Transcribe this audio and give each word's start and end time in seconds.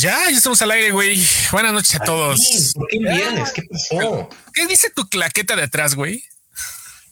Ya, 0.00 0.30
ya 0.30 0.36
estamos 0.36 0.62
al 0.62 0.70
aire, 0.70 0.92
güey. 0.92 1.20
Buenas 1.50 1.72
noches 1.72 1.96
a 1.96 2.04
todos. 2.04 2.72
¿Por 2.74 2.86
qué 2.88 2.98
vienes? 2.98 3.50
¿Qué 3.50 3.62
pasó? 3.62 4.28
¿Qué 4.54 4.66
dice 4.68 4.90
tu 4.90 5.08
claqueta 5.08 5.56
de 5.56 5.64
atrás, 5.64 5.96
güey? 5.96 6.22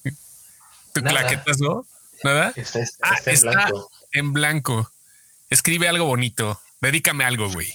¿Tu 0.92 1.00
Nada. 1.00 1.26
claqueta, 1.26 1.50
no? 1.58 1.84
¿Nada? 2.22 2.52
Está, 2.54 2.78
está- 2.80 3.08
Ah, 3.10 3.14
está 3.18 3.30
en 3.30 3.34
está 3.36 3.50
blanco. 3.50 3.90
en 4.12 4.32
blanco. 4.32 4.92
Escribe 5.50 5.88
algo 5.88 6.04
bonito. 6.04 6.60
Dedícame 6.80 7.24
algo, 7.24 7.50
güey. 7.50 7.72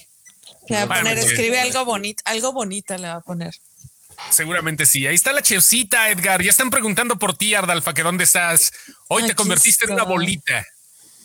Le 0.68 0.86
va 0.86 0.96
a 0.96 0.98
poner, 1.00 1.18
escribe 1.18 1.60
algo 1.60 1.84
bonito, 1.84 2.22
algo 2.24 2.52
bonito 2.52 2.96
le 2.96 3.08
va 3.08 3.14
a 3.16 3.20
poner. 3.20 3.54
Seguramente 4.30 4.86
sí. 4.86 5.06
Ahí 5.06 5.14
está 5.14 5.32
la 5.32 5.42
chefcita, 5.42 6.08
Edgar. 6.10 6.40
Ya 6.42 6.50
están 6.50 6.70
preguntando 6.70 7.18
por 7.18 7.36
ti, 7.36 7.54
Ardalfa, 7.54 7.92
que 7.92 8.02
dónde 8.02 8.24
estás. 8.24 8.72
Hoy 9.08 9.26
te 9.26 9.34
convertiste 9.34 9.84
en 9.86 9.92
una 9.92 10.04
bolita. 10.04 10.64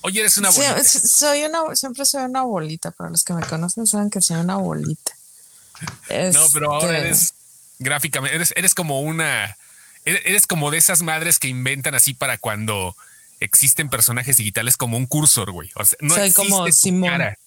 Hoy 0.01 0.19
eres 0.19 0.37
una 0.37 0.49
bolita. 0.49 0.83
soy 0.83 1.43
una, 1.43 1.75
siempre 1.75 2.05
soy 2.05 2.23
una 2.23 2.43
bolita, 2.43 2.91
para 2.91 3.09
los 3.09 3.23
que 3.23 3.33
me 3.33 3.41
conocen 3.45 3.85
saben 3.87 4.09
que 4.09 4.21
soy 4.21 4.37
una 4.37 4.57
bolita. 4.57 5.11
No, 6.33 6.47
pero 6.53 6.73
ahora 6.73 6.97
Este, 6.97 7.07
eres 7.07 7.33
gráficamente, 7.79 8.35
eres, 8.35 8.53
eres 8.55 8.73
como 8.73 9.01
una, 9.01 9.57
eres, 10.05 10.47
como 10.47 10.71
de 10.71 10.77
esas 10.77 11.01
madres 11.01 11.39
que 11.39 11.47
inventan 11.47 11.93
así 11.95 12.13
para 12.13 12.37
cuando 12.37 12.95
existen 13.39 13.89
personajes 13.89 14.37
digitales 14.37 14.77
como 14.77 14.97
un 14.97 15.05
cursor, 15.05 15.51
güey. 15.51 15.69
O 15.75 15.85
sea, 15.85 15.97
no 16.01 16.15
Soy 16.15 16.27
existe 16.29 16.49
como 16.49 16.65
tu 16.65 16.71
Simón. 16.71 17.09
cara. 17.09 17.37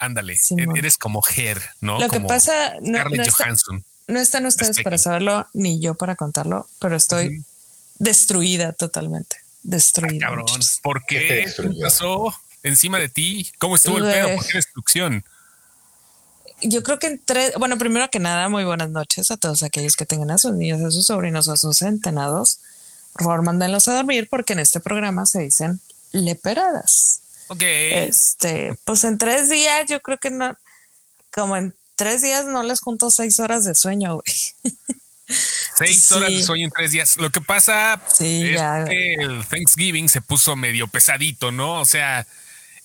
Ándale, 0.00 0.36
Simón. 0.36 0.76
e- 0.76 0.78
eres 0.78 0.96
como 0.98 1.22
Her, 1.36 1.60
¿no? 1.80 1.98
Lo 2.00 2.08
que 2.08 2.20
pasa, 2.20 2.74
no, 2.80 3.04
no 3.04 3.22
está- 3.22 3.32
Johansson. 3.44 3.84
no 4.06 4.20
están 4.20 4.46
ustedes 4.46 4.80
para 4.82 4.96
saberlo, 4.98 5.46
ni 5.52 5.80
yo 5.80 5.94
para 5.94 6.16
contarlo, 6.16 6.68
pero 6.80 6.96
estoy 6.96 7.44
destruida 7.98 8.72
totalmente. 8.72 9.36
Destruida. 9.68 10.26
Cabrón, 10.26 10.46
muchachos. 10.48 10.80
¿por 10.82 11.04
¿Qué 11.04 11.46
pasó 11.82 12.34
encima 12.62 12.98
de 12.98 13.10
ti? 13.10 13.52
¿Cómo 13.58 13.76
estuvo 13.76 13.98
el 13.98 14.04
pedo? 14.04 14.34
¿Por 14.36 14.46
qué 14.46 14.56
destrucción? 14.56 15.22
Yo 16.62 16.82
creo 16.82 16.98
que 16.98 17.08
en 17.08 17.22
tres, 17.22 17.52
bueno, 17.58 17.76
primero 17.76 18.08
que 18.08 18.18
nada, 18.18 18.48
muy 18.48 18.64
buenas 18.64 18.88
noches 18.88 19.30
a 19.30 19.36
todos 19.36 19.62
aquellos 19.62 19.94
que 19.94 20.06
tengan 20.06 20.30
a 20.30 20.38
sus 20.38 20.54
niños, 20.54 20.80
a 20.80 20.90
sus 20.90 21.04
sobrinos 21.06 21.48
o 21.48 21.52
a 21.52 21.58
sus 21.58 21.76
centenados. 21.76 22.60
Por 23.12 23.24
favor, 23.24 23.42
mándenlos 23.42 23.88
a 23.88 23.94
dormir 23.94 24.28
porque 24.30 24.54
en 24.54 24.60
este 24.60 24.80
programa 24.80 25.26
se 25.26 25.40
dicen 25.40 25.82
leperadas. 26.12 27.20
Ok. 27.48 27.62
Este, 27.62 28.74
pues 28.84 29.04
en 29.04 29.18
tres 29.18 29.50
días, 29.50 29.84
yo 29.86 30.00
creo 30.00 30.16
que 30.16 30.30
no, 30.30 30.56
como 31.30 31.58
en 31.58 31.74
tres 31.94 32.22
días 32.22 32.46
no 32.46 32.62
les 32.62 32.80
junto 32.80 33.10
seis 33.10 33.38
horas 33.38 33.64
de 33.64 33.74
sueño, 33.74 34.14
güey. 34.14 34.74
Seis 35.28 36.04
sí. 36.04 36.14
horas 36.14 36.30
de 36.30 36.42
sueño 36.42 36.64
en 36.64 36.70
tres 36.70 36.90
días. 36.92 37.16
Lo 37.16 37.30
que 37.30 37.40
pasa 37.40 38.00
Sí, 38.12 38.42
es 38.50 38.54
ya. 38.60 38.84
que 38.84 39.14
el 39.14 39.46
Thanksgiving 39.46 40.08
se 40.08 40.20
puso 40.20 40.56
medio 40.56 40.88
pesadito, 40.88 41.52
¿no? 41.52 41.80
O 41.80 41.84
sea, 41.86 42.26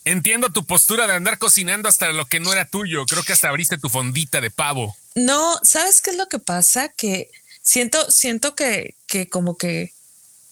entiendo 0.06 0.50
tu 0.52 0.66
postura 0.66 1.08
de 1.08 1.14
andar 1.14 1.38
cocinando 1.38 1.88
hasta 1.90 2.12
lo 2.12 2.26
que 2.26 2.40
no 2.40 2.52
era 2.52 2.66
tuyo. 2.66 3.06
Creo 3.06 3.24
que 3.24 3.34
hasta 3.34 3.50
abriste 3.50 3.78
tu 3.78 3.90
fondita 3.90 4.42
de 4.42 4.52
pavo. 4.52 4.96
No, 5.16 5.58
¿sabes 5.64 6.02
qué 6.02 6.10
es 6.12 6.18
lo 6.18 6.28
que 6.28 6.40
pasa? 6.40 6.90
Que 6.90 7.32
siento, 7.62 8.12
siento 8.12 8.56
que, 8.56 8.96
que 9.08 9.28
como 9.30 9.58
que 9.58 9.94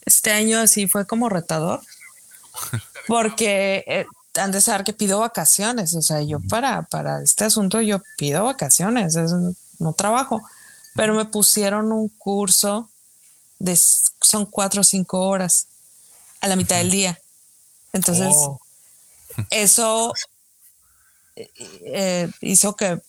este 0.06 0.32
año 0.32 0.60
así 0.60 0.88
fue 0.88 1.06
como 1.06 1.30
retador. 1.30 1.82
Porque 3.08 3.84
eh, 3.88 4.06
han 4.36 4.52
de 4.52 4.62
saber 4.62 4.84
que 4.84 4.94
pido 4.94 5.20
vacaciones. 5.20 5.94
O 5.96 6.02
sea, 6.02 6.22
yo 6.22 6.40
para, 6.50 6.84
para 6.84 7.22
este 7.22 7.44
asunto 7.46 7.82
yo 7.82 8.02
pido 8.18 8.44
vacaciones, 8.46 9.16
es- 9.16 9.32
no 9.80 9.94
trabajo. 9.94 10.42
Pero 10.96 11.14
me 11.14 11.26
pusieron 11.26 11.92
un 11.92 12.10
curso 12.10 12.90
de 13.60 13.76
son 13.76 14.46
cuatro 14.46 14.82
o 14.82 14.84
cinco 14.84 15.22
horas 15.22 15.68
a 16.42 16.48
la 16.48 16.56
mitad 16.56 16.78
del 16.78 16.92
día. 16.92 17.20
Entonces, 17.94 18.34
Oh. 18.34 18.60
eso 19.50 20.14
eh, 21.36 21.50
eh, 21.86 22.30
hizo 22.42 22.76
que 22.76 23.00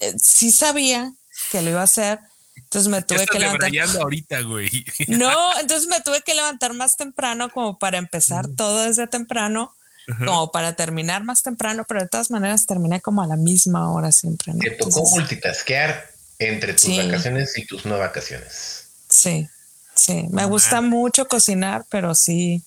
eh, 0.00 0.14
sí 0.18 0.52
sabía 0.52 1.12
que 1.50 1.62
lo 1.62 1.70
iba 1.70 1.80
a 1.80 1.84
hacer. 1.84 2.20
Entonces 2.54 2.90
me 2.90 3.02
tuve 3.02 3.26
que 3.26 3.38
levantar. 3.38 3.70
ahorita, 4.00 4.42
güey. 4.42 4.70
No, 5.08 5.58
entonces 5.58 5.88
me 5.88 6.00
tuve 6.00 6.22
que 6.22 6.34
levantar 6.34 6.74
más 6.74 6.96
temprano 6.96 7.50
como 7.50 7.78
para 7.78 7.98
empezar 7.98 8.46
todo 8.48 8.84
desde 8.84 9.06
temprano, 9.06 9.74
como 10.18 10.50
para 10.50 10.74
terminar 10.74 11.24
más 11.24 11.42
temprano, 11.42 11.84
pero 11.86 12.00
de 12.00 12.08
todas 12.08 12.30
maneras 12.30 12.66
terminé 12.66 13.00
como 13.00 13.22
a 13.22 13.26
la 13.26 13.36
misma 13.36 13.90
hora 13.92 14.10
siempre. 14.12 14.52
¿no? 14.52 14.58
Te 14.58 14.70
tocó 14.70 14.88
Entonces, 14.88 15.18
multitasquear 15.18 16.11
entre 16.48 16.72
tus 16.72 16.82
Sí. 16.82 16.98
vacaciones 16.98 17.56
y 17.58 17.66
tus 17.66 17.84
no 17.86 17.98
vacaciones. 17.98 18.86
sí, 19.08 19.48
sí, 19.94 20.26
me 20.30 20.44
gusta 20.46 20.80
mucho 20.80 21.28
cocinar, 21.28 21.84
pero 21.90 22.14
sí, 22.14 22.62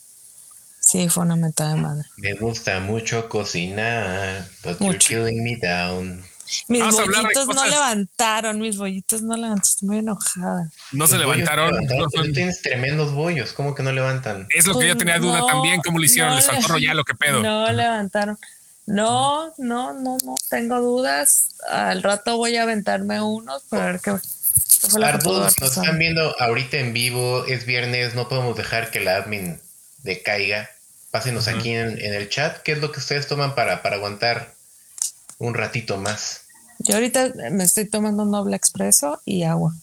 sí, 0.80 1.09
fue 1.09 1.24
una 1.24 1.36
mentada 1.36 1.72
de 1.75 1.81
madre. 1.81 2.06
Me 2.18 2.34
gusta 2.34 2.80
mucho 2.80 3.28
cocinar, 3.30 4.47
but 4.64 4.80
Mucho. 4.80 5.09
you're 5.09 5.25
killing 5.31 5.44
me 5.44 5.56
down. 5.58 6.24
Mis 6.68 6.80
Vamos 6.80 6.96
bollitos 6.97 7.47
no 7.47 7.66
levantaron, 7.66 8.59
mis 8.59 8.78
bollitos 8.78 9.24
no 9.24 9.35
levantaron, 9.35 9.64
estoy 9.64 9.88
muy 9.88 9.97
enojada. 9.97 10.69
No 10.91 11.08
se 11.08 11.18
levantaron. 11.18 11.72
levantaron, 11.72 12.03
no 12.03 12.09
son- 12.12 12.34
tienes 12.34 12.62
tremendos 12.62 13.14
bollos, 13.14 13.52
¿cómo 13.53 13.74
que 13.74 13.81
no 13.81 13.91
levantan? 13.91 14.47
Es 14.53 14.68
lo 14.68 14.78
que 14.78 14.88
yo 14.88 14.94
Pues 14.94 15.00
tenía 15.00 15.18
duda 15.18 15.44
también. 15.47 15.81
¿Cómo 15.84 15.97
lo 15.97 16.06
hicieron? 16.06 16.30
no 16.30 16.35
Les 16.35 16.46
faltó 16.46 16.62
le- 16.62 16.68
rollo, 16.68 17.03
qué 17.03 17.16
pedo. 17.16 17.41
No 17.41 17.72
levantaron. 17.72 18.38
No, 18.85 19.53
no, 19.57 19.94
no, 19.94 20.18
no, 20.23 20.35
tengo 20.50 20.79
dudas. 20.79 21.50
Al 21.69 22.03
rato 22.03 22.38
voy 22.38 22.56
a 22.56 22.63
aventarme 22.63 23.22
unos 23.22 23.63
para 23.63 23.85
ver 23.88 24.00
qué, 24.00 24.12
haber 24.12 25.23
nos 25.25 25.56
están 25.62 25.97
viendo 25.97 26.40
ahorita 26.40 26.78
en 26.78 26.94
vivo, 26.94 27.46
es 27.46 27.66
viernes, 27.66 28.13
no 28.13 28.29
podemos 28.29 28.56
dejar 28.56 28.91
que 28.91 29.00
la 29.00 29.18
admin 29.18 29.59
decaiga. 30.03 30.69
Pásenos 31.09 31.47
aquí 31.47 31.72
en, 31.72 32.00
en 32.00 32.13
el 32.13 32.29
chat, 32.29 32.62
¿qué 32.62 32.73
es 32.73 32.79
lo 32.79 32.91
que 32.91 33.00
ustedes 33.00 33.28
toman 33.28 33.56
para, 33.56 33.81
para 33.81 33.96
aguantar 33.96 34.53
un 35.40 35.53
ratito 35.53 35.97
más? 35.97 36.41
Yo 36.79 36.96
ahorita 36.96 37.31
me 37.52 37.63
estoy 37.63 37.85
tomando 37.90 38.23
un 38.23 38.31
doble 38.31 38.56
expreso 38.56 39.22
y 39.25 39.44
agua. 39.44 39.73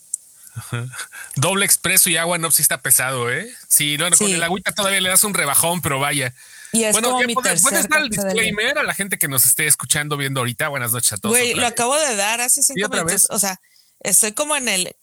Doble 1.37 1.65
expreso 1.65 2.11
y 2.11 2.19
agua 2.19 2.39
no, 2.39 2.51
sí 2.51 2.61
está 2.63 2.83
pesado, 2.83 3.31
¿eh? 3.33 3.51
Sí, 3.69 3.97
bueno, 3.97 4.17
con 4.17 4.29
Sí. 4.29 4.35
el 4.35 4.43
agüita 4.43 4.73
todavía 4.73 5.01
le 5.01 5.09
das 5.09 5.25
un 5.25 5.35
rebajón, 5.35 5.81
pero 5.81 5.99
vaya. 5.99 6.35
Y 6.73 6.85
es 6.85 6.93
bueno, 6.93 7.09
como 7.09 7.21
¿qué 7.21 7.27
mi 7.27 7.35
puedes, 7.35 7.63
puedes 7.63 7.89
dar 7.89 8.03
el 8.03 8.09
disclaimer 8.09 8.79
a 8.79 8.83
la 8.83 8.95
gente 8.95 9.19
que 9.19 9.29
nos 9.29 9.45
esté 9.45 9.67
escuchando, 9.67 10.17
viendo 10.17 10.41
ahorita. 10.41 10.69
Buenas 10.69 10.93
noches 10.93 11.13
a 11.13 11.17
todos. 11.19 11.37
Güey, 11.37 11.55
lo 11.55 11.63
vez. 11.63 11.73
acabo 11.73 11.99
de 11.99 12.17
dar 12.17 12.41
hace 12.41 12.61
¿Y 12.61 12.65
cinco 12.65 12.87
otra 12.87 13.05
minutos. 13.05 13.23
vez? 13.23 13.31
O 13.31 13.39
sea, 13.39 13.61
estoy 14.01 14.33
como 14.33 14.57
en 14.57 14.69
el. 14.69 14.97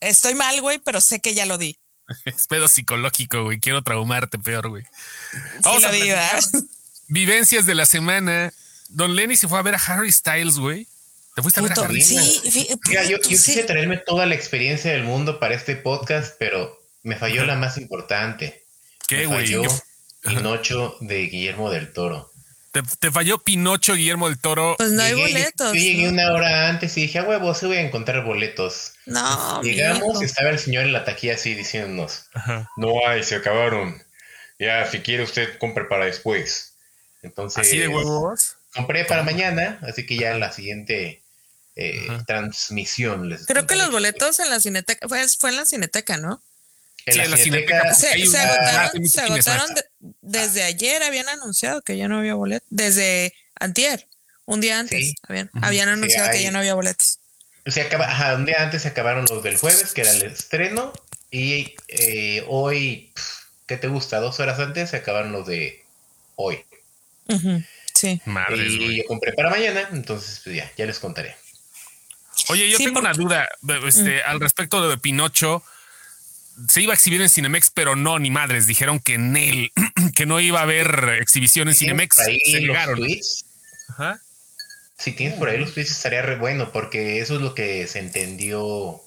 estoy 0.00 0.34
mal, 0.34 0.60
güey, 0.60 0.78
pero 0.78 1.00
sé 1.00 1.20
que 1.20 1.34
ya 1.34 1.46
lo 1.46 1.56
di. 1.58 1.78
Es 2.26 2.46
pedo 2.46 2.68
psicológico, 2.68 3.44
güey. 3.44 3.58
Quiero 3.58 3.82
traumarte 3.82 4.38
peor, 4.38 4.68
güey. 4.68 4.84
Sí 4.84 5.38
Vamos 5.62 5.82
lo 5.82 5.88
a 5.88 5.92
di. 5.92 6.02
Vivencias 7.08 7.64
de 7.64 7.74
la 7.74 7.86
semana. 7.86 8.52
Don 8.90 9.16
Lenny 9.16 9.36
se 9.36 9.48
fue 9.48 9.58
a 9.58 9.62
ver 9.62 9.74
a 9.74 9.78
Harry 9.78 10.12
Styles, 10.12 10.58
güey. 10.58 10.86
¿Te 11.34 11.42
fuiste 11.42 11.60
a 11.60 11.62
ver 11.62 11.72
a 11.72 11.82
Harry? 11.82 12.02
sí, 12.02 12.68
Mira, 12.86 13.04
yo, 13.04 13.16
yo 13.16 13.22
sí. 13.22 13.28
quise 13.30 13.64
traerme 13.64 13.96
toda 13.96 14.26
la 14.26 14.34
experiencia 14.34 14.92
del 14.92 15.04
mundo 15.04 15.40
para 15.40 15.54
este 15.54 15.74
podcast, 15.74 16.36
pero 16.38 16.78
me 17.02 17.16
falló 17.16 17.44
la 17.44 17.56
más 17.56 17.76
importante. 17.78 18.64
¿Qué, 19.08 19.26
güey? 19.26 19.50
Falló 20.24 20.36
¿Qué- 20.36 20.42
Pinocho 20.42 20.96
de 21.00 21.18
Guillermo 21.26 21.70
del 21.70 21.92
Toro. 21.92 22.30
Te, 22.72 22.82
te 22.98 23.10
falló 23.12 23.38
Pinocho 23.38 23.94
Guillermo 23.94 24.28
del 24.28 24.40
Toro. 24.40 24.74
Pues 24.78 24.90
no 24.90 25.02
hay 25.02 25.14
boletos. 25.14 25.68
Yo 25.68 25.74
llegué 25.80 26.04
¿no? 26.06 26.12
una 26.12 26.32
hora 26.32 26.68
antes 26.68 26.96
y 26.96 27.02
dije, 27.02 27.20
a 27.20 27.22
huevo, 27.22 27.54
sí 27.54 27.66
voy 27.66 27.76
a 27.76 27.82
encontrar 27.82 28.24
boletos. 28.24 28.94
No, 29.06 29.62
Llegamos 29.62 30.20
y 30.20 30.24
estaba 30.24 30.50
el 30.50 30.58
señor 30.58 30.82
en 30.84 30.92
la 30.92 31.04
taquilla 31.04 31.34
así 31.34 31.54
diciéndonos, 31.54 32.26
Ajá. 32.34 32.68
no 32.76 33.06
hay, 33.06 33.22
se 33.22 33.36
acabaron. 33.36 34.02
Ya, 34.58 34.90
si 34.90 35.00
quiere 35.00 35.22
usted, 35.22 35.56
compre 35.58 35.84
para 35.84 36.06
después. 36.06 36.72
Entonces, 37.22 37.66
Así 37.66 37.78
de 37.78 37.86
huevos. 37.88 38.56
compré 38.74 39.04
para 39.04 39.22
mañana, 39.22 39.78
así 39.82 40.04
que 40.04 40.16
ya 40.16 40.32
en 40.32 40.40
la 40.40 40.50
siguiente 40.52 41.22
eh, 41.76 42.06
transmisión 42.26 43.28
les 43.28 43.46
Creo 43.46 43.66
que 43.66 43.74
los 43.76 43.90
boletos 43.90 44.38
en 44.40 44.50
la 44.50 44.60
cineteca, 44.60 45.08
fue, 45.08 45.24
fue 45.38 45.50
en 45.50 45.56
la 45.56 45.64
cineteca, 45.64 46.16
¿no? 46.16 46.42
En 47.06 47.12
Sí, 47.14 47.18
la 47.18 47.24
en 47.26 47.30
la 47.32 47.36
Cineteca- 47.36 47.94
Cineteca, 47.94 47.94
Se, 47.94 48.18
se 48.26 48.28
una- 48.28 48.42
agotaron, 48.42 48.90
muchos 49.00 49.12
se 49.12 49.20
agotaron 49.20 49.74
de- 49.74 49.84
desde 50.20 50.62
ayer, 50.62 51.02
habían 51.02 51.28
anunciado 51.28 51.82
que 51.82 51.96
ya 51.96 52.08
no 52.08 52.18
había 52.18 52.34
boletos. 52.34 52.66
Desde 52.70 53.34
antier, 53.58 54.06
un 54.44 54.60
día 54.60 54.78
antes, 54.78 54.98
Sí. 55.00 55.14
habían, 55.28 55.50
habían 55.62 55.88
anunciado 55.88 56.30
que 56.30 56.38
hay- 56.38 56.44
ya 56.44 56.50
no 56.50 56.58
había 56.58 56.74
boletos. 56.74 57.18
Se 57.66 57.80
acaba, 57.80 58.06
ajá, 58.06 58.34
un 58.34 58.44
día 58.44 58.62
antes 58.62 58.82
se 58.82 58.88
acabaron 58.88 59.24
los 59.30 59.42
del 59.42 59.56
jueves, 59.56 59.92
que 59.94 60.02
era 60.02 60.10
el 60.12 60.22
estreno, 60.24 60.92
y 61.30 61.74
eh, 61.88 62.44
hoy, 62.48 63.10
¿qué 63.66 63.76
te 63.78 63.88
gusta? 63.88 64.20
Dos 64.20 64.38
horas 64.40 64.58
antes 64.60 64.90
se 64.90 64.96
acabaron 64.98 65.32
los 65.32 65.46
de 65.46 65.82
hoy. 66.36 66.62
Sí. 67.94 68.20
Madres, 68.26 68.70
y 68.72 68.98
yo 68.98 69.04
compré 69.06 69.32
para 69.32 69.48
mañana, 69.50 69.88
entonces 69.92 70.40
pues 70.44 70.56
ya, 70.56 70.70
ya 70.76 70.84
les 70.84 70.98
contaré. 70.98 71.36
Oye, 72.48 72.68
yo 72.68 72.76
Sí, 72.76 72.84
tengo 72.84 73.00
porque- 73.00 73.08
una 73.08 73.12
duda 73.16 73.48
este, 73.86 74.22
al 74.22 74.40
respecto 74.40 74.86
de 74.88 74.98
Pinocho. 74.98 75.62
Se 76.68 76.80
iba 76.82 76.92
a 76.92 76.96
exhibir 76.96 77.20
en 77.20 77.28
Cinemex, 77.28 77.70
pero 77.70 77.96
no, 77.96 78.18
ni 78.18 78.30
madres. 78.30 78.66
Dijeron 78.66 79.00
que 79.00 79.14
en 79.14 79.36
él, 79.36 79.72
que 80.14 80.26
no 80.26 80.40
iba 80.40 80.60
a 80.60 80.62
haber 80.62 81.18
exhibición 81.20 81.68
en 81.68 81.74
Cinemex. 81.74 82.16
por 82.16 82.26
ahí 82.26 82.40
Se 82.44 82.60
los 82.60 82.68
negaron. 82.68 82.98
tweets, 82.98 83.44
Ajá. 83.90 84.20
si 84.98 85.12
tienes 85.12 85.38
por 85.38 85.48
ahí 85.48 85.58
los 85.58 85.74
tweets 85.74 85.90
estaría 85.90 86.22
re 86.22 86.36
bueno, 86.36 86.70
porque 86.72 87.20
eso 87.20 87.36
es 87.36 87.40
lo 87.40 87.54
que 87.54 87.86
se 87.88 87.98
entendió 87.98 89.00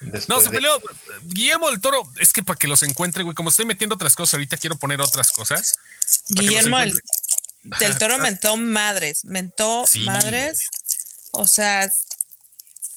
después 0.00 0.28
No, 0.28 0.40
se 0.40 0.50
de- 0.50 0.56
peleó. 0.56 0.80
Guillermo 1.22 1.70
del 1.70 1.80
Toro, 1.80 2.02
es 2.20 2.32
que 2.32 2.42
para 2.42 2.58
que 2.58 2.66
los 2.66 2.82
encuentre, 2.82 3.22
güey, 3.22 3.34
como 3.34 3.50
estoy 3.50 3.64
metiendo 3.66 3.94
otras 3.94 4.16
cosas 4.16 4.34
ahorita, 4.34 4.56
quiero 4.56 4.76
poner 4.76 5.00
otras 5.00 5.30
cosas. 5.30 5.74
Guillermo, 6.28 6.78
el, 6.80 6.88
encuentre. 7.64 7.88
del 7.88 7.98
Toro 7.98 8.18
mentó 8.18 8.56
madres, 8.56 9.24
mentó 9.24 9.84
madres. 10.04 10.68
O 11.30 11.46
sea, 11.46 11.88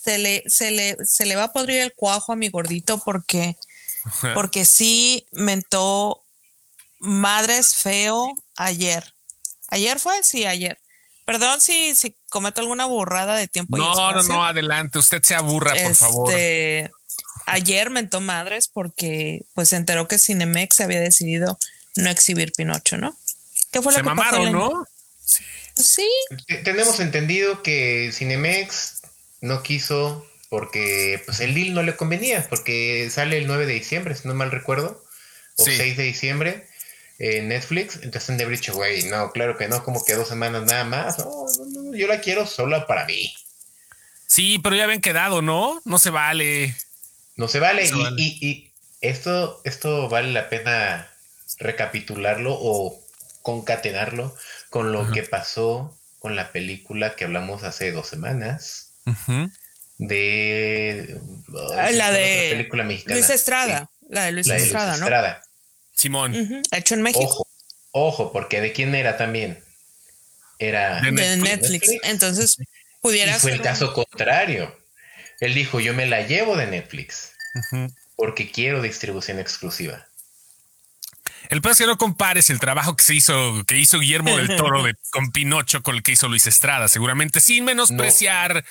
se 0.03 0.17
le, 0.17 0.43
se 0.47 0.71
le, 0.71 0.97
se 1.05 1.25
le 1.25 1.35
va 1.35 1.43
a 1.45 1.53
podrir 1.53 1.81
el 1.81 1.93
cuajo 1.93 2.33
a 2.33 2.35
mi 2.35 2.49
gordito 2.49 2.99
porque, 3.03 3.55
porque 4.33 4.65
sí 4.65 5.27
mentó 5.31 6.21
madres 6.99 7.75
feo 7.75 8.33
ayer. 8.55 9.13
¿Ayer 9.69 9.99
fue? 9.99 10.23
Sí, 10.23 10.45
ayer. 10.45 10.79
Perdón 11.25 11.59
si, 11.59 11.95
si 11.95 12.15
cometo 12.29 12.61
alguna 12.61 12.85
burrada 12.85 13.35
de 13.35 13.47
tiempo. 13.47 13.77
No, 13.77 14.13
no, 14.13 14.23
no, 14.23 14.45
adelante. 14.45 14.99
Usted 14.99 15.23
se 15.23 15.33
aburra, 15.33 15.73
por 15.73 15.95
favor. 15.95 16.29
Este, 16.29 16.91
ayer 17.47 17.89
mentó 17.89 18.21
madres 18.21 18.67
porque 18.67 19.43
pues 19.53 19.69
se 19.69 19.75
enteró 19.77 20.07
que 20.07 20.19
Cinemex 20.19 20.79
había 20.81 20.99
decidido 20.99 21.57
no 21.95 22.09
exhibir 22.09 22.51
Pinocho, 22.51 22.97
¿no? 22.97 23.17
¿Qué 23.71 23.81
fue 23.81 23.91
lo 23.91 23.97
se 23.97 24.03
que 24.03 24.09
mamaron, 24.09 24.51
¿no? 24.51 24.85
Sí. 25.23 25.43
sí. 25.75 26.09
Tenemos 26.63 26.99
entendido 26.99 27.63
que 27.63 28.11
Cinemex 28.13 29.01
no 29.41 29.63
quiso 29.63 30.25
porque 30.55 31.21
pues 31.25 31.41
el 31.41 31.53
deal 31.53 31.73
no 31.73 31.83
le 31.83 31.97
convenía, 31.97 32.47
porque 32.47 33.09
sale 33.11 33.37
el 33.39 33.45
9 33.45 33.65
de 33.65 33.73
diciembre, 33.73 34.15
si 34.15 34.25
no 34.25 34.33
mal 34.33 34.51
recuerdo, 34.51 35.03
o 35.57 35.65
6 35.65 35.97
de 35.97 36.03
diciembre 36.03 36.65
en 37.19 37.49
Netflix, 37.49 37.99
entonces 38.01 38.29
han 38.29 38.37
de 38.37 38.45
haber 38.45 38.57
dicho, 38.57 38.73
güey, 38.73 39.03
no, 39.03 39.31
claro 39.31 39.57
que 39.57 39.67
no, 39.67 39.83
como 39.83 40.05
que 40.05 40.13
dos 40.13 40.29
semanas 40.29 40.63
nada 40.63 40.85
más, 40.85 41.19
no, 41.19 41.45
no, 41.71 41.93
yo 41.93 42.07
la 42.07 42.21
quiero 42.21 42.47
sola 42.47 42.87
para 42.87 43.03
mí. 43.03 43.35
Sí, 44.27 44.57
pero 44.63 44.77
ya 44.77 44.85
habían 44.85 45.01
quedado, 45.01 45.41
¿no? 45.41 45.81
No 45.83 45.99
se 45.99 46.09
vale. 46.09 46.73
No 47.35 47.49
se 47.49 47.59
vale. 47.59 47.83
y, 48.15 48.37
Y, 48.39 48.71
esto, 49.01 49.59
esto 49.65 50.07
vale 50.07 50.31
la 50.31 50.47
pena 50.47 51.09
recapitularlo 51.57 52.55
o 52.57 52.97
concatenarlo 53.41 54.33
con 54.69 54.93
lo 54.93 55.11
que 55.11 55.23
pasó 55.23 55.93
con 56.19 56.37
la 56.37 56.53
película 56.53 57.17
que 57.17 57.25
hablamos 57.25 57.63
hace 57.63 57.91
dos 57.91 58.07
semanas. 58.07 58.93
De 59.97 61.19
ah, 61.77 61.91
la 61.91 62.11
de 62.11 62.49
película 62.51 62.83
mexicana. 62.83 63.15
Luis 63.15 63.29
Estrada. 63.29 63.89
La 64.09 64.25
de 64.25 64.31
Luis 64.33 64.47
Estrada, 64.47 64.97
¿no? 64.97 65.07
Simón. 65.93 66.63
Hecho 66.71 66.95
en 66.95 67.01
México. 67.01 67.23
Ojo, 67.23 67.47
ojo, 67.91 68.31
porque 68.31 68.61
¿de 68.61 68.73
quién 68.73 68.93
era 68.93 69.17
también? 69.17 69.63
Era 70.59 71.01
de 71.01 71.11
Netflix. 71.11 71.89
Entonces, 72.03 72.57
pudiera 73.01 73.35
y 73.35 73.39
Fue 73.39 73.53
el 73.53 73.61
caso 73.61 73.93
contrario. 73.93 74.75
Él 75.39 75.53
dijo, 75.53 75.79
yo 75.79 75.93
me 75.93 76.05
la 76.05 76.21
llevo 76.21 76.55
de 76.55 76.67
Netflix 76.67 77.33
porque 78.15 78.51
quiero 78.51 78.81
distribución 78.81 79.39
exclusiva. 79.39 80.07
El 81.49 81.61
peor 81.61 81.73
es 81.73 81.77
que 81.77 81.85
no 81.85 81.97
compares 81.97 82.49
el 82.49 82.59
trabajo 82.59 82.95
que 82.95 83.03
se 83.03 83.13
hizo, 83.13 83.63
que 83.65 83.77
hizo 83.77 83.99
Guillermo 83.99 84.35
del 84.35 84.55
Toro 84.55 84.83
de, 84.83 84.95
con 85.11 85.31
Pinocho 85.31 85.83
con 85.83 85.95
el 85.95 86.03
que 86.03 86.13
hizo 86.13 86.27
Luis 86.27 86.47
Estrada, 86.47 86.87
seguramente 86.87 87.39
sin 87.39 87.65
menospreciar 87.65 88.65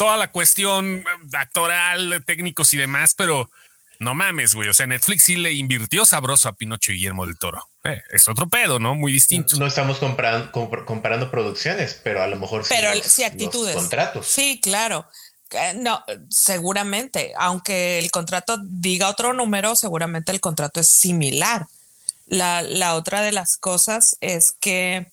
toda 0.00 0.16
la 0.16 0.32
cuestión 0.32 1.04
actoral, 1.34 2.24
técnicos 2.24 2.72
y 2.72 2.78
demás, 2.78 3.12
pero 3.14 3.50
no 3.98 4.14
mames, 4.14 4.54
güey. 4.54 4.70
O 4.70 4.72
sea, 4.72 4.86
Netflix 4.86 5.24
sí 5.24 5.36
le 5.36 5.52
invirtió 5.52 6.06
sabroso 6.06 6.48
a 6.48 6.54
Pinocho 6.54 6.90
y 6.90 6.94
Guillermo 6.94 7.26
del 7.26 7.36
Toro. 7.36 7.68
Eh, 7.84 8.00
es 8.10 8.26
otro 8.26 8.48
pedo, 8.48 8.78
¿no? 8.78 8.94
Muy 8.94 9.12
distinto. 9.12 9.58
No, 9.58 9.66
estamos 9.66 9.98
comparando, 9.98 10.50
comparando 10.86 11.30
producciones, 11.30 12.00
pero 12.02 12.22
a 12.22 12.28
lo 12.28 12.36
mejor 12.36 12.64
pero 12.66 12.88
sí, 13.04 13.24
actitudes. 13.24 13.76
contratos. 13.76 14.26
Sí, 14.26 14.58
claro. 14.62 15.06
Eh, 15.50 15.74
no, 15.76 16.02
seguramente, 16.30 17.34
aunque 17.36 17.98
el 17.98 18.10
contrato 18.10 18.56
diga 18.62 19.10
otro 19.10 19.34
número, 19.34 19.76
seguramente 19.76 20.32
el 20.32 20.40
contrato 20.40 20.80
es 20.80 20.88
similar. 20.88 21.66
La, 22.26 22.62
la 22.62 22.94
otra 22.94 23.20
de 23.20 23.32
las 23.32 23.58
cosas 23.58 24.16
es 24.22 24.52
que 24.52 25.12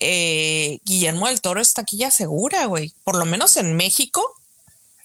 eh, 0.00 0.78
Guillermo 0.84 1.28
del 1.28 1.40
Toro 1.40 1.60
está 1.60 1.82
aquí 1.82 1.96
ya 1.96 2.10
segura, 2.10 2.66
güey. 2.66 2.92
Por 3.04 3.16
lo 3.16 3.24
menos 3.24 3.56
en 3.56 3.76
México, 3.76 4.34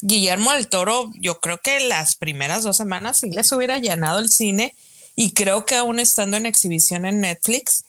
Guillermo 0.01 0.51
del 0.51 0.67
Toro, 0.67 1.11
yo 1.15 1.39
creo 1.39 1.59
que 1.59 1.79
las 1.81 2.15
primeras 2.15 2.63
dos 2.63 2.77
semanas 2.77 3.19
sí 3.19 3.29
les 3.29 3.51
hubiera 3.51 3.77
llenado 3.77 4.19
el 4.19 4.29
cine 4.29 4.75
y 5.15 5.33
creo 5.33 5.65
que 5.65 5.75
aún 5.75 5.99
estando 5.99 6.37
en 6.37 6.45
exhibición 6.45 7.05
en 7.05 7.21
Netflix. 7.21 7.85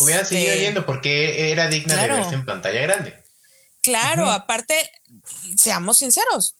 hubiera 0.00 0.24
seguido 0.24 0.52
este, 0.52 0.64
yendo 0.64 0.86
porque 0.86 1.50
era 1.50 1.68
digna 1.68 1.96
de 1.96 2.08
verse 2.08 2.34
en 2.34 2.44
pantalla 2.44 2.80
grande. 2.82 3.22
Claro, 3.80 4.30
aparte, 4.30 4.74
seamos 5.56 5.98
sinceros, 5.98 6.54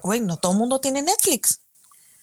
güey, 0.00 0.20
no 0.20 0.36
todo 0.36 0.52
el 0.52 0.58
mundo 0.58 0.80
tiene 0.80 1.02
Netflix. 1.02 1.60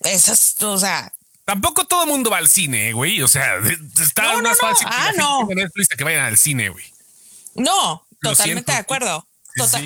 Eso 0.02 0.34
es, 0.34 0.62
o 0.62 0.78
sea. 0.78 1.14
Tampoco 1.50 1.86
todo 1.86 2.04
el 2.04 2.10
mundo 2.10 2.30
va 2.30 2.38
al 2.38 2.48
cine, 2.48 2.94
güey. 2.94 3.22
O 3.24 3.28
sea, 3.28 3.58
está 4.00 4.40
más 4.42 4.60
fácil 4.60 4.88
que, 4.88 4.96
ah, 4.96 5.12
no. 5.18 5.48
Netflix 5.48 5.88
que 5.88 6.04
vayan 6.04 6.26
al 6.26 6.38
cine, 6.38 6.70
güey. 6.70 6.86
No, 7.56 8.06
totalmente 8.22 8.72
de 8.72 8.78
acuerdo 8.78 9.26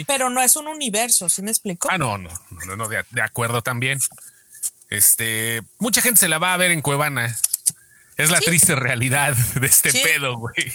pero 0.06 0.30
no 0.30 0.42
es 0.42 0.56
un 0.56 0.68
universo, 0.68 1.30
¿sí 1.30 1.42
me 1.42 1.52
explico? 1.52 1.88
Ah, 1.92 1.98
no, 1.98 2.18
no, 2.18 2.30
no, 2.66 2.76
no, 2.76 2.88
de, 2.88 3.22
acuerdo 3.22 3.62
también. 3.62 4.00
Este, 4.90 5.62
mucha 5.80 6.02
gente 6.02 6.20
se 6.20 6.28
la 6.28 6.38
va 6.38 6.54
a 6.54 6.58
ver 6.58 6.72
en 6.72 6.82
Cuevana. 6.82 7.36
Es 8.16 8.30
la 8.30 8.40
triste 8.40 8.76
realidad 8.76 9.36
de 9.56 9.66
este 9.66 9.92
pedo, 9.92 10.38
güey. 10.38 10.74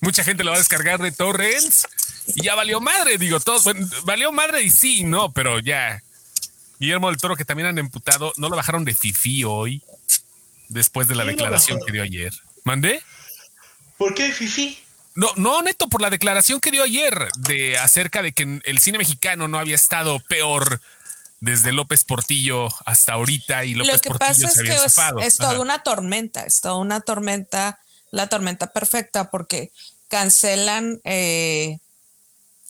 Mucha 0.00 0.24
gente 0.24 0.44
lo 0.44 0.50
va 0.50 0.56
a 0.56 0.60
descargar 0.60 1.00
de 1.00 1.12
torrents 1.12 1.86
y 2.34 2.42
ya 2.42 2.54
valió 2.54 2.80
madre, 2.80 3.16
digo, 3.18 3.40
todo, 3.40 3.60
valió 4.04 4.32
madre 4.32 4.62
y 4.62 4.70
sí, 4.70 5.04
no, 5.04 5.32
pero 5.32 5.60
ya. 5.60 6.02
Guillermo 6.78 7.08
del 7.08 7.16
Toro, 7.18 7.36
que 7.36 7.44
también 7.44 7.68
han 7.68 7.78
emputado, 7.78 8.32
no 8.36 8.48
lo 8.48 8.56
bajaron 8.56 8.84
de 8.84 8.94
Fifi 8.94 9.44
hoy, 9.44 9.82
después 10.74 11.08
de 11.08 11.14
la 11.14 11.24
declaración 11.24 11.80
que 11.86 11.92
dio 11.92 12.02
ayer. 12.02 12.32
¿Mandé? 12.64 13.00
¿Por 13.96 14.14
qué 14.14 14.32
Fifi? 14.32 14.76
No, 15.14 15.30
no, 15.36 15.62
neto, 15.62 15.88
por 15.88 16.02
la 16.02 16.10
declaración 16.10 16.60
que 16.60 16.72
dio 16.72 16.82
ayer 16.82 17.28
de 17.38 17.78
acerca 17.78 18.20
de 18.20 18.32
que 18.32 18.60
el 18.64 18.78
cine 18.80 18.98
mexicano 18.98 19.46
no 19.46 19.60
había 19.60 19.76
estado 19.76 20.18
peor 20.28 20.80
desde 21.40 21.72
López 21.72 22.04
Portillo 22.04 22.68
hasta 22.84 23.12
ahorita 23.12 23.64
y 23.64 23.74
López 23.74 23.92
Lo 23.92 24.00
que 24.00 24.08
Portillo 24.08 24.48
pasa 24.48 24.62
es 24.62 25.16
que 25.16 25.26
es, 25.26 25.36
toda 25.36 25.60
una 25.60 25.84
tormenta, 25.84 26.42
es 26.42 26.60
toda 26.60 26.76
una 26.76 27.00
tormenta, 27.00 27.78
la 28.10 28.28
tormenta 28.28 28.72
perfecta, 28.72 29.30
porque 29.30 29.70
cancelan 30.08 31.00
eh, 31.04 31.78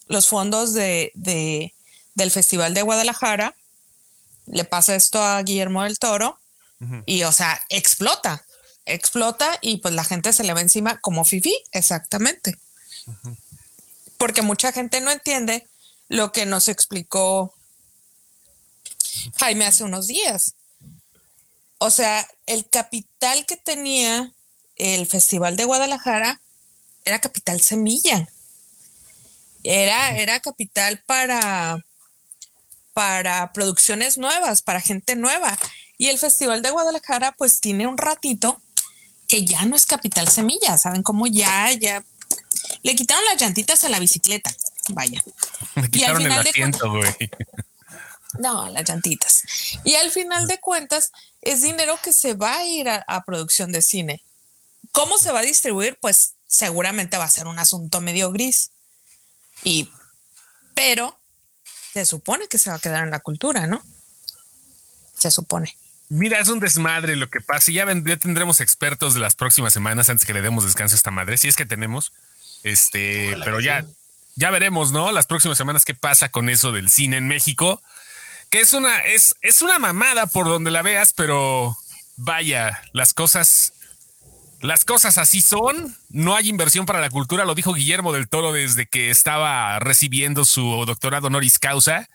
los 0.08 0.28
fondos 0.28 0.74
de, 0.74 1.12
del 1.14 2.30
Festival 2.30 2.74
de 2.74 2.82
Guadalajara, 2.82 3.54
le 4.46 4.64
pasa 4.64 4.94
esto 4.94 5.22
a 5.22 5.42
Guillermo 5.42 5.84
del 5.84 5.98
Toro 5.98 6.38
y, 7.06 7.22
o 7.24 7.32
sea, 7.32 7.60
explota 7.68 8.44
explota 8.86 9.58
y 9.60 9.78
pues 9.78 9.94
la 9.94 10.04
gente 10.04 10.32
se 10.32 10.44
le 10.44 10.52
va 10.52 10.60
encima 10.60 11.00
como 11.00 11.24
Fifi, 11.24 11.56
exactamente. 11.72 12.58
Porque 14.18 14.42
mucha 14.42 14.72
gente 14.72 15.00
no 15.00 15.10
entiende 15.10 15.66
lo 16.08 16.32
que 16.32 16.46
nos 16.46 16.68
explicó 16.68 17.54
Jaime 19.38 19.66
hace 19.66 19.84
unos 19.84 20.06
días. 20.06 20.54
O 21.78 21.90
sea, 21.90 22.28
el 22.46 22.68
capital 22.68 23.46
que 23.46 23.56
tenía 23.56 24.32
el 24.76 25.06
Festival 25.06 25.56
de 25.56 25.64
Guadalajara 25.64 26.40
era 27.04 27.20
capital 27.20 27.60
semilla. 27.60 28.28
Era, 29.62 30.16
era 30.18 30.40
capital 30.40 31.02
para, 31.06 31.84
para 32.92 33.52
producciones 33.52 34.18
nuevas, 34.18 34.62
para 34.62 34.80
gente 34.80 35.16
nueva. 35.16 35.58
Y 35.96 36.08
el 36.08 36.18
Festival 36.18 36.62
de 36.62 36.70
Guadalajara 36.70 37.32
pues 37.32 37.60
tiene 37.60 37.86
un 37.86 37.98
ratito 37.98 38.60
que 39.28 39.44
ya 39.44 39.64
no 39.64 39.76
es 39.76 39.86
Capital 39.86 40.28
Semilla, 40.28 40.76
¿saben 40.76 41.02
cómo 41.02 41.26
ya, 41.26 41.72
ya 41.72 42.04
le 42.82 42.94
quitaron 42.94 43.24
las 43.24 43.40
llantitas 43.40 43.84
a 43.84 43.88
la 43.88 43.98
bicicleta? 43.98 44.54
Vaya. 44.90 45.22
Le 45.76 45.90
quitaron 45.90 46.22
y 46.22 46.24
al 46.24 46.30
final 46.30 46.40
el 46.40 46.48
asiento, 46.48 46.90
güey. 46.90 47.30
No, 48.38 48.68
las 48.68 48.88
llantitas. 48.88 49.42
Y 49.84 49.94
al 49.94 50.10
final 50.10 50.46
de 50.46 50.58
cuentas, 50.58 51.12
es 51.40 51.62
dinero 51.62 51.98
que 52.02 52.12
se 52.12 52.34
va 52.34 52.58
a 52.58 52.66
ir 52.66 52.88
a, 52.88 53.24
producción 53.24 53.72
de 53.72 53.80
cine. 53.80 54.24
¿Cómo 54.92 55.18
se 55.18 55.32
va 55.32 55.40
a 55.40 55.42
distribuir? 55.44 55.98
Pues 56.00 56.34
seguramente 56.46 57.16
va 57.16 57.24
a 57.24 57.30
ser 57.30 57.46
un 57.46 57.58
asunto 57.58 58.00
medio 58.00 58.32
gris. 58.32 58.70
Y, 59.62 59.88
pero 60.74 61.18
se 61.92 62.04
supone 62.04 62.48
que 62.48 62.58
se 62.58 62.70
va 62.70 62.76
a 62.76 62.80
quedar 62.80 63.04
en 63.04 63.10
la 63.10 63.20
cultura, 63.20 63.66
¿no? 63.66 63.82
Se 65.16 65.30
supone. 65.30 65.76
Mira, 66.14 66.38
es 66.38 66.46
un 66.46 66.60
desmadre 66.60 67.16
lo 67.16 67.28
que 67.28 67.40
pasa. 67.40 67.72
Ya, 67.72 67.84
ya 67.92 68.16
tendremos 68.16 68.60
expertos 68.60 69.14
de 69.14 69.20
las 69.20 69.34
próximas 69.34 69.72
semanas 69.72 70.08
antes 70.08 70.24
que 70.24 70.32
le 70.32 70.42
demos 70.42 70.62
descanso 70.62 70.94
a 70.94 70.98
esta 70.98 71.10
madre. 71.10 71.36
Si 71.38 71.48
es 71.48 71.56
que 71.56 71.66
tenemos. 71.66 72.12
Este, 72.62 73.36
pero 73.44 73.58
ya, 73.58 73.84
ya 74.36 74.50
veremos, 74.52 74.92
¿no? 74.92 75.10
Las 75.10 75.26
próximas 75.26 75.58
semanas 75.58 75.84
qué 75.84 75.92
pasa 75.92 76.28
con 76.28 76.48
eso 76.48 76.70
del 76.70 76.88
cine 76.88 77.16
en 77.16 77.26
México. 77.26 77.82
Que 78.48 78.60
es 78.60 78.72
una, 78.74 79.00
es, 79.00 79.34
es 79.40 79.60
una 79.60 79.80
mamada 79.80 80.28
por 80.28 80.46
donde 80.46 80.70
la 80.70 80.82
veas, 80.82 81.12
pero 81.14 81.76
vaya, 82.16 82.80
las 82.92 83.12
cosas, 83.12 83.72
las 84.60 84.84
cosas 84.84 85.18
así 85.18 85.40
son. 85.40 85.96
No 86.10 86.36
hay 86.36 86.48
inversión 86.48 86.86
para 86.86 87.00
la 87.00 87.10
cultura, 87.10 87.44
lo 87.44 87.56
dijo 87.56 87.74
Guillermo 87.74 88.12
del 88.12 88.28
Toro 88.28 88.52
desde 88.52 88.86
que 88.86 89.10
estaba 89.10 89.80
recibiendo 89.80 90.44
su 90.44 90.84
doctorado 90.86 91.26
honoris 91.26 91.58
causa 91.58 92.08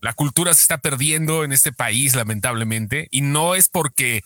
la 0.00 0.12
cultura 0.12 0.54
se 0.54 0.62
está 0.62 0.78
perdiendo 0.78 1.44
en 1.44 1.52
este 1.52 1.72
país, 1.72 2.14
lamentablemente, 2.14 3.08
y 3.10 3.20
no 3.20 3.54
es 3.54 3.68
porque 3.68 4.22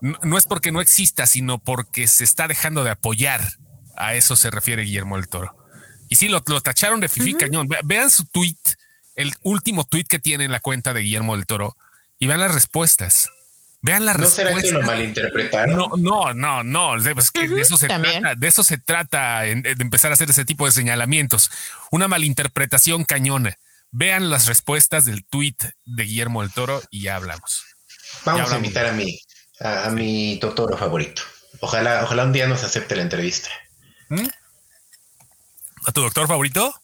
no, 0.00 0.36
es 0.36 0.46
porque 0.46 0.70
no 0.70 0.80
exista, 0.80 1.26
sino 1.26 1.58
porque 1.58 2.06
se 2.08 2.24
está 2.24 2.46
dejando 2.46 2.84
de 2.84 2.90
apoyar. 2.90 3.40
A 3.96 4.14
eso 4.14 4.36
se 4.36 4.50
refiere 4.50 4.82
Guillermo 4.82 5.16
del 5.16 5.28
Toro. 5.28 5.56
Y 6.08 6.16
sí, 6.16 6.28
lo, 6.28 6.42
tacharon 6.42 7.00
de 7.00 7.08
Fifi 7.08 7.34
Cañón. 7.34 7.68
vean 7.84 8.10
su 8.10 8.26
tweet, 8.26 8.56
el 9.14 9.32
último 9.42 9.84
tweet 9.84 10.04
que 10.04 10.18
tiene 10.18 10.44
en 10.44 10.52
la 10.52 10.60
cuenta 10.60 10.92
de 10.92 11.00
Guillermo 11.00 11.36
del 11.36 11.46
Toro 11.46 11.76
y 12.18 12.26
vean 12.26 12.40
las 12.40 12.52
respuestas. 12.52 13.30
Vean 13.80 14.04
las 14.04 14.16
respuestas. 14.16 14.54
¿No 14.54 14.60
será 14.60 14.62
que 14.62 14.72
lo 14.72 14.82
malinterpretaron? 14.82 15.76
No, 15.76 15.90
no, 15.96 16.34
no, 16.34 16.64
no. 16.64 17.00
de 17.00 17.14
eso 17.60 17.76
se 17.76 17.86
trata. 17.86 18.34
De 18.34 18.48
eso 18.48 18.64
se 18.64 18.78
trata 18.78 19.40
de 19.40 19.76
empezar 19.78 20.10
a 20.10 20.14
hacer 20.14 20.28
ese 20.28 20.44
tipo 20.44 20.66
de 20.66 20.72
señalamientos. 20.72 21.50
Una 21.90 22.08
malinterpretación 22.08 23.04
cañona. 23.04 23.56
Vean 23.96 24.28
las 24.28 24.46
respuestas 24.46 25.04
del 25.04 25.24
tweet 25.24 25.54
de 25.84 26.02
Guillermo 26.02 26.42
del 26.42 26.50
Toro 26.50 26.82
y 26.90 27.02
ya 27.02 27.14
hablamos. 27.14 27.64
Vamos 28.24 28.50
a 28.50 28.56
invitar 28.56 28.86
a 28.86 28.92
mi, 28.92 29.20
a, 29.60 29.88
mi 29.90 30.36
Totoro 30.40 30.76
favorito. 30.76 31.22
Ojalá, 31.60 32.02
ojalá 32.02 32.24
un 32.24 32.32
día 32.32 32.48
nos 32.48 32.64
acepte 32.64 32.96
la 32.96 33.02
entrevista. 33.02 33.50
¿Mm? 34.08 34.26
¿A 35.86 35.92
tu 35.92 36.00
doctor 36.00 36.26
favorito? 36.26 36.74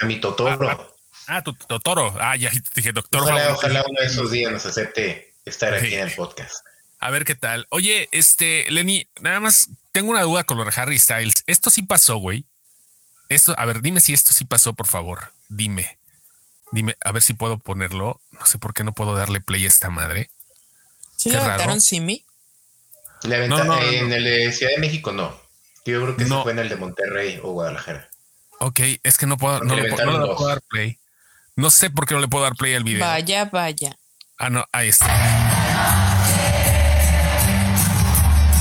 A 0.00 0.06
mi 0.06 0.20
Totoro. 0.20 0.68
Ah, 0.68 0.88
ah 1.28 1.42
tu 1.44 1.54
Totoro. 1.54 2.16
Ah, 2.18 2.34
ya 2.34 2.50
dije 2.74 2.90
doctor 2.90 3.22
ojalá, 3.22 3.38
favorito. 3.38 3.58
Ojalá 3.58 3.84
uno 3.88 4.00
de 4.00 4.06
esos 4.06 4.32
días 4.32 4.50
nos 4.50 4.66
acepte 4.66 5.32
estar 5.44 5.72
aquí 5.74 5.94
en 5.94 6.08
el 6.08 6.14
podcast. 6.16 6.66
A 6.98 7.10
ver 7.10 7.24
qué 7.24 7.36
tal. 7.36 7.68
Oye, 7.70 8.08
este, 8.10 8.68
Lenny, 8.68 9.06
nada 9.20 9.38
más 9.38 9.68
tengo 9.92 10.10
una 10.10 10.22
duda 10.22 10.42
con 10.42 10.58
lo 10.58 10.64
de 10.64 10.72
Harry 10.74 10.98
Styles. 10.98 11.44
Esto 11.46 11.70
sí 11.70 11.82
pasó, 11.82 12.16
güey. 12.16 12.46
Esto, 13.28 13.54
a 13.56 13.64
ver, 13.64 13.80
dime 13.80 14.00
si 14.00 14.12
esto 14.12 14.32
sí 14.32 14.44
pasó, 14.44 14.72
por 14.72 14.88
favor. 14.88 15.32
Dime. 15.48 15.97
Dime, 16.70 16.96
a 17.00 17.12
ver 17.12 17.22
si 17.22 17.34
puedo 17.34 17.58
ponerlo. 17.58 18.20
No 18.32 18.46
sé 18.46 18.58
por 18.58 18.74
qué 18.74 18.84
no 18.84 18.92
puedo 18.92 19.14
darle 19.16 19.40
play 19.40 19.64
a 19.64 19.68
esta 19.68 19.90
madre. 19.90 20.30
¿Sí 21.16 21.30
le 21.30 21.38
aventaron 21.38 21.80
Simi? 21.80 22.24
Le 23.22 23.36
aventaron 23.36 23.82
en 23.82 24.12
el 24.12 24.24
de 24.24 24.52
Ciudad 24.52 24.72
de 24.72 24.78
México, 24.78 25.12
no. 25.12 25.34
Yo 25.84 26.02
creo 26.02 26.16
que 26.16 26.24
no. 26.26 26.42
fue 26.42 26.52
en 26.52 26.58
el 26.58 26.68
de 26.68 26.76
Monterrey 26.76 27.40
o 27.42 27.52
Guadalajara. 27.52 28.10
Ok, 28.60 28.80
es 29.02 29.16
que 29.16 29.26
no 29.26 29.36
puedo, 29.38 29.60
no, 29.60 29.74
le, 29.74 29.90
puedo, 29.90 30.46
dar 30.46 30.60
play. 30.68 30.98
No 31.56 31.70
sé 31.70 31.90
por 31.90 32.06
qué 32.06 32.14
no 32.14 32.20
le 32.20 32.28
puedo 32.28 32.44
dar 32.44 32.54
play 32.56 32.74
al 32.74 32.84
video. 32.84 33.06
Vaya, 33.06 33.46
vaya. 33.46 33.96
Ah, 34.36 34.50
no, 34.50 34.64
ahí 34.72 34.88
está. 34.88 35.06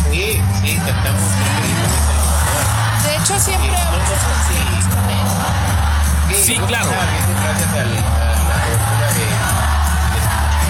Sí, 0.09 0.39
sí, 0.61 0.75
cantamos. 0.77 1.31
De 3.03 3.15
hecho, 3.15 3.39
siempre 3.39 3.77
Sí, 6.35 6.55
claro. 6.67 6.89
A 7.57 7.83
la 8.49 8.57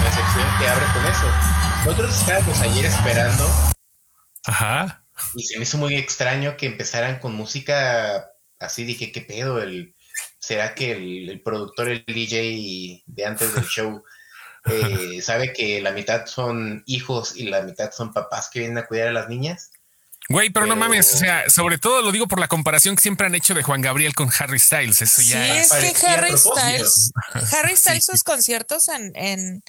la 0.02 0.10
sección 0.10 0.46
que 0.58 0.68
abre 0.68 0.86
con 0.94 1.06
eso. 1.06 1.26
Nosotros 1.84 2.20
estábamos 2.20 2.60
ayer 2.60 2.86
esperando. 2.86 3.44
Ajá. 4.46 5.04
Y 5.34 5.42
se 5.42 5.58
me 5.58 5.64
hizo 5.64 5.76
muy 5.76 5.96
extraño 5.96 6.56
que 6.56 6.66
empezaran 6.66 7.18
con 7.18 7.34
música 7.34 8.30
así. 8.58 8.84
Dije, 8.84 9.12
¿qué 9.12 9.20
pedo? 9.20 9.60
El, 9.60 9.94
¿Será 10.38 10.74
que 10.74 10.92
el, 10.92 11.42
productor, 11.42 11.90
el 11.90 12.04
DJ 12.06 13.02
de 13.06 13.26
antes 13.26 13.54
del 13.54 13.64
show, 13.64 14.02
eh, 14.64 15.20
sabe 15.20 15.52
que 15.52 15.82
la 15.82 15.92
mitad 15.92 16.24
son 16.26 16.82
hijos 16.86 17.36
y 17.36 17.44
la 17.44 17.62
mitad 17.62 17.90
son 17.92 18.14
papás 18.14 18.48
que 18.50 18.60
vienen 18.60 18.78
a 18.78 18.86
cuidar 18.86 19.08
a 19.08 19.12
las 19.12 19.28
niñas? 19.28 19.72
Güey, 20.30 20.50
pero, 20.50 20.66
no 20.66 20.76
mames, 20.76 21.14
o 21.14 21.16
sea, 21.16 21.48
sobre 21.48 21.78
todo 21.78 22.02
lo 22.02 22.12
digo 22.12 22.28
por 22.28 22.38
la 22.38 22.48
comparación 22.48 22.94
que 22.96 23.02
siempre 23.02 23.26
han 23.26 23.34
hecho 23.34 23.54
de 23.54 23.62
Juan 23.62 23.80
Gabriel 23.80 24.14
con 24.14 24.30
Harry 24.38 24.58
Styles. 24.58 25.00
Eso 25.00 25.22
ya 25.22 25.64
sí, 25.64 25.86
es 25.86 25.98
que 25.98 26.06
Harry 26.06 26.36
Styles, 26.36 27.12
Harry 27.52 27.74
Styles 27.74 28.04
sus 28.04 28.22
conciertos 28.22 28.88
en, 28.88 29.10
en, 29.16 29.62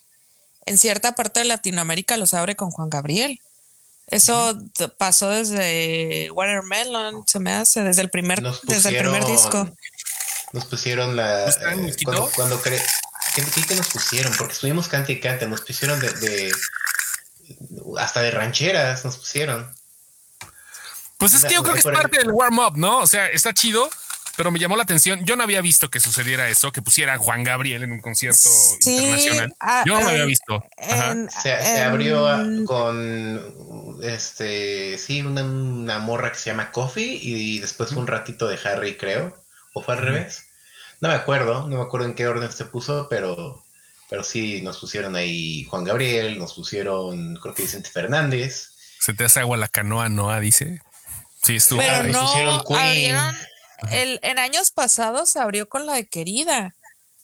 en, 0.65 0.77
cierta 0.77 1.15
parte 1.15 1.39
de 1.39 1.45
Latinoamérica 1.45 2.17
los 2.17 2.33
abre 2.33 2.57
con 2.57 2.71
Juan 2.71 2.89
Gabriel. 2.89 3.39
Eso 4.07 4.59
pasó 4.97 5.29
desde 5.29 6.29
Watermelon, 6.31 7.23
se 7.25 7.39
me 7.39 7.53
hace, 7.53 7.81
desde 7.83 8.01
el 8.01 8.09
primer, 8.09 8.41
desde 8.63 8.89
el 8.89 8.97
primer 8.97 9.23
disco. 9.25 9.69
Nos 10.51 10.65
pusieron 10.65 11.15
la 11.15 11.47
eh, 11.47 11.95
cuando, 12.03 12.29
cuando 12.35 12.61
¿qué, 12.61 12.81
¿qué, 13.67 13.75
nos 13.75 13.87
pusieron? 13.87 14.33
Porque 14.35 14.53
estuvimos 14.53 14.89
cante 14.89 15.13
y 15.13 15.19
cante, 15.21 15.47
nos 15.47 15.61
pusieron 15.61 15.99
de, 16.01 16.11
de 16.11 16.51
hasta 17.97 18.21
de 18.21 18.31
rancheras 18.31 19.05
nos 19.05 19.17
pusieron. 19.17 19.78
Pues 21.19 21.33
es 21.33 21.43
que 21.43 21.53
yo 21.53 21.63
creo 21.63 21.73
que 21.73 21.81
es 21.81 21.85
parte 21.85 22.17
del 22.17 22.31
warm-up, 22.31 22.77
¿no? 22.77 22.99
O 22.99 23.07
sea, 23.07 23.27
está 23.27 23.53
chido, 23.53 23.89
pero 24.37 24.51
me 24.51 24.59
llamó 24.59 24.77
la 24.77 24.83
atención. 24.83 25.25
Yo 25.25 25.35
no 25.35 25.43
había 25.43 25.59
visto 25.59 25.89
que 25.89 25.99
sucediera 25.99 26.47
eso, 26.47 26.71
que 26.71 26.81
pusiera 26.81 27.17
Juan 27.17 27.43
Gabriel 27.43 27.83
en 27.83 27.91
un 27.91 27.99
concierto 27.99 28.47
internacional. 28.85 29.53
Ah, 29.59 29.83
yo 29.85 29.95
no 29.95 30.03
lo 30.03 30.09
había 30.11 30.23
visto. 30.23 30.63
se, 31.41 31.81
abrió 31.81 32.25
con 32.65 33.99
este, 34.01 34.97
sí, 34.97 35.21
una, 35.21 35.99
morra 35.99 36.31
que 36.31 36.39
se 36.39 36.51
llama 36.51 36.71
Coffee 36.71 37.19
y 37.21 37.59
después 37.59 37.91
un 37.91 38.07
ratito 38.07 38.47
de 38.47 38.57
Harry, 38.63 38.95
creo. 38.95 39.35
¿O 39.73 39.83
fue 39.83 39.95
al 39.95 40.01
revés? 40.01 40.45
No 41.01 41.09
me 41.09 41.15
acuerdo, 41.15 41.67
no 41.67 41.75
me 41.75 41.83
acuerdo 41.83 42.07
en 42.07 42.13
qué 42.15 42.27
orden 42.27 42.49
se 42.49 42.63
puso, 42.63 43.07
pero, 43.09 43.61
pero 44.09 44.23
sí 44.23 44.61
nos 44.61 44.79
pusieron 44.79 45.17
ahí 45.17 45.65
Juan 45.65 45.83
Gabriel, 45.83 46.39
nos 46.39 46.53
pusieron, 46.53 47.35
creo 47.35 47.53
que 47.53 47.63
Vicente 47.63 47.89
Fernández. 47.89 48.69
Se 49.01 49.13
te 49.13 49.25
hace 49.25 49.41
agua 49.41 49.57
la 49.57 49.67
canoa, 49.67 50.07
Noah, 50.07 50.39
dice. 50.39 50.81
Sí, 51.43 51.55
estuvo. 51.55 51.79
Pero 51.79 52.03
no 52.03 52.29
abrieron, 52.75 53.35
el, 53.91 54.19
en 54.23 54.39
años 54.39 54.71
pasados 54.71 55.29
se 55.29 55.39
abrió 55.39 55.69
con 55.69 55.85
la 55.85 55.93
de 55.93 56.07
Querida. 56.07 56.75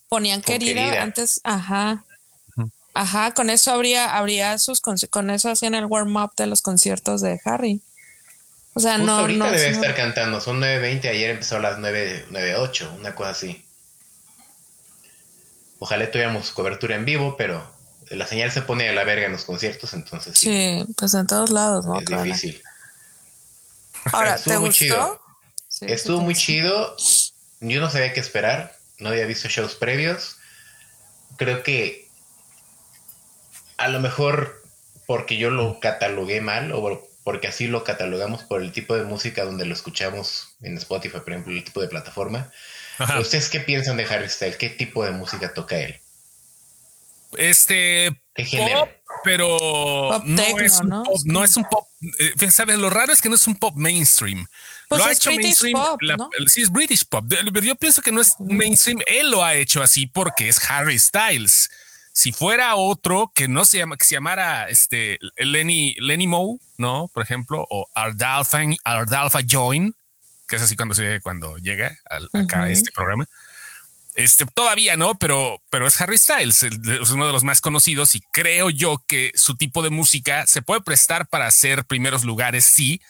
Ponían 0.08 0.40
querida, 0.40 1.02
antes, 1.02 1.40
ajá. 1.42 2.04
Ajá, 2.94 3.34
con 3.34 3.50
eso 3.50 3.72
habría, 3.72 4.16
habría 4.16 4.56
sus 4.58 4.80
con 4.80 5.30
eso 5.30 5.50
hacían 5.50 5.74
el 5.74 5.84
warm 5.84 6.16
up 6.16 6.32
de 6.36 6.46
los 6.46 6.62
conciertos 6.62 7.20
de 7.20 7.40
Harry. 7.44 7.82
O 8.72 8.80
sea, 8.80 8.98
no. 8.98 9.18
Ahorita 9.18 9.50
debe 9.50 9.68
estar 9.68 9.94
cantando, 9.94 10.40
son 10.40 10.60
9.20, 10.60 11.08
ayer 11.08 11.30
empezó 11.30 11.56
a 11.56 11.60
las 11.60 11.78
9.08, 11.78 12.98
una 12.98 13.14
cosa 13.14 13.30
así. 13.30 13.64
Ojalá 15.78 16.10
tuviéramos 16.10 16.52
cobertura 16.52 16.94
en 16.94 17.04
vivo, 17.04 17.36
pero 17.36 17.70
la 18.10 18.26
señal 18.26 18.50
se 18.50 18.62
pone 18.62 18.88
a 18.88 18.92
la 18.92 19.04
verga 19.04 19.26
en 19.26 19.32
los 19.32 19.44
conciertos, 19.44 19.92
entonces 19.92 20.38
sí. 20.38 20.46
Sí, 20.46 20.94
pues 20.96 21.12
en 21.14 21.26
todos 21.26 21.50
lados, 21.50 21.84
¿no? 21.84 21.98
Es 22.00 22.06
difícil. 22.06 22.62
Ahora, 24.12 24.36
¿te 24.36 24.58
muy 24.58 24.70
Chido. 24.70 25.20
Estuvo 25.80 26.20
muy 26.20 26.34
chido. 26.34 26.96
Yo 27.60 27.80
no 27.80 27.90
sabía 27.90 28.12
qué 28.12 28.20
esperar. 28.20 28.76
No 28.98 29.10
había 29.10 29.26
visto 29.26 29.48
shows 29.48 29.74
previos. 29.74 30.38
Creo 31.36 31.62
que 31.62 32.08
a 33.76 33.88
lo 33.88 34.00
mejor 34.00 34.62
porque 35.06 35.36
yo 35.36 35.50
lo 35.50 35.80
catalogué 35.80 36.40
mal 36.40 36.72
o 36.72 37.08
porque 37.24 37.48
así 37.48 37.66
lo 37.66 37.84
catalogamos 37.84 38.44
por 38.44 38.62
el 38.62 38.72
tipo 38.72 38.96
de 38.96 39.04
música 39.04 39.44
donde 39.44 39.66
lo 39.66 39.74
escuchamos 39.74 40.56
en 40.62 40.76
Spotify, 40.78 41.18
por 41.18 41.30
ejemplo, 41.30 41.52
el 41.52 41.64
tipo 41.64 41.80
de 41.80 41.88
plataforma. 41.88 42.50
¿Ustedes 43.20 43.50
qué 43.50 43.60
piensan 43.60 43.96
de 43.96 44.04
Harry 44.04 44.28
Styles? 44.28 44.56
¿Qué 44.56 44.70
tipo 44.70 45.04
de 45.04 45.10
música 45.10 45.52
toca 45.52 45.78
él? 45.78 46.00
Este 47.36 48.16
pop, 48.34 48.88
pero 49.24 50.22
no, 50.24 50.42
es 50.60 50.80
un 50.80 50.90
Pop, 50.90 51.20
no 51.24 51.44
es 51.44 51.56
un 51.56 51.64
pop. 51.64 51.86
Eh, 52.18 52.50
¿Sabes? 52.50 52.78
Lo 52.78 52.90
raro 52.90 53.12
es 53.12 53.20
que 53.20 53.28
no 53.28 53.34
es 53.34 53.46
un 53.46 53.56
pop 53.56 53.74
mainstream. 53.76 54.46
Pues 54.88 55.00
lo 55.00 55.06
ha 55.06 55.12
hecho 55.12 55.30
mainstream. 55.32 55.76
Sí, 56.46 56.62
es 56.62 56.70
British 56.70 57.04
pop. 57.04 57.24
Pero 57.28 57.66
yo 57.66 57.74
pienso 57.76 58.02
que 58.02 58.12
no 58.12 58.20
es 58.20 58.34
mainstream. 58.38 58.98
Él 59.06 59.30
lo 59.30 59.44
ha 59.44 59.54
hecho 59.54 59.82
así 59.82 60.06
porque 60.06 60.48
es 60.48 60.58
Harry 60.70 60.98
Styles. 60.98 61.70
Si 62.12 62.32
fuera 62.32 62.76
otro 62.76 63.30
que 63.34 63.46
no 63.46 63.64
se 63.64 63.78
llama, 63.78 63.96
que 63.96 64.06
se 64.06 64.14
llamara 64.14 64.68
este 64.68 65.18
Lenny, 65.36 65.96
Lenny 65.98 66.26
Moe, 66.26 66.58
¿no? 66.78 67.08
Por 67.12 67.22
ejemplo, 67.22 67.66
o 67.68 67.86
Ardalfa, 67.94 68.60
Ardalfa 68.84 69.40
Join, 69.46 69.94
que 70.48 70.56
es 70.56 70.62
así 70.62 70.76
cuando 70.76 70.94
se 70.94 71.20
cuando 71.20 71.58
llega 71.58 71.98
al, 72.08 72.30
acá 72.32 72.64
a 72.64 72.70
este 72.70 72.90
programa 72.92 73.26
este, 74.16 74.46
todavía 74.46 74.96
no, 74.96 75.18
pero, 75.18 75.62
pero 75.70 75.86
es 75.86 76.00
Harry 76.00 76.18
Styles, 76.18 76.62
es 76.62 77.10
uno 77.10 77.26
de 77.26 77.32
los 77.32 77.44
más 77.44 77.60
conocidos 77.60 78.14
y 78.14 78.20
creo 78.32 78.70
yo 78.70 79.02
que 79.06 79.30
su 79.34 79.56
tipo 79.56 79.82
de 79.82 79.90
música 79.90 80.46
se 80.46 80.62
puede 80.62 80.80
prestar 80.80 81.28
para 81.28 81.46
hacer 81.46 81.84
primeros 81.84 82.24
lugares, 82.24 82.64
sí, 82.64 83.00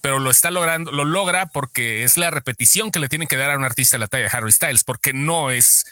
pero 0.00 0.18
lo 0.18 0.30
está 0.30 0.50
logrando, 0.50 0.90
lo 0.90 1.04
logra 1.04 1.46
porque 1.46 2.02
es 2.02 2.16
la 2.16 2.30
repetición 2.30 2.90
que 2.90 2.98
le 2.98 3.08
tienen 3.08 3.28
que 3.28 3.36
dar 3.36 3.52
a 3.52 3.56
un 3.56 3.64
artista 3.64 3.96
de 3.96 4.00
la 4.00 4.08
talla 4.08 4.24
de 4.24 4.36
Harry 4.36 4.52
Styles, 4.52 4.84
porque 4.84 5.12
no 5.12 5.50
es, 5.50 5.84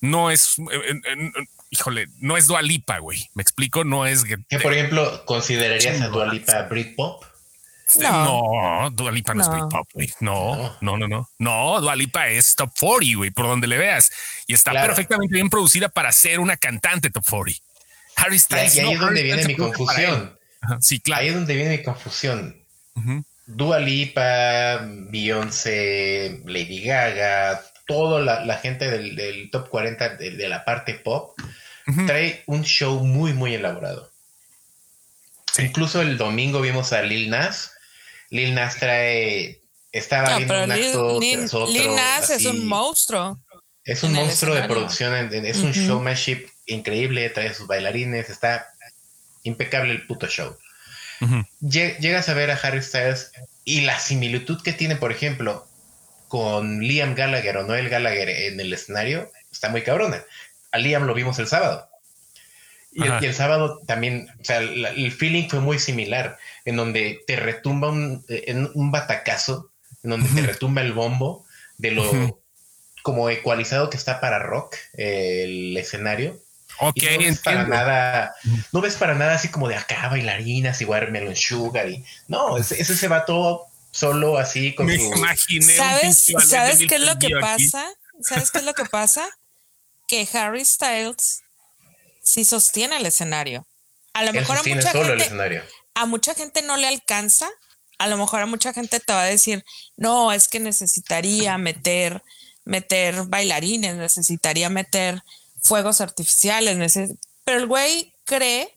no 0.00 0.30
es, 0.30 0.56
eh, 0.72 1.30
híjole, 1.70 2.08
no 2.18 2.36
es 2.36 2.46
Dualipa, 2.46 2.98
güey. 2.98 3.28
Me 3.34 3.42
explico, 3.42 3.84
no 3.84 4.06
es. 4.06 4.24
Que, 4.24 4.38
por 4.58 4.72
ejemplo, 4.72 5.24
¿considerarías 5.24 6.00
a 6.00 6.08
Dualipa 6.08 6.62
Britpop? 6.62 7.24
No, 8.00 8.82
no 8.82 8.90
Dualipa 8.90 9.34
no, 9.34 9.42
es 9.42 9.48
Britpop, 9.48 9.88
güey. 9.92 10.12
No, 10.20 10.76
no, 10.80 10.96
no, 10.98 11.06
no. 11.06 11.30
No, 11.38 11.80
Dualipa 11.80 12.28
es 12.28 12.54
top 12.56 12.72
40, 12.78 13.16
güey, 13.16 13.30
por 13.30 13.46
donde 13.46 13.66
le 13.66 13.78
veas. 13.78 14.10
Y 14.46 14.54
está 14.54 14.72
perfectamente 14.72 15.34
bien 15.34 15.48
producida 15.48 15.88
para 15.88 16.10
ser 16.12 16.40
una 16.40 16.56
cantante 16.56 17.10
top 17.10 17.24
40. 17.28 17.62
Harry 18.16 18.38
Styles. 18.38 18.74
Y, 18.74 18.80
ahí 18.80 18.92
es 18.92 19.00
donde 19.00 19.22
viene 19.22 19.44
mi 19.44 19.56
confusión. 19.56 20.38
Sí, 20.80 21.00
claro. 21.00 21.22
Ahí 21.22 21.28
es 21.28 21.34
donde 21.34 21.54
viene 21.54 21.76
mi 21.76 21.82
confusión. 21.82 22.56
Dua 23.46 23.78
Lipa, 23.78 24.80
Beyoncé, 25.10 26.42
Lady 26.46 26.82
Gaga, 26.82 27.62
toda 27.86 28.44
la, 28.44 28.56
gente 28.58 28.90
del, 28.90 29.48
top 29.50 29.68
40 29.68 30.16
de, 30.16 30.48
la 30.48 30.64
parte 30.64 30.94
pop, 30.94 31.38
trae 32.06 32.42
un 32.46 32.64
show 32.64 33.04
muy, 33.04 33.32
muy 33.32 33.54
elaborado. 33.54 34.10
Incluso 35.58 36.02
el 36.02 36.18
domingo 36.18 36.60
vimos 36.60 36.92
a 36.92 37.02
Lil 37.02 37.30
Nas 37.30 37.75
Lil 38.30 38.54
Nas 38.54 38.76
trae 38.76 39.62
Estaba 39.92 40.36
viendo 40.36 40.64
un 40.64 40.70
acto 40.70 41.18
tras 41.18 41.54
otro. 41.54 41.72
Lil 41.72 41.94
Nas 41.94 42.30
es 42.30 42.44
un 42.44 42.66
monstruo. 42.66 43.40
Es 43.84 44.02
un 44.02 44.12
monstruo 44.12 44.54
de 44.54 44.64
producción, 44.64 45.32
es 45.32 45.58
un 45.58 45.72
showmanship 45.72 46.48
increíble, 46.66 47.30
trae 47.30 47.54
sus 47.54 47.66
bailarines, 47.66 48.28
está 48.28 48.66
impecable 49.44 49.92
el 49.92 50.06
puto 50.06 50.26
show. 50.26 50.56
Llegas 51.60 52.28
a 52.28 52.34
ver 52.34 52.50
a 52.50 52.54
Harry 52.56 52.82
Styles 52.82 53.30
y 53.64 53.82
la 53.82 53.98
similitud 53.98 54.60
que 54.60 54.72
tiene, 54.72 54.96
por 54.96 55.12
ejemplo, 55.12 55.66
con 56.28 56.80
Liam 56.80 57.14
Gallagher 57.14 57.56
o 57.58 57.62
Noel 57.62 57.88
Gallagher 57.88 58.28
en 58.28 58.58
el 58.58 58.72
escenario, 58.72 59.30
está 59.52 59.68
muy 59.68 59.82
cabrona. 59.82 60.24
A 60.72 60.78
Liam 60.78 61.04
lo 61.04 61.14
vimos 61.14 61.38
el 61.38 61.46
sábado. 61.46 61.88
Y 62.96 63.24
el, 63.26 63.34
sábado 63.34 63.80
también, 63.86 64.28
o 64.40 64.44
sea, 64.44 64.58
el 64.58 65.12
feeling 65.12 65.48
fue 65.48 65.60
muy 65.60 65.78
similar, 65.78 66.38
en 66.64 66.76
donde 66.76 67.20
te 67.26 67.36
retumba 67.36 67.90
un, 67.90 68.24
en 68.28 68.70
un 68.72 68.90
batacazo, 68.90 69.70
en 70.02 70.10
donde 70.10 70.28
te 70.30 70.46
retumba 70.46 70.80
el 70.80 70.94
bombo 70.94 71.44
de 71.76 71.90
lo 71.90 72.40
como 73.02 73.28
ecualizado 73.28 73.90
que 73.90 73.98
está 73.98 74.18
para 74.18 74.38
rock 74.38 74.76
el 74.94 75.76
escenario. 75.76 76.40
Ok, 76.80 76.96
no 77.12 77.18
ves 77.18 77.38
para 77.38 77.66
nada, 77.66 78.34
no 78.72 78.80
ves 78.80 78.96
para 78.96 79.14
nada 79.14 79.34
así 79.34 79.48
como 79.48 79.68
de 79.68 79.76
acá 79.76 80.08
bailarinas 80.08 80.80
y 80.80 80.86
Watermelon 80.86 81.36
Sugar 81.36 81.88
y 81.88 82.04
no, 82.28 82.56
ese, 82.58 82.80
ese 82.80 82.96
se 82.96 83.08
va 83.08 83.24
todo 83.24 83.66
solo 83.90 84.38
así 84.38 84.74
con 84.74 84.86
Me 84.86 84.96
su... 84.96 85.14
imaginé 85.14 85.74
¿Sabes, 85.74 86.32
¿sabes 86.48 86.78
qué 86.78 86.96
es 86.96 87.00
lo 87.00 87.18
que 87.18 87.30
pasa? 87.40 87.86
¿Sabes 88.22 88.50
qué 88.50 88.58
es 88.58 88.64
lo 88.64 88.74
que 88.74 88.86
pasa? 88.86 89.28
Que 90.08 90.26
Harry 90.32 90.64
Styles 90.64 91.42
sí 92.26 92.44
sostiene 92.44 92.96
el 92.96 93.06
escenario. 93.06 93.66
A 94.12 94.24
lo 94.24 94.32
mejor 94.32 94.58
a 94.58 94.62
mucha 94.62 94.92
solo 94.92 95.04
gente, 95.04 95.14
el 95.14 95.20
escenario. 95.22 95.62
a 95.94 96.06
mucha 96.06 96.34
gente 96.34 96.60
no 96.62 96.76
le 96.76 96.88
alcanza. 96.88 97.48
A 97.98 98.08
lo 98.08 98.18
mejor 98.18 98.40
a 98.42 98.46
mucha 98.46 98.74
gente 98.74 99.00
te 99.00 99.12
va 99.12 99.22
a 99.22 99.26
decir, 99.26 99.64
no, 99.96 100.32
es 100.32 100.48
que 100.48 100.60
necesitaría 100.60 101.56
meter, 101.56 102.22
meter 102.64 103.24
bailarines, 103.26 103.94
necesitaría 103.94 104.68
meter 104.68 105.22
fuegos 105.62 106.00
artificiales, 106.00 106.76
pero 107.44 107.58
el 107.58 107.66
güey 107.66 108.12
cree 108.24 108.76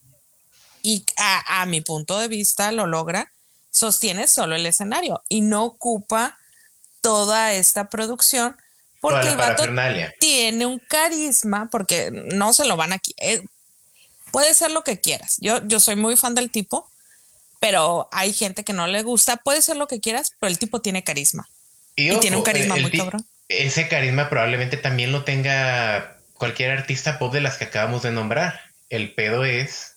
y 0.82 1.04
a, 1.18 1.62
a, 1.62 1.66
mi 1.66 1.82
punto 1.82 2.18
de 2.20 2.30
vista 2.30 2.72
lo 2.72 2.86
logra, 2.86 3.34
sostiene 3.72 4.28
solo 4.28 4.56
el 4.56 4.66
escenario 4.66 5.22
y 5.28 5.42
no 5.42 5.66
ocupa 5.66 6.38
toda 7.02 7.54
esta 7.54 7.90
producción 7.90 8.56
porque 9.00 9.30
el 9.30 9.38
vato 9.38 9.64
tiene 10.20 10.66
un 10.66 10.80
carisma, 10.80 11.70
porque 11.72 12.12
no 12.12 12.54
se 12.54 12.66
lo 12.66 12.76
van 12.76 12.94
a... 12.94 13.02
Eh, 13.18 13.44
puede 14.32 14.54
ser 14.54 14.72
lo 14.72 14.84
que 14.84 15.00
quieras. 15.00 15.38
Yo, 15.40 15.66
yo 15.66 15.80
soy 15.80 15.96
muy 15.96 16.18
fan 16.18 16.36
del 16.36 16.52
tipo, 16.52 16.90
pero 17.60 18.10
hay 18.12 18.34
gente 18.34 18.64
que 18.64 18.74
no 18.74 18.88
le 18.88 19.04
gusta. 19.04 19.38
Puede 19.38 19.62
ser 19.62 19.78
lo 19.78 19.88
que 19.88 20.00
quieras, 20.00 20.34
pero 20.40 20.50
el 20.50 20.60
tipo 20.60 20.82
tiene 20.82 21.04
carisma. 21.04 21.48
Y, 21.96 22.16
tiene 22.20 22.38
un 22.38 22.44
carisma 22.44 22.76
muy 22.76 22.92
cabrón. 22.92 23.26
Ese 23.48 23.88
carisma 23.88 24.30
probablemente 24.30 24.78
también 24.78 25.12
lo 25.12 25.24
tenga 25.24 26.18
cualquier 26.34 26.72
artista 26.72 27.20
pop 27.20 27.34
de 27.34 27.42
las 27.42 27.58
que 27.58 27.66
acabamos 27.66 28.04
de 28.04 28.12
nombrar. 28.12 28.62
El 28.90 29.14
pedo 29.14 29.44
es 29.44 29.96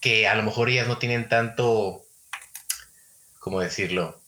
que 0.00 0.28
a 0.28 0.34
lo 0.34 0.42
mejor 0.42 0.68
ellas 0.68 0.86
no 0.86 0.98
tienen 0.98 1.28
tanto, 1.28 2.04
¿cómo 3.38 3.60
decirlo? 3.60 4.20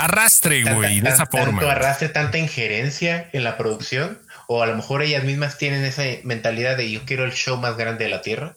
Arrastre, 0.00 0.62
güey, 0.62 1.00
de 1.00 1.10
esa 1.10 1.26
forma. 1.26 1.60
Tanto 1.60 1.70
arrastre, 1.70 2.08
tanta 2.08 2.38
injerencia 2.38 3.28
en 3.34 3.44
la 3.44 3.58
producción, 3.58 4.18
o 4.46 4.62
a 4.62 4.66
lo 4.66 4.74
mejor 4.74 5.02
ellas 5.02 5.24
mismas 5.24 5.58
tienen 5.58 5.84
esa 5.84 6.04
mentalidad 6.24 6.78
de 6.78 6.90
yo 6.90 7.04
quiero 7.04 7.24
el 7.24 7.32
show 7.32 7.58
más 7.58 7.76
grande 7.76 8.04
de 8.04 8.10
la 8.10 8.22
tierra. 8.22 8.56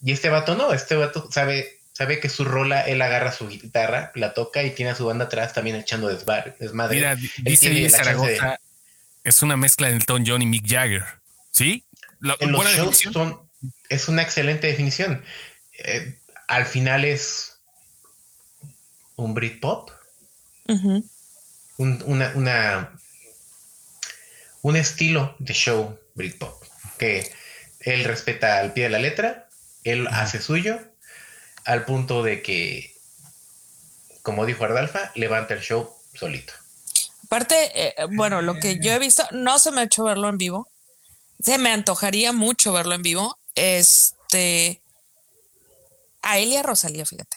Y 0.00 0.12
este 0.12 0.28
vato 0.28 0.54
no, 0.54 0.72
este 0.72 0.94
vato 0.94 1.28
sabe, 1.32 1.80
sabe 1.92 2.20
que 2.20 2.28
su 2.28 2.44
rola, 2.44 2.82
él 2.82 3.02
agarra 3.02 3.32
su 3.32 3.48
guitarra, 3.48 4.12
la 4.14 4.34
toca 4.34 4.62
y 4.62 4.70
tiene 4.70 4.92
a 4.92 4.94
su 4.94 5.04
banda 5.04 5.24
atrás 5.24 5.52
también 5.52 5.74
echando 5.74 6.06
desmadre. 6.06 6.54
Mira, 6.90 7.16
dice 7.38 7.90
Zaragoza, 7.90 8.60
es 9.24 9.42
una 9.42 9.56
mezcla 9.56 9.88
de 9.88 9.96
Elton 9.96 10.24
John 10.24 10.42
y 10.42 10.46
Mick 10.46 10.64
Jagger. 10.64 11.04
¿Sí? 11.50 11.84
en 12.38 12.52
los 12.52 12.64
shows 12.68 13.08
es 13.88 14.08
una 14.08 14.22
excelente 14.22 14.68
definición. 14.68 15.24
Eh, 15.78 16.20
al 16.46 16.66
final 16.66 17.04
es 17.04 17.57
un 19.18 19.34
Britpop. 19.34 19.90
un, 21.76 22.02
una, 22.06 22.32
una, 22.34 23.00
un 24.62 24.76
estilo 24.76 25.34
de 25.38 25.54
show 25.54 25.98
Britpop 26.14 26.62
que 26.98 27.32
él 27.80 28.04
respeta 28.04 28.58
al 28.58 28.72
pie 28.72 28.84
de 28.84 28.90
la 28.90 28.98
letra, 28.98 29.48
él 29.84 30.08
hace 30.08 30.40
suyo, 30.40 30.78
al 31.64 31.84
punto 31.84 32.22
de 32.22 32.42
que, 32.42 32.94
como 34.22 34.44
dijo 34.46 34.64
Ardalfa, 34.64 35.12
levanta 35.14 35.54
el 35.54 35.60
show 35.60 35.94
solito. 36.14 36.52
Aparte, 37.24 37.56
eh, 37.74 37.94
bueno, 38.12 38.42
lo 38.42 38.58
que 38.58 38.78
yo 38.80 38.92
he 38.92 38.98
visto, 38.98 39.22
no 39.32 39.58
se 39.58 39.70
me 39.70 39.82
ha 39.82 39.84
hecho 39.84 40.04
verlo 40.04 40.28
en 40.28 40.38
vivo. 40.38 40.68
Se 41.40 41.58
me 41.58 41.70
antojaría 41.70 42.32
mucho 42.32 42.72
verlo 42.72 42.94
en 42.94 43.02
vivo. 43.02 43.38
Este. 43.54 44.80
A 46.22 46.38
él 46.38 46.48
y 46.48 46.56
a 46.56 46.62
Rosalía, 46.62 47.06
fíjate. 47.06 47.36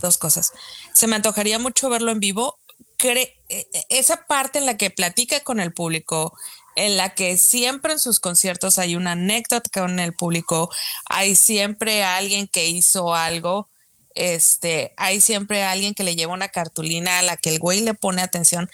Dos 0.00 0.18
cosas. 0.18 0.52
Se 0.92 1.06
me 1.06 1.16
antojaría 1.16 1.58
mucho 1.58 1.88
verlo 1.88 2.10
en 2.10 2.20
vivo. 2.20 2.58
Cre 2.96 3.40
e, 3.48 3.66
e, 3.72 3.86
esa 3.88 4.26
parte 4.26 4.58
en 4.58 4.66
la 4.66 4.76
que 4.76 4.90
platica 4.90 5.40
con 5.40 5.58
el 5.58 5.72
público, 5.72 6.36
en 6.76 6.96
la 6.96 7.14
que 7.14 7.38
siempre 7.38 7.92
en 7.92 7.98
sus 7.98 8.20
conciertos 8.20 8.78
hay 8.78 8.94
una 8.94 9.12
anécdota 9.12 9.70
con 9.72 9.98
el 9.98 10.14
público, 10.14 10.70
hay 11.06 11.34
siempre 11.34 12.04
alguien 12.04 12.46
que 12.46 12.68
hizo 12.68 13.14
algo 13.14 13.70
este, 14.14 14.92
hay 14.96 15.20
siempre 15.20 15.62
alguien 15.62 15.94
que 15.94 16.02
le 16.02 16.16
lleva 16.16 16.34
una 16.34 16.48
cartulina 16.48 17.18
a 17.18 17.22
la 17.22 17.36
que 17.36 17.50
el 17.50 17.58
güey 17.58 17.80
le 17.80 17.94
pone 17.94 18.22
atención. 18.22 18.70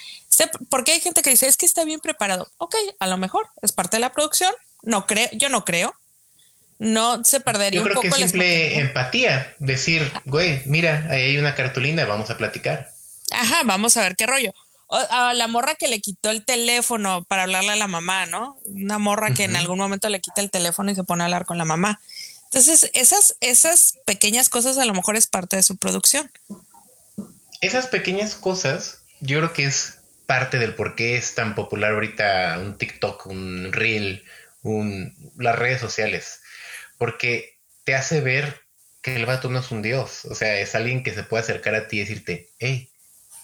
Porque 0.71 0.93
hay 0.93 1.01
gente 1.01 1.23
que 1.23 1.31
dice, 1.31 1.47
es 1.47 1.57
que 1.57 1.67
está 1.67 1.85
bien 1.85 2.01
preparado. 2.01 2.49
Ok, 2.59 2.75
a 2.99 3.07
lo 3.07 3.17
mejor 3.17 3.49
es 3.63 3.73
parte 3.73 3.97
de 3.97 4.01
la 4.01 4.13
producción. 4.13 4.53
No 4.83 5.07
creo, 5.07 5.29
yo 5.33 5.49
no 5.49 5.65
creo. 5.65 5.95
No 6.79 7.25
se 7.25 7.41
perdería 7.41 7.81
yo 7.81 7.85
creo 7.85 8.01
que 8.01 8.09
es 8.09 8.15
simple 8.15 8.79
empatía. 8.79 9.55
Decir, 9.59 10.11
güey, 10.25 10.63
mira, 10.67 11.07
ahí 11.11 11.23
hay 11.23 11.39
una 11.39 11.55
cartulina, 11.55 12.05
vamos 12.05 12.31
a 12.31 12.37
platicar. 12.37 12.91
Ajá, 13.31 13.63
vamos 13.65 13.97
a 13.97 14.03
ver 14.03 14.17
qué 14.17 14.27
rollo. 14.27 14.53
a 14.89 15.35
la 15.35 15.49
morra 15.49 15.75
que 15.75 15.89
le 15.89 16.01
quitó 16.01 16.31
el 16.31 16.45
teléfono 16.45 17.25
para 17.25 17.45
hablarle 17.45 17.73
a 17.73 17.77
la 17.77 17.89
mamá, 17.89 18.27
¿no? 18.27 18.59
Una 18.67 18.99
morra 18.99 19.33
que 19.33 19.45
en 19.45 19.57
algún 19.57 19.79
momento 19.79 20.09
le 20.09 20.21
quita 20.21 20.41
el 20.41 20.51
teléfono 20.51 20.91
y 20.91 20.95
se 20.95 21.05
pone 21.05 21.23
a 21.23 21.27
hablar 21.27 21.47
con 21.47 21.59
la 21.59 21.65
mamá. 21.65 22.01
Entonces, 22.45 22.91
esas, 22.95 23.37
esas 23.41 23.99
pequeñas 24.05 24.49
cosas 24.49 24.79
a 24.79 24.85
lo 24.85 24.95
mejor 24.95 25.17
es 25.17 25.27
parte 25.27 25.57
de 25.57 25.63
su 25.63 25.77
producción. 25.77 26.31
Esas 27.61 27.87
pequeñas 27.87 28.35
cosas, 28.35 29.01
yo 29.21 29.39
creo 29.39 29.53
que 29.53 29.65
es 29.65 29.99
parte 30.27 30.59
del 30.59 30.75
por 30.75 30.95
qué 30.95 31.17
es 31.17 31.35
tan 31.35 31.55
popular 31.55 31.93
ahorita 31.93 32.59
un 32.61 32.77
TikTok, 32.79 33.27
un 33.27 33.73
Reel, 33.73 34.25
un, 34.63 35.15
las 35.37 35.57
redes 35.57 35.81
sociales. 35.81 36.41
Porque 36.99 37.59
te 37.85 37.95
hace 37.95 38.21
ver 38.21 38.61
que 39.03 39.15
el 39.15 39.27
vato 39.27 39.49
no 39.49 39.61
es 39.61 39.71
un 39.71 39.83
dios. 39.83 40.25
O 40.25 40.35
sea, 40.35 40.59
es 40.59 40.75
alguien 40.75 41.03
que 41.03 41.15
se 41.15 41.23
puede 41.23 41.43
acercar 41.43 41.75
a 41.75 41.87
ti 41.87 41.99
y 41.99 42.01
decirte, 42.01 42.51
hey, 42.59 42.91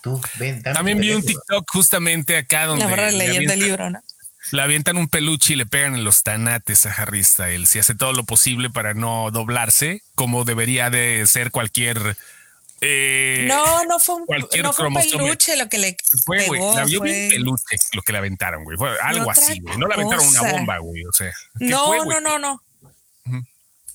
tú, 0.02 0.20
ven, 0.38 0.62
dame 0.62 0.74
También 0.74 1.00
vi 1.00 1.12
un 1.12 1.22
TikTok 1.22 1.64
justamente 1.70 2.36
acá 2.36 2.66
donde. 2.66 2.84
La 2.84 2.90
verdad, 2.90 3.12
leyendo 3.12 3.52
el 3.52 3.60
libro, 3.60 3.90
¿no? 3.90 4.02
Le 4.50 4.60
avientan 4.60 4.96
un 4.96 5.08
peluche 5.08 5.52
y 5.52 5.56
le 5.56 5.66
pegan 5.66 5.94
en 5.94 6.04
los 6.04 6.24
tanates 6.24 6.84
a 6.84 6.92
Harry 6.92 7.22
Styles 7.22 7.68
si 7.68 7.78
hace 7.78 7.94
todo 7.94 8.12
lo 8.12 8.24
posible 8.24 8.70
para 8.70 8.92
no 8.92 9.30
doblarse, 9.30 10.02
como 10.16 10.44
debería 10.44 10.90
de 10.90 11.24
ser 11.26 11.52
cualquier. 11.52 12.16
Eh, 12.80 13.44
no, 13.46 13.84
no 13.84 14.00
fue 14.00 14.16
un, 14.16 14.26
no 14.62 14.72
fue 14.72 14.88
un 14.88 14.94
peluche 14.94 15.56
lo 15.56 15.68
que 15.68 15.78
le 15.78 15.96
fue, 16.26 16.38
pegó, 16.38 16.76
la, 16.76 16.84
fue... 16.88 17.28
peluche 17.30 17.76
lo 17.92 18.02
que 18.02 18.10
le 18.10 18.18
aventaron, 18.18 18.64
güey. 18.64 18.76
Fue 18.76 18.98
algo 19.00 19.30
así, 19.30 19.60
güey. 19.60 19.78
No 19.78 19.86
le 19.86 19.94
aventaron 19.94 20.26
una 20.26 20.50
bomba, 20.50 20.78
güey. 20.78 21.04
O 21.04 21.12
sea. 21.12 21.32
No, 21.60 21.86
fue, 21.86 21.98
no, 21.98 22.20
no, 22.20 22.38
no. 22.40 22.62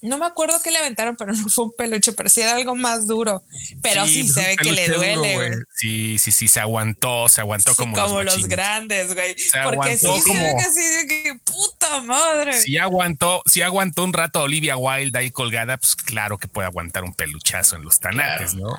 No 0.01 0.17
me 0.17 0.25
acuerdo 0.25 0.59
qué 0.63 0.71
le 0.71 0.77
aventaron, 0.77 1.15
pero 1.15 1.33
no 1.33 1.49
fue 1.49 1.65
un 1.65 1.73
peluche, 1.77 2.13
pero 2.13 2.29
sí 2.29 2.41
era 2.41 2.55
algo 2.55 2.75
más 2.75 3.07
duro. 3.07 3.43
Pero 3.81 4.05
sí, 4.05 4.23
pues, 4.23 4.33
se 4.33 4.41
ve 4.41 4.57
que 4.57 4.71
le 4.71 4.87
duele. 4.89 5.63
sí, 5.73 6.17
sí, 6.19 6.31
sí, 6.31 6.47
se 6.47 6.59
aguantó, 6.59 7.27
se 7.29 7.41
aguantó 7.41 7.75
como, 7.75 7.95
como 7.95 8.23
los, 8.23 8.47
grandes, 8.47 9.13
güey. 9.13 9.35
Porque 9.63 9.97
sí, 9.97 10.07
como... 10.25 10.59
así 10.59 10.81
de 10.81 11.07
que 11.07 11.39
puta 11.43 12.01
madre. 12.01 12.61
Si 12.61 12.77
aguantó, 12.77 13.41
si 13.45 13.61
aguantó 13.61 14.03
un 14.03 14.13
rato 14.13 14.41
Olivia 14.41 14.77
Wilde 14.77 15.17
ahí 15.17 15.31
colgada, 15.31 15.77
pues 15.77 15.95
claro 15.95 16.37
que 16.37 16.47
puede 16.47 16.67
aguantar 16.67 17.03
un 17.03 17.13
peluchazo 17.13 17.75
en 17.75 17.83
los 17.83 17.99
tanates, 17.99 18.53
¿no? 18.55 18.69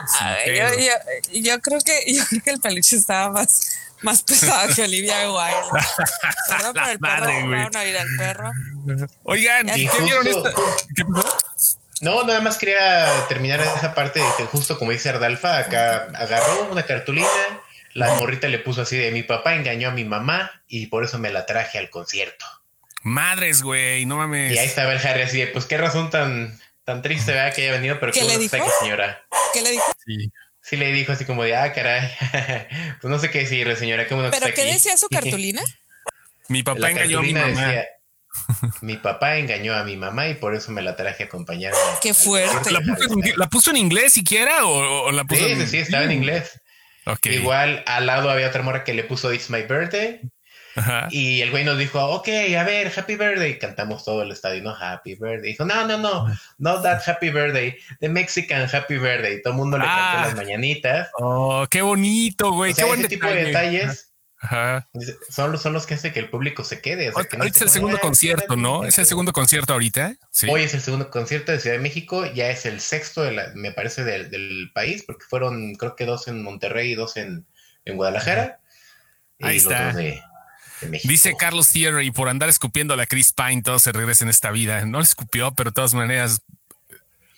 yo, 0.47 1.41
yo, 1.41 1.61
creo 1.61 1.81
que, 1.81 2.05
yo 2.15 2.25
creo 2.27 2.43
que 2.43 2.51
el 2.51 2.61
peluche 2.61 2.97
estaba 2.97 3.33
más 3.33 3.88
más 4.03 4.23
pesada 4.23 4.75
que 4.75 4.83
Olivia 4.83 5.15
Wilde. 5.31 5.85
Perdón 6.49 6.75
por 6.75 6.89
el 6.89 6.99
Madre, 7.01 7.27
perro, 7.27 7.87
ir 7.87 7.99
al 7.99 8.09
perro. 8.17 8.51
Oigan, 9.25 9.67
¿qué 9.67 9.89
vieron 10.03 10.27
esto? 10.27 10.45
¿Qué 10.95 11.05
No, 12.01 12.25
nada 12.25 12.41
más 12.41 12.59
quería 12.59 13.09
terminar 13.29 13.61
esa 13.61 13.95
parte 13.95 14.21
de 14.21 14.27
que 14.37 14.45
justo 14.45 14.79
como 14.79 14.93
dice 14.93 15.09
Ardalfa, 15.09 15.59
acá 15.59 16.09
agarró 16.15 16.69
una 16.71 16.85
cartulina, 16.85 17.27
la 17.95 18.15
morrita 18.15 18.49
le 18.49 18.59
puso 18.59 18.83
así 18.83 18.97
de 18.97 19.11
mi 19.11 19.23
papá 19.23 19.55
engañó 19.55 19.89
a 19.89 19.93
mi 19.93 20.05
mamá 20.05 20.51
y 20.69 20.87
por 20.87 21.05
eso 21.05 21.19
me 21.19 21.31
la 21.31 21.47
traje 21.47 21.79
al 21.79 21.91
concierto. 21.91 22.45
Madres, 23.03 23.63
güey, 23.63 24.07
no 24.07 24.17
mames. 24.17 24.53
Y 24.53 24.59
ahí 24.59 24.67
estaba 24.67 24.93
el 24.93 25.07
Harry 25.07 25.23
así 25.23 25.39
de, 25.39 25.47
pues 25.49 25.65
qué 25.67 25.79
razón 25.79 26.11
tan, 26.11 26.59
tan 26.85 27.01
triste, 27.03 27.33
¿verdad? 27.33 27.55
Que 27.55 27.63
haya 27.63 27.73
venido, 27.73 27.99
pero 28.01 28.13
¿Qué 28.13 28.25
le 28.25 28.39
dijo? 28.39 28.57
señora. 28.81 29.23
¿Qué 29.55 29.63
le 29.63 29.71
dijo? 29.73 29.85
Sí. 30.05 30.31
Sí 30.69 30.77
le 30.77 30.93
dijo 30.93 31.13
así 31.13 31.25
como 31.25 31.45
de, 31.45 31.57
ah, 31.57 31.73
caray, 31.73 32.11
pues 33.01 33.11
no 33.11 33.19
sé 33.19 33.31
qué 33.31 33.41
decirle, 33.41 33.77
señora, 33.77 34.07
qué 34.07 34.15
bueno 34.15 34.31
¿Pero 34.31 34.53
qué 34.55 34.65
decía 34.65 34.97
su 34.97 35.09
cartulina? 35.11 35.63
mi 36.49 36.63
papá 36.63 36.91
engañó 36.91 37.21
a 37.21 37.23
mi 37.23 37.33
mamá. 37.33 37.75
mi 38.83 38.97
papá 38.97 39.37
engañó 39.37 39.75
a 39.75 39.85
mi 39.85 39.97
mamá 39.97 40.29
y 40.29 40.35
por 40.35 40.55
eso 40.55 40.71
me 40.73 40.83
la 40.83 40.97
traje 40.97 41.25
a 41.25 41.27
acompañar. 41.27 41.73
Qué 42.03 42.15
fuerte. 42.15 42.71
¿La 42.71 42.81
puso, 43.49 43.71
en, 43.71 43.77
inglés 43.77 44.13
siquiera 44.13 44.65
o, 44.67 45.11
la 45.11 45.25
puso 45.25 45.45
sí, 45.45 45.53
en... 45.53 45.69
Sí, 45.69 45.79
estaba 45.79 46.05
en 46.05 46.13
inglés. 46.13 46.61
Igual 47.25 47.83
al 47.87 48.07
lado 48.07 48.31
había 48.31 48.49
otra 48.49 48.63
morra 48.63 48.85
que 48.85 48.95
le 48.95 49.05
puso 49.05 49.33
It's 49.33 49.51
My 49.51 49.63
Birthday. 49.63 50.21
Y 51.11 51.41
el 51.43 51.51
güey 51.51 51.65
nos 51.65 51.79
dijo, 51.79 52.05
ok, 52.05 52.29
a 52.59 52.65
ver, 52.65 52.93
Happy 52.95 53.17
Birthday. 53.17 53.59
Cantamos 53.59 54.05
todo 54.05 54.23
el 54.23 54.33
estadio, 54.33 54.63
no 54.63 54.75
Happy 54.75 55.15
Birthday. 55.15 55.53
Dijo, 55.53 55.65
no, 55.65 55.87
no, 55.87 55.99
no, 55.99 56.27
no 56.59 56.83
that 56.83 57.03
Happy 57.07 57.31
Birthday, 57.31 57.77
the 58.01 58.09
Mexican 58.09 58.69
Happy 58.73 58.99
Birthday. 58.99 59.43
Todo 59.43 59.53
el 59.53 59.59
mundo 59.59 59.79
le 59.79 59.85
cantó 59.85 60.01
ah. 60.01 60.23
las 60.27 60.37
mañanitas. 60.37 61.09
Oh, 61.19 61.67
qué 61.71 61.83
bonito, 61.83 62.53
güey. 62.53 62.75
qué 62.75 62.85
buen 62.85 63.07
tipo 63.07 63.27
de 63.27 63.45
detalles. 63.45 64.09
Son, 65.31 65.59
son 65.59 65.73
los 65.73 65.87
que 65.87 65.95
hacen 65.95 66.13
que 66.13 66.21
el 66.21 66.31
público 66.31 66.63
se 66.63 66.81
quede. 66.81 67.11
O 67.11 67.21
es 67.21 67.61
el 67.63 67.69
segundo 67.71 67.99
concierto, 67.99 68.57
¿no? 68.57 68.85
Es 68.85 68.99
el 68.99 69.07
segundo 69.07 69.33
concierto 69.33 69.73
ahorita. 69.73 70.15
Hoy 70.49 70.63
es 70.63 70.75
el 70.75 70.81
segundo 70.81 71.11
concierto 71.11 71.53
de 71.53 71.59
Ciudad 71.59 71.77
de 71.77 71.83
México, 71.83 72.25
ya 72.27 72.51
es 72.51 72.65
el 72.65 72.81
sexto, 72.81 73.23
de 73.23 73.33
la, 73.33 73.53
me 73.55 73.73
parece, 73.73 74.05
del, 74.05 74.71
país, 74.73 75.03
porque 75.05 75.25
fueron, 75.29 75.75
creo 75.75 75.97
que 75.97 76.07
dos 76.07 76.29
en 76.29 76.43
Monterrey 76.43 76.93
y 76.93 76.95
dos 76.95 77.17
en, 77.17 77.47
Guadalajara. 77.87 78.61
Ahí 79.41 79.57
está. 79.57 79.95
Dice 81.05 81.35
Carlos 81.39 81.69
Thierry, 81.69 82.11
por 82.11 82.29
andar 82.29 82.49
escupiendo 82.49 82.95
a 82.95 82.97
la 82.97 83.07
Chris 83.07 83.33
Pine, 83.33 83.63
todo 83.63 83.79
se 83.79 83.93
regresa 83.93 84.25
en 84.25 84.31
esta 84.31 84.51
vida. 84.51 84.85
No 84.85 84.99
le 84.99 85.05
escupió, 85.05 85.53
pero 85.53 85.71
de 85.71 85.75
todas 85.75 85.95
maneras, 85.95 86.43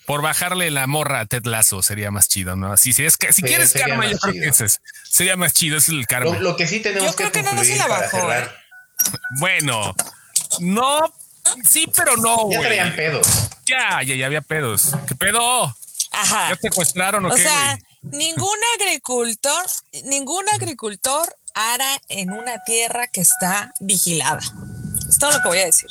por 0.07 0.23
bajarle 0.23 0.71
la 0.71 0.87
morra 0.87 1.21
a 1.21 1.27
Ted 1.27 1.45
Lasso 1.45 1.83
sería 1.83 2.11
más 2.11 2.29
chido, 2.29 2.57
¿no? 2.57 2.77
Si, 2.77 2.93
si, 2.93 3.05
es 3.05 3.17
que, 3.17 3.33
si 3.33 3.43
quieres 3.43 3.73
karma, 3.73 4.07
yo 4.07 4.19
creo 4.19 4.35
que 4.35 4.49
ese 4.49 4.65
es, 4.65 4.81
sería 5.09 5.37
más 5.37 5.53
chido, 5.53 5.79
es 5.79 5.89
el 5.89 6.07
karma. 6.07 6.37
Lo, 6.39 6.57
que 6.57 6.67
sí 6.67 6.81
tenemos 6.81 7.11
yo 7.11 7.17
creo 7.17 7.33
que, 7.33 7.43
no, 7.43 7.53
no 7.53 7.65
se 7.65 7.77
la 7.77 7.87
bajó. 7.87 8.29
Bueno, 9.39 9.95
no, 10.59 11.15
sí, 11.67 11.91
pero 11.97 12.17
no, 12.19 12.37
güey. 12.45 12.59
Ya 12.59 12.67
traían 12.67 12.97
pedos. 12.97 13.27
Ya, 13.65 14.03
ya, 14.03 14.15
ya 14.15 14.27
había 14.27 14.43
pedos. 14.43 14.91
¿Qué 15.09 15.15
pedo? 15.15 15.75
Ajá. 16.11 16.51
¿Ya 16.51 16.57
secuestraron 16.57 17.25
o, 17.25 17.29
o 17.29 17.35
qué, 17.35 17.43
sea, 17.43 17.79
ningún 18.03 18.59
agricultor, 18.79 19.65
ningún 20.05 20.45
agricultor 20.51 21.35
ara 21.55 22.01
en 22.09 22.31
una 22.33 22.63
tierra 22.65 23.07
que 23.07 23.21
está 23.21 23.73
vigilada. 23.81 24.41
Es 25.09 25.19
todo 25.19 25.33
lo 25.33 25.43
que 25.43 25.49
voy 25.49 25.59
a 25.59 25.67
decir. 25.67 25.91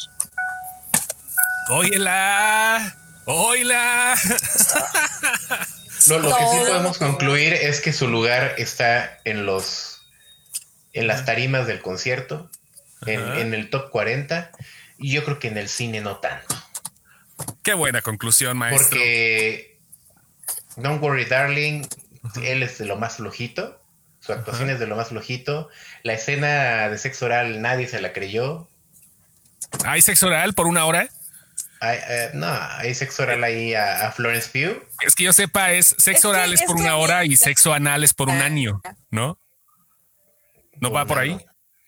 Óyela. 1.69 2.95
¡Hola! 3.25 4.15
lo 6.07 6.21
que 6.21 6.45
sí 6.51 6.57
podemos 6.57 6.97
concluir 6.97 7.53
es 7.53 7.79
que 7.79 7.93
su 7.93 8.07
lugar 8.07 8.55
está 8.57 9.19
en 9.23 9.45
los 9.45 10.01
en 10.93 11.05
las 11.05 11.25
tarimas 11.25 11.67
del 11.67 11.81
concierto, 11.81 12.49
en, 13.05 13.53
el 13.53 13.69
top 13.69 13.91
40, 13.91 14.51
y 14.97 15.11
yo 15.11 15.23
creo 15.23 15.37
que 15.37 15.47
en 15.47 15.59
el 15.59 15.69
cine 15.69 16.01
no 16.01 16.17
tanto. 16.17 16.55
Qué 17.61 17.75
buena 17.75 18.01
conclusión, 18.01 18.57
maestro. 18.57 18.89
Porque 18.89 19.77
Don't 20.75 21.01
Worry 21.01 21.25
Darling, 21.25 21.83
él 22.41 22.63
es 22.63 22.79
de 22.79 22.85
lo 22.85 22.97
más 22.97 23.17
flojito, 23.17 23.78
su 24.19 24.34
actuación 24.34 24.69
es 24.69 24.79
de 24.79 24.88
lo 24.88 24.95
más 24.95 25.10
flojito, 25.10 25.69
la 26.03 26.13
escena 26.13 26.89
de 26.89 26.97
sexo 26.97 27.25
oral 27.25 27.62
nadie 27.62 27.88
se 27.88 28.01
la 28.01 28.13
creyó. 28.13 28.67
¿Hay 29.86 30.01
sexo 30.01 30.27
oral 30.27 30.53
por 30.53 30.67
una 30.67 30.86
hora? 30.86 31.08
Eh, 31.82 32.32
no, 32.34 32.47
hay 32.47 32.93
sexo 32.93 33.23
oral 33.23 33.43
ahí 33.43 33.73
a, 33.73 34.12
Florence 34.12 34.49
Pugh. 34.49 34.86
Es 35.01 35.15
que 35.15 35.23
yo 35.23 35.34
sepa, 35.34 35.71
es 35.71 35.95
sexo 35.97 36.29
oral 36.29 36.53
es 36.53 36.62
por 36.63 36.75
una 36.75 36.97
hora 36.97 37.23
y 37.23 37.38
sexo 37.38 37.73
anal 37.73 38.03
es 38.03 38.13
por 38.13 38.27
un 38.27 38.41
año, 38.41 38.82
¿no? 39.10 39.39
¿No 40.82 40.91
va 40.91 41.05
por 41.05 41.19
ahí? 41.19 41.38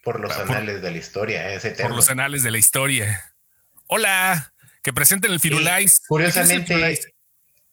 Por 0.03 0.19
los 0.19 0.35
anales 0.37 0.81
de 0.81 0.91
la 0.91 0.97
historia, 0.97 1.53
ese 1.53 1.71
Por 1.71 1.95
los 1.95 2.09
anales 2.09 2.43
de 2.43 2.51
la 2.51 2.57
historia. 2.57 3.33
Hola, 3.87 4.53
que 4.81 4.93
presenten 4.93 5.31
el 5.31 5.39
Firulais. 5.39 6.01
curiosamente, 6.07 6.99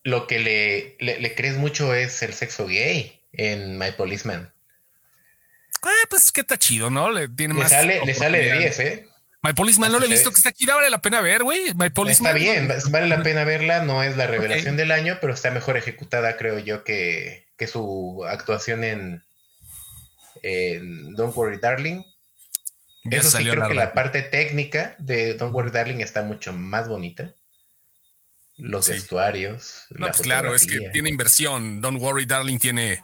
lo 0.03 0.27
que 0.27 0.39
le, 0.39 0.97
le, 0.99 1.35
crees 1.35 1.57
mucho 1.57 1.93
es 1.93 2.21
el 2.21 2.33
sexo 2.33 2.67
gay 2.67 3.18
en 3.33 3.77
My 3.77 3.91
Policeman. 3.91 4.51
Eh, 5.83 6.07
pues 6.09 6.31
que 6.31 6.41
está 6.41 6.57
chido, 6.57 6.89
¿no? 6.89 7.09
Le, 7.11 7.27
tiene 7.29 7.53
más 7.53 7.69
sale, 7.69 8.01
le 8.05 8.13
sale 8.13 8.39
de 8.39 8.57
10, 8.59 8.79
¿eh? 8.79 9.09
My 9.41 9.53
Policeman 9.53 9.91
no 9.91 9.99
lo 9.99 10.05
he 10.05 10.09
visto, 10.09 10.29
que 10.31 10.35
está 10.35 10.49
aquí, 10.49 10.65
vale 10.65 10.89
la 10.89 11.01
pena 11.01 11.21
ver, 11.21 11.43
güey. 11.43 11.73
My 11.75 11.89
Policeman. 11.89 12.35
Está 12.35 12.51
bien, 12.51 12.69
vale 12.91 13.07
la 13.07 13.23
pena 13.23 13.45
verla, 13.45 13.83
no 13.83 14.03
es 14.03 14.17
la 14.17 14.27
revelación 14.27 14.75
del 14.75 14.91
año, 14.91 15.17
pero 15.21 15.33
está 15.33 15.49
mejor 15.49 15.77
ejecutada, 15.77 16.35
creo 16.35 16.59
yo, 16.59 16.83
que, 16.83 17.47
que 17.57 17.67
su 17.67 18.25
actuación 18.27 18.83
en, 18.83 19.23
Don't 21.15 21.35
Worry 21.35 21.57
Darling. 21.57 22.03
Eso 23.09 23.31
sí, 23.31 23.45
creo 23.45 23.67
que 23.67 23.75
la 23.75 23.93
parte 23.93 24.21
técnica 24.23 24.95
de 24.99 25.35
Don't 25.35 25.53
Worry 25.53 25.71
Darling 25.71 26.01
está 26.01 26.21
mucho 26.21 26.51
más 26.51 26.89
bonita. 26.89 27.33
Los 28.57 28.89
vestuarios. 28.89 29.85
No, 29.91 30.07
pues 30.07 30.19
claro, 30.19 30.53
es 30.53 30.67
que 30.67 30.89
tiene 30.91 31.09
inversión. 31.09 31.79
Don't 31.79 32.01
Worry 32.01 32.25
Darling 32.25 32.59
tiene, 32.59 33.01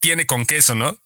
tiene 0.00 0.26
con 0.26 0.46
queso, 0.46 0.74
¿no? 0.74 0.98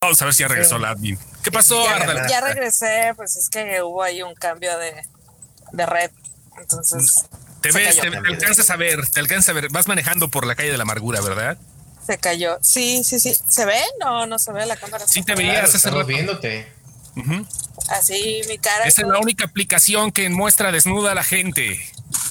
Vamos 0.00 0.20
a 0.20 0.24
ver 0.24 0.34
si 0.34 0.42
ya 0.42 0.48
regresó 0.48 0.78
la 0.78 0.90
admin. 0.90 1.18
¿Qué 1.44 1.52
pasó, 1.52 1.84
ya, 1.84 2.28
Ya 2.28 2.40
regresé, 2.40 3.12
pues 3.14 3.36
es 3.36 3.48
que 3.48 3.82
hubo 3.82 4.02
ahí 4.02 4.22
un 4.22 4.34
cambio 4.34 4.72
de, 4.78 5.86
red. 5.86 6.10
Entonces. 6.58 7.26
Te 7.60 7.70
ves, 7.70 8.00
te, 8.00 8.08
alcanzas 8.08 8.68
a 8.70 8.76
ver, 8.76 9.08
te 9.08 9.20
alcanzas 9.20 9.50
a 9.50 9.52
ver. 9.52 9.68
Vas 9.70 9.86
manejando 9.86 10.28
por 10.28 10.44
la 10.44 10.56
calle 10.56 10.72
de 10.72 10.76
la 10.76 10.82
amargura, 10.82 11.20
¿verdad? 11.20 11.56
Se 12.04 12.18
cayó. 12.18 12.58
Sí, 12.62 13.04
sí, 13.04 13.20
sí. 13.20 13.36
¿Se 13.46 13.64
ve? 13.64 13.80
No, 14.00 14.26
no 14.26 14.40
se 14.40 14.52
ve 14.52 14.66
la 14.66 14.76
cámara. 14.76 15.06
Sí, 15.06 15.22
te 15.22 15.36
veías 15.36 15.72
hace 15.72 15.88
rato. 15.88 16.04
viéndote. 16.04 16.66
Así, 17.88 18.42
mi 18.48 18.58
cara. 18.58 18.86
Esa 18.86 19.02
es 19.02 19.08
la 19.08 19.18
única 19.20 19.44
aplicación 19.44 20.10
que 20.10 20.28
muestra 20.30 20.72
desnuda 20.72 21.12
a 21.12 21.14
la 21.14 21.22
gente. 21.22 21.80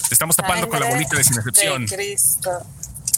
Te 0.09 0.13
estamos 0.13 0.35
tapando 0.35 0.67
con 0.67 0.81
la 0.81 0.89
bolita 0.89 1.15
de 1.15 1.23
sin 1.23 1.37
excepción. 1.37 1.85
De 1.85 1.95
Cristo. 1.95 2.65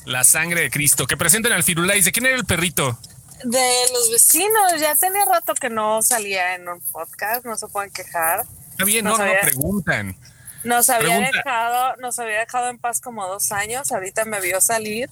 La 0.05 0.23
sangre 0.23 0.61
de 0.61 0.69
Cristo. 0.69 1.07
Que 1.07 1.17
presenten 1.17 1.53
al 1.53 1.63
Firulais. 1.63 2.05
¿De 2.05 2.11
quién 2.11 2.25
era 2.25 2.35
el 2.35 2.45
perrito? 2.45 2.97
de 3.43 3.85
los 3.91 4.11
vecinos. 4.11 4.73
Ya 4.79 4.95
tenía 4.95 5.25
rato 5.25 5.53
que 5.53 5.69
no 5.69 6.01
salía 6.01 6.55
en 6.55 6.67
un 6.67 6.81
podcast, 6.81 7.45
no 7.45 7.57
se 7.57 7.67
pueden 7.67 7.91
quejar. 7.91 8.45
Está 8.71 8.85
bien, 8.85 9.05
no, 9.05 9.17
no, 9.17 9.25
preguntan. 9.41 10.15
Nos 10.63 10.89
había 10.89 11.19
dejado, 11.19 11.97
nos 11.97 12.17
había 12.19 12.39
dejado 12.39 12.69
en 12.69 12.77
paz 12.77 13.01
como 13.01 13.27
dos 13.27 13.51
años, 13.51 13.91
ahorita 13.91 14.23
me 14.25 14.39
vio 14.39 14.61
salir 14.61 15.09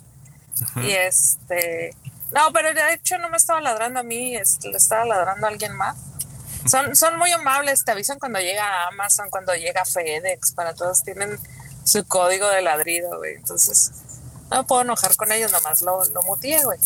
y 0.77 0.91
este, 0.91 1.93
no, 2.31 2.53
pero 2.53 2.73
de 2.73 2.93
hecho 2.93 3.17
no 3.17 3.29
me 3.29 3.35
estaba 3.35 3.59
ladrando 3.59 3.99
a 3.99 4.03
mí, 4.03 4.31
le 4.31 4.77
estaba 4.77 5.03
ladrando 5.03 5.45
a 5.45 5.49
alguien 5.49 5.73
más. 5.73 5.97
Son, 6.69 6.95
son 6.95 7.17
muy 7.17 7.31
amables, 7.31 7.83
te 7.83 7.91
avisan 7.91 8.17
cuando 8.17 8.39
llega 8.39 8.87
Amazon, 8.87 9.29
cuando 9.29 9.53
llega 9.55 9.83
FedEx, 9.83 10.53
para 10.53 10.73
todos 10.73 11.03
tienen 11.03 11.37
su 11.83 12.05
código 12.05 12.47
de 12.47 12.61
ladrido, 12.61 13.17
güey. 13.17 13.35
Entonces, 13.35 13.91
no 14.51 14.57
me 14.57 14.63
puedo 14.65 14.81
enojar 14.81 15.15
con 15.15 15.31
ellos, 15.31 15.51
nomás 15.51 15.81
lo, 15.81 16.03
lo 16.05 16.21
mutié, 16.23 16.63
güey. 16.63 16.77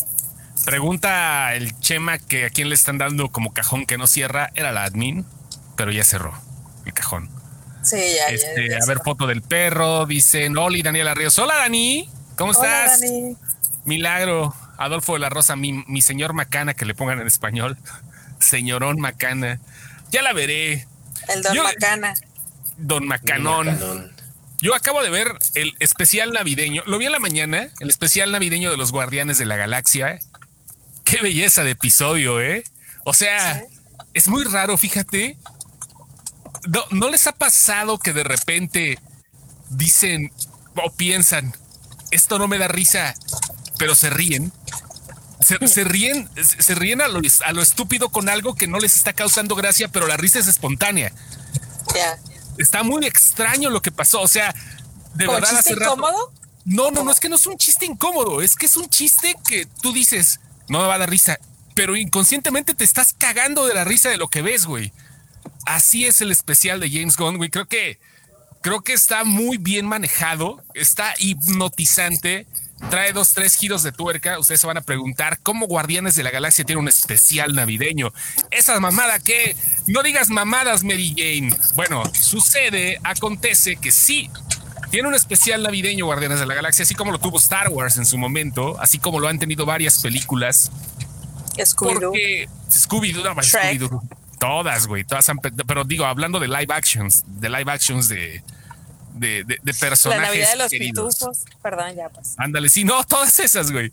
Pregunta 0.66 1.54
el 1.54 1.78
Chema 1.80 2.18
que 2.18 2.46
a 2.46 2.50
quién 2.50 2.70
le 2.70 2.76
están 2.76 2.98
dando 2.98 3.30
como 3.30 3.54
cajón 3.54 3.86
que 3.86 3.98
no 3.98 4.08
cierra. 4.08 4.52
Era 4.56 4.72
la 4.72 4.84
admin, 4.84 5.26
pero 5.76 5.92
ya 5.92 6.04
cerró 6.04 6.34
el 6.86 6.94
cajón. 6.94 7.30
Sí, 7.84 7.98
ya. 7.98 8.34
Este, 8.34 8.76
a 8.76 8.86
ver, 8.88 9.00
foto 9.04 9.28
del 9.28 9.42
perro. 9.42 10.06
Dice 10.06 10.50
Noli, 10.50 10.82
Daniela 10.82 11.14
Ríos. 11.14 11.38
Hola, 11.38 11.56
Dani. 11.58 12.10
¿Cómo 12.36 12.52
Hola, 12.52 12.86
estás? 12.86 13.02
Dani. 13.02 13.38
Milagro. 13.86 14.56
Adolfo 14.78 15.14
de 15.14 15.20
la 15.20 15.30
Rosa, 15.30 15.56
mi, 15.56 15.84
mi 15.88 16.02
señor 16.02 16.34
Macana, 16.34 16.74
que 16.74 16.86
le 16.86 16.96
pongan 16.96 17.20
en 17.20 17.28
español. 17.28 17.78
Señorón 18.40 19.00
Macana. 19.00 19.60
Ya 20.10 20.22
la 20.22 20.34
veré. 20.34 20.88
El 21.28 21.44
Don 21.44 21.58
Macana. 21.58 22.14
Don 22.78 23.08
Macanón. 23.08 24.15
Yo 24.66 24.74
acabo 24.74 25.04
de 25.04 25.12
ver 25.12 25.38
el 25.54 25.76
especial 25.80 26.32
navideño. 26.32 26.82
Lo 26.88 26.98
vi 26.98 27.06
en 27.06 27.12
la 27.12 27.20
mañana, 27.20 27.70
el 27.80 27.90
especial 27.92 28.32
navideño 28.32 28.72
de 28.72 28.78
los 28.78 28.92
Guardianes 28.92 29.38
de 29.38 29.46
la 29.46 29.58
Galaxia 29.58 30.18
qué 31.04 31.22
belleza 31.22 31.64
de 31.64 31.72
episodio, 31.72 32.42
¿eh? 32.42 32.64
O 33.04 33.14
sea, 33.14 33.64
es 34.16 34.28
muy 34.28 34.44
raro, 34.44 34.76
fíjate. 34.76 35.38
No, 36.90 37.12
les 37.12 37.28
ha 37.28 37.32
pasado 37.32 38.00
que 38.00 38.12
de 38.12 38.24
repente 38.24 38.98
dicen 39.70 40.32
o 40.76 40.92
piensan, 40.92 41.56
esto 42.10 42.40
no 42.40 42.48
me 42.48 42.58
da 42.58 42.68
risa, 42.68 43.14
pero 43.78 43.94
se 43.94 44.10
ríen? 44.10 44.52
Se, 45.42 45.84
ríen, 45.84 46.28
se, 46.42 46.74
ríen 46.74 47.02
a 47.02 47.08
lo, 47.08 47.22
a 47.46 47.54
lo, 47.54 47.62
estúpido 47.62 48.10
con 48.10 48.30
algo 48.30 48.56
que 48.56 48.66
no 48.66 48.80
les 48.80 48.96
está 48.96 49.14
causando 49.14 49.54
gracia, 49.54 49.90
pero 49.90 50.08
la 50.08 50.18
risa 50.18 50.40
es 50.40 50.48
espontánea. 50.48 51.14
Está 52.58 52.84
muy 52.84 53.06
extraño 53.06 53.70
lo 53.70 53.82
que 53.82 53.92
pasó. 53.92 54.22
O 54.22 54.28
sea, 54.28 54.54
de 55.16 55.28
verdad. 55.28 55.64
Chiste 55.64 55.74
incómodo? 55.74 56.32
No, 56.66 56.90
no, 56.90 57.04
no 57.04 57.12
es 57.12 57.20
que 57.20 57.30
no 57.30 57.36
es 57.36 57.46
un 57.46 57.58
chiste 57.58 57.86
incómodo, 57.86 58.42
es 58.42 58.56
que 58.56 58.66
es 58.66 58.76
un 58.76 58.90
chiste 58.90 59.36
que 59.48 59.68
tú 59.84 59.94
dices, 59.94 60.40
no 60.68 60.80
me 60.80 60.88
va 60.88 60.96
a 60.96 60.98
dar 60.98 61.10
risa, 61.10 61.38
pero 61.76 61.96
inconscientemente 61.96 62.74
te 62.74 62.84
estás 62.84 63.14
cagando 63.14 63.68
de 63.68 63.76
la 63.76 63.84
risa 63.84 64.10
de 64.10 64.18
lo 64.18 64.30
que 64.30 64.42
ves, 64.42 64.66
güey. 64.66 64.92
Así 65.68 66.06
es 66.06 66.22
el 66.22 66.32
especial 66.32 66.80
de 66.80 66.90
James 66.90 67.18
Gunn, 67.18 67.38
güey. 67.38 67.52
Creo 67.52 67.68
que, 67.68 68.00
creo 68.62 68.82
que 68.82 68.94
está 68.94 69.24
muy 69.26 69.58
bien 69.58 69.86
manejado, 69.86 70.64
está 70.74 71.14
hipnotizante. 71.20 72.48
Trae 72.90 73.14
dos, 73.14 73.34
tres 73.34 73.56
giros 73.56 73.84
de 73.84 73.92
tuerca. 73.92 74.40
Ustedes 74.40 74.62
se 74.62 74.68
van 74.68 74.78
a 74.78 74.82
preguntar 74.82 75.40
cómo 75.42 75.68
Guardianes 75.68 76.16
de 76.16 76.24
la 76.24 76.32
Galaxia 76.32 76.66
tiene 76.66 76.82
un 76.82 76.88
especial 76.88 77.56
navideño. 77.56 78.12
Esa 78.52 78.80
mamada 78.80 79.20
que 79.20 79.56
no 79.88 80.04
digas 80.04 80.30
mamadas, 80.30 80.84
Mary 80.84 81.14
Jane. 81.18 81.56
Bueno, 81.76 82.04
sucede, 82.14 83.00
acontece 83.04 83.78
que 83.78 83.92
sí. 83.92 84.30
Tiene 84.92 85.08
un 85.08 85.16
especial 85.16 85.64
navideño 85.64 86.06
Guardianes 86.06 86.40
de 86.40 86.46
la 86.46 86.54
Galaxia, 86.54 86.84
así 86.84 86.96
como 86.96 87.12
lo 87.12 87.20
tuvo 87.20 87.38
Star 87.38 87.70
Wars 87.70 87.98
en 87.98 88.06
su 88.06 88.18
momento, 88.18 88.80
así 88.80 89.00
como 89.00 89.20
lo 89.20 89.28
han 89.28 89.40
tenido 89.40 89.66
varias 89.66 90.02
películas. 90.02 90.72
Scooby-Doo. 91.58 92.14
Scooby-Doo, 92.70 93.24
no, 93.24 93.36
Scooby-Doo. 93.42 94.02
Todas, 94.40 94.88
güey, 94.88 95.04
todas 95.04 95.28
han, 95.30 95.40
pero 95.40 95.86
digo, 95.86 96.06
hablando 96.06 96.40
de 96.40 96.48
live 96.48 96.74
actions, 96.74 97.24
de 97.26 97.50
live 97.50 97.72
actions 97.72 98.10
de, 98.10 98.44
de, 99.16 99.44
de, 99.44 99.74
personajes. 99.74 100.22
La 100.22 100.28
Navidad 100.28 100.52
de 100.52 100.58
los 100.58 100.70
pitufos. 100.72 101.44
Perdón, 101.62 101.96
ya 101.96 102.10
pues. 102.10 102.36
Ándale, 102.38 102.70
sí, 102.70 102.84
no, 102.84 103.04
todas 103.04 103.40
esas, 103.40 103.72
güey. 103.72 103.92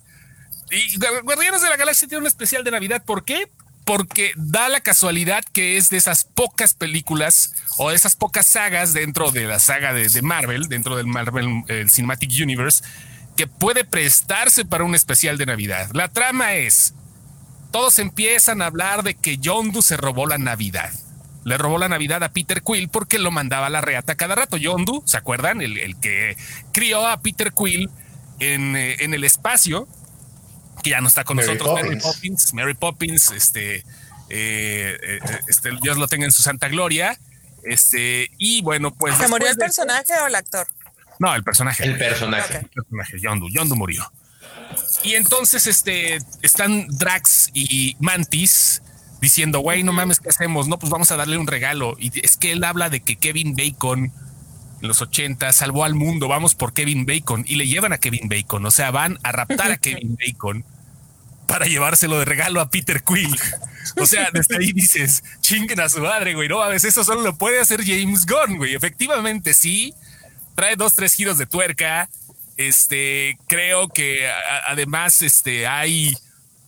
Y 0.70 0.96
Guardianes 0.96 1.62
de 1.62 1.68
la 1.68 1.76
Galaxia 1.76 2.08
tiene 2.08 2.22
un 2.22 2.26
especial 2.26 2.64
de 2.64 2.70
Navidad. 2.70 3.02
¿Por 3.04 3.24
qué? 3.24 3.50
Porque 3.84 4.32
da 4.36 4.68
la 4.68 4.80
casualidad 4.80 5.44
que 5.52 5.76
es 5.76 5.90
de 5.90 5.96
esas 5.96 6.24
pocas 6.24 6.72
películas 6.72 7.54
o 7.78 7.90
de 7.90 7.96
esas 7.96 8.16
pocas 8.16 8.46
sagas 8.46 8.92
dentro 8.92 9.30
de 9.32 9.46
la 9.46 9.58
saga 9.58 9.92
de, 9.92 10.22
Marvel, 10.22 10.68
dentro 10.68 10.96
del 10.96 11.06
Marvel 11.06 11.64
Cinematic 11.88 12.30
Universe, 12.40 12.84
que 13.36 13.46
puede 13.46 13.84
prestarse 13.84 14.64
para 14.64 14.84
un 14.84 14.94
especial 14.94 15.36
de 15.36 15.46
Navidad. 15.46 15.90
La 15.92 16.08
trama 16.08 16.54
es, 16.54 16.94
todos 17.70 17.98
empiezan 17.98 18.62
a 18.62 18.66
hablar 18.66 19.02
de 19.02 19.14
que 19.14 19.38
Yondu 19.38 19.82
se 19.82 19.96
robó 19.96 20.26
la 20.26 20.38
Navidad 20.38 20.92
le 21.44 21.58
robó 21.58 21.78
la 21.78 21.88
Navidad 21.88 22.22
a 22.22 22.32
Peter 22.32 22.62
Quill 22.62 22.88
porque 22.88 23.18
lo 23.18 23.30
mandaba 23.30 23.66
a 23.66 23.70
la 23.70 23.80
reata 23.80 24.14
cada 24.14 24.34
rato. 24.34 24.56
Yondu, 24.56 25.02
¿se 25.06 25.16
acuerdan? 25.16 25.60
El, 25.60 25.96
que 26.00 26.36
crió 26.72 27.06
a 27.06 27.20
Peter 27.20 27.52
Quill 27.52 27.90
en, 28.38 28.76
eh, 28.76 28.96
en, 29.00 29.14
el 29.14 29.24
espacio, 29.24 29.88
que 30.82 30.90
ya 30.90 31.00
no 31.00 31.08
está 31.08 31.24
con 31.24 31.36
nosotros, 31.36 31.72
Mary 31.74 31.98
Poppins, 32.00 32.54
Mary 32.54 32.74
Poppins, 32.74 33.30
este, 33.32 33.76
eh, 33.76 33.84
eh, 34.28 35.20
este, 35.48 35.70
Dios 35.82 35.96
lo 35.96 36.08
tenga 36.08 36.24
en 36.24 36.32
su 36.32 36.42
santa 36.42 36.68
gloria. 36.68 37.18
Este, 37.64 38.30
y 38.38 38.62
bueno, 38.62 38.92
pues. 38.94 39.16
¿Se 39.16 39.28
murió 39.28 39.48
el 39.48 39.56
personaje 39.56 40.12
o 40.22 40.26
el 40.26 40.34
actor? 40.34 40.66
No, 41.18 41.34
el 41.34 41.44
personaje. 41.44 41.84
El 41.84 41.98
personaje. 41.98 42.56
El 42.58 42.68
personaje, 42.68 43.20
Yondu. 43.20 43.48
Yondu 43.48 43.76
murió. 43.76 44.10
Y 45.04 45.14
entonces 45.14 45.66
este, 45.66 46.18
están 46.40 46.86
Drax 46.88 47.50
y 47.52 47.96
Mantis 48.00 48.82
diciendo, 49.22 49.60
güey, 49.60 49.84
no 49.84 49.92
mames, 49.92 50.18
¿qué 50.18 50.28
hacemos? 50.28 50.66
No, 50.66 50.80
pues 50.80 50.90
vamos 50.90 51.12
a 51.12 51.16
darle 51.16 51.38
un 51.38 51.46
regalo. 51.46 51.96
Y 51.98 52.10
es 52.24 52.36
que 52.36 52.50
él 52.50 52.64
habla 52.64 52.90
de 52.90 53.00
que 53.00 53.16
Kevin 53.16 53.54
Bacon 53.54 54.12
en 54.82 54.88
los 54.88 55.00
80 55.00 55.52
salvó 55.52 55.84
al 55.84 55.94
mundo, 55.94 56.26
vamos 56.26 56.56
por 56.56 56.72
Kevin 56.72 57.06
Bacon 57.06 57.44
y 57.46 57.54
le 57.54 57.68
llevan 57.68 57.92
a 57.92 57.98
Kevin 57.98 58.28
Bacon, 58.28 58.66
o 58.66 58.70
sea, 58.72 58.90
van 58.90 59.20
a 59.22 59.30
raptar 59.30 59.70
a 59.70 59.76
Kevin 59.78 60.18
Bacon 60.18 60.64
para 61.46 61.66
llevárselo 61.66 62.18
de 62.18 62.24
regalo 62.24 62.60
a 62.60 62.68
Peter 62.68 63.04
Quill. 63.04 63.38
O 64.00 64.06
sea, 64.06 64.30
desde 64.32 64.56
ahí 64.56 64.72
dices, 64.72 65.22
chinguen 65.40 65.78
a 65.80 65.88
su 65.88 66.00
madre, 66.00 66.34
güey, 66.34 66.48
no 66.48 66.60
a 66.60 66.68
veces 66.68 66.90
eso 66.90 67.04
solo 67.04 67.22
lo 67.22 67.38
puede 67.38 67.60
hacer 67.60 67.84
James 67.84 68.26
Gunn, 68.26 68.56
güey. 68.56 68.74
Efectivamente, 68.74 69.54
sí, 69.54 69.94
trae 70.56 70.74
dos, 70.74 70.94
tres 70.94 71.14
giros 71.14 71.38
de 71.38 71.46
tuerca. 71.46 72.08
Este, 72.56 73.38
creo 73.46 73.88
que 73.88 74.28
además, 74.66 75.22
este, 75.22 75.68
hay 75.68 76.12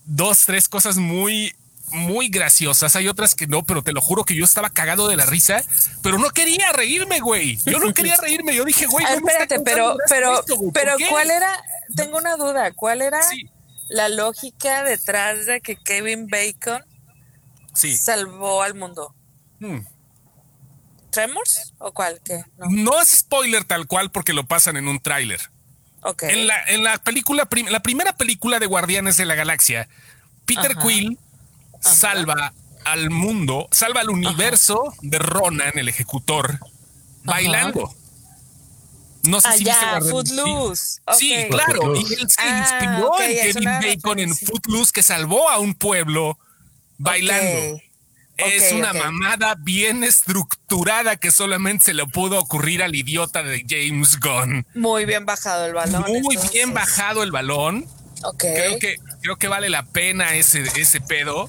dos, 0.05 0.45
tres 0.47 0.69
cosas 0.69 0.99
muy 0.99 1.53
muy 1.93 2.29
graciosas, 2.29 2.97
hay 2.97 3.09
otras 3.09 3.35
que 3.35 3.47
no, 3.47 3.65
pero 3.65 3.83
te 3.83 3.93
lo 3.93 4.01
juro 4.01 4.25
que 4.25 4.35
yo 4.35 4.45
estaba 4.45 4.71
cagado 4.71 5.09
de 5.09 5.17
la 5.17 5.27
risa, 5.27 5.63
pero 6.03 6.19
no 6.19 6.31
quería 6.31 6.73
reírme, 6.73 7.21
güey. 7.21 7.59
Yo 7.67 7.79
no 7.79 7.93
quería 7.95 8.17
reírme, 8.17 8.55
yo 8.55 8.65
dije, 8.65 8.87
güey, 8.87 9.05
no 9.05 9.13
espérate, 9.13 9.61
pero, 9.61 9.97
pero, 10.09 10.45
pero, 10.73 10.97
¿cuál 11.09 11.31
era? 11.31 11.63
Tengo 11.97 12.19
una 12.19 12.37
duda, 12.37 12.73
¿cuál 12.73 13.03
era 13.03 13.21
la 13.89 14.09
lógica 14.09 14.83
detrás 14.83 15.47
de 15.47 15.61
que 15.61 15.77
Kevin 15.77 16.27
Bacon 16.29 16.85
salvó 17.75 18.63
al 18.63 18.75
mundo? 18.75 19.15
Hmm. 19.61 19.81
¿Tremors 21.11 21.75
o 21.79 21.93
cuál? 21.93 22.21
No. 22.57 23.01
es 23.01 23.09
spoiler 23.09 23.65
tal 23.65 23.87
cual 23.87 24.11
porque 24.11 24.33
lo 24.33 24.45
pasan 24.47 24.77
en 24.77 24.89
un 24.89 25.01
tráiler. 25.01 25.41
Okay. 26.03 26.31
En 26.31 26.47
la, 26.49 26.63
en 26.67 26.83
la 26.83 26.99
película, 26.99 27.49
la 27.71 27.81
primera 27.81 28.15
película 28.17 28.59
de 28.59 28.67
Guardianes 28.67 29.17
de 29.17 29.25
la 29.25 29.37
Galaxia, 29.37 29.89
Peter 30.45 30.77
Quill 30.77 31.19
salva 31.85 32.53
al 32.85 33.11
mundo, 33.11 33.69
salva 33.71 34.01
al 34.01 34.11
universo 34.11 34.95
de 35.01 35.19
Ronan, 35.19 35.73
el 35.75 35.89
ejecutor, 35.89 36.59
bailando. 37.25 37.95
No 39.25 39.41
sé 39.41 39.59
si 39.59 39.65
ya, 39.65 40.01
Footloose. 40.01 41.01
Sí, 41.17 41.35
claro. 41.51 41.97
Y 41.97 42.15
él 42.15 42.29
se 42.29 42.43
ah, 42.43 42.59
inspiró 42.59 43.21
en 43.21 43.53
Kevin 43.53 43.71
Bacon 43.81 44.19
en 44.19 44.37
Footloose, 44.37 44.93
que 44.93 45.03
salvó 45.03 45.49
a 45.49 45.59
un 45.59 45.75
pueblo 45.75 46.39
bailando. 46.99 47.81
es 48.37 48.73
una 48.73 48.93
mamada 48.93 49.55
bien 49.59 50.05
estructurada 50.05 51.17
que 51.17 51.31
solamente 51.31 51.87
se 51.87 51.95
le 51.95 52.05
pudo 52.07 52.39
ocurrir 52.39 52.83
al 52.83 52.95
idiota 52.95 53.43
de 53.43 53.65
James 53.67 54.21
Gunn. 54.21 54.67
Muy 54.75 55.07
bien 55.07 55.25
bajado 55.25 55.65
el 55.67 55.73
balón. 55.73 56.05
Muy 56.23 56.37
bien 56.53 56.75
bajado 56.75 57.23
el 57.23 57.31
balón. 57.31 57.87
Creo 58.39 58.79
que, 58.79 58.99
creo 59.23 59.37
que 59.37 59.49
vale 59.49 59.71
la 59.71 59.85
pena 59.85 60.35
ese, 60.35 60.65
ese 60.77 61.01
pedo. 61.01 61.49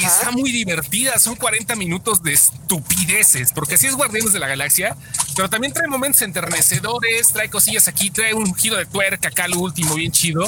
Y 0.00 0.04
está 0.04 0.30
muy 0.30 0.52
divertida. 0.52 1.18
Son 1.18 1.34
40 1.36 1.74
minutos 1.76 2.22
de 2.22 2.32
estupideces, 2.32 3.52
porque 3.52 3.74
así 3.74 3.86
es 3.86 3.94
Guardianes 3.94 4.32
de 4.32 4.38
la 4.38 4.46
Galaxia, 4.48 4.96
pero 5.34 5.50
también 5.50 5.72
trae 5.72 5.88
momentos 5.88 6.22
enternecedores, 6.22 7.32
trae 7.32 7.50
cosillas 7.50 7.88
aquí, 7.88 8.10
trae 8.10 8.34
un 8.34 8.54
giro 8.54 8.76
de 8.76 8.86
tuerca 8.86 9.28
acá, 9.28 9.48
lo 9.48 9.58
último, 9.58 9.94
bien 9.94 10.12
chido. 10.12 10.46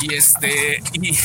Y 0.00 0.14
este, 0.14 0.82
y, 0.92 1.16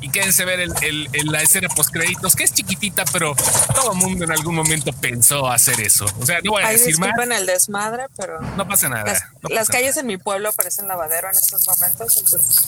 y 0.00 0.08
quédense 0.08 0.44
ver 0.44 0.60
el, 0.60 1.08
la 1.24 1.42
escena 1.42 1.68
post 1.68 1.90
créditos, 1.92 2.34
que 2.34 2.44
es 2.44 2.52
chiquitita, 2.54 3.04
pero 3.12 3.34
todo 3.74 3.92
el 3.92 3.98
mundo 3.98 4.24
en 4.24 4.32
algún 4.32 4.54
momento 4.54 4.92
pensó 4.92 5.48
hacer 5.48 5.80
eso. 5.80 6.06
O 6.18 6.26
sea, 6.26 6.40
no 6.42 6.52
voy 6.52 6.62
a 6.62 6.68
Ay, 6.68 6.76
decir 6.76 6.98
más. 6.98 7.10
el 7.18 7.46
desmadre, 7.46 8.06
pero 8.16 8.40
no 8.40 8.66
pasa 8.66 8.88
nada. 8.88 9.12
Las, 9.48 9.68
calles 9.68 9.96
en 9.96 10.06
mi 10.06 10.16
pueblo 10.16 10.52
parecen 10.52 10.88
lavadero 10.88 11.28
en 11.28 11.36
estos 11.36 11.66
momentos, 11.66 12.16
entonces 12.16 12.66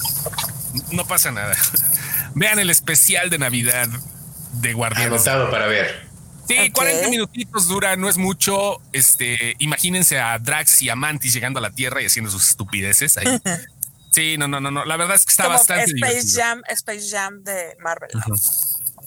no 0.90 1.07
pasa 1.07 1.31
nada. 1.31 1.57
Vean 2.35 2.59
el 2.59 2.71
especial 2.71 3.31
de 3.31 3.38
Navidad 3.38 3.88
de 4.53 4.73
Guardianes. 4.73 5.27
Anotado 5.27 5.51
para 5.51 5.66
ver. 5.66 6.11
Sí, 6.49 6.71
40 6.71 7.09
minutitos 7.09 7.68
dura, 7.68 7.97
no 7.97 8.09
es 8.09 8.16
mucho. 8.16 8.81
Este, 8.92 9.55
imagínense 9.59 10.18
a 10.18 10.38
Drax 10.38 10.83
y 10.83 10.90
a 10.90 10.97
Mantis 10.97 11.33
llegando 11.33 11.59
a 11.59 11.62
la 11.62 11.71
Tierra 11.71 12.03
y 12.03 12.07
haciendo 12.07 12.31
sus 12.31 12.49
estupideces 12.49 13.16
ahí. 13.16 13.27
sí, 14.11 14.37
no, 14.38 14.49
no, 14.49 14.61
no, 14.61 14.71
no. 14.71 14.85
La 14.85 14.97
verdad 14.97 15.16
es 15.16 15.25
que 15.25 15.31
está 15.31 15.49
bastante. 15.49 15.92
Space 15.92 16.40
Jam, 16.40 16.62
Space 16.68 17.09
Jam 17.11 17.42
de 17.45 17.77
Marvel. 17.81 18.11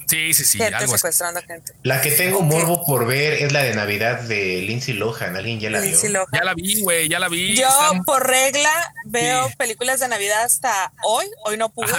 Sí, 0.07 0.33
sí, 0.35 0.45
sí. 0.45 0.57
Gente 0.59 0.87
secuestrando 0.87 1.41
gente. 1.41 1.73
La 1.83 2.01
que 2.01 2.11
tengo 2.11 2.41
morbo 2.41 2.85
por 2.85 3.07
ver 3.07 3.33
es 3.33 3.51
la 3.51 3.63
de 3.63 3.73
Navidad 3.73 4.21
de 4.21 4.61
Lindsay 4.61 4.93
Lohan. 4.93 5.35
¿Alguien 5.35 5.59
ya 5.59 5.69
la 5.71 5.81
vio? 5.81 5.97
Ya 6.31 6.43
la 6.43 6.53
vi, 6.53 6.81
güey, 6.81 7.09
ya 7.09 7.19
la 7.19 7.27
vi. 7.27 7.55
Yo, 7.55 7.67
por 8.05 8.25
regla, 8.25 8.93
veo 9.05 9.49
películas 9.57 9.99
de 9.99 10.07
Navidad 10.07 10.43
hasta 10.43 10.93
hoy. 11.03 11.25
Hoy 11.45 11.57
no 11.57 11.69
pude 11.69 11.91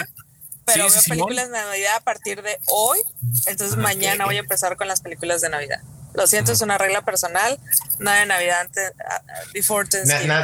pero 0.67 0.89
veo 0.91 1.03
películas 1.09 1.47
de 1.47 1.53
Navidad 1.53 1.97
a 1.97 2.01
partir 2.01 2.43
de 2.43 2.59
hoy. 2.67 2.99
Entonces 3.47 3.77
mañana 3.77 4.27
voy 4.27 4.37
a 4.37 4.41
empezar 4.41 4.77
con 4.77 4.89
las 4.89 5.01
películas 5.01 5.41
de 5.41 5.49
Navidad. 5.49 5.81
Lo 6.15 6.27
siento, 6.27 6.53
es 6.53 6.61
una 6.61 6.79
regla 6.79 7.03
personal. 7.03 7.59
Nada 7.99 8.21
de 8.21 8.27
Navidad 8.27 8.61
antes, 8.63 8.91
uh, 8.91 9.53
before 9.53 9.87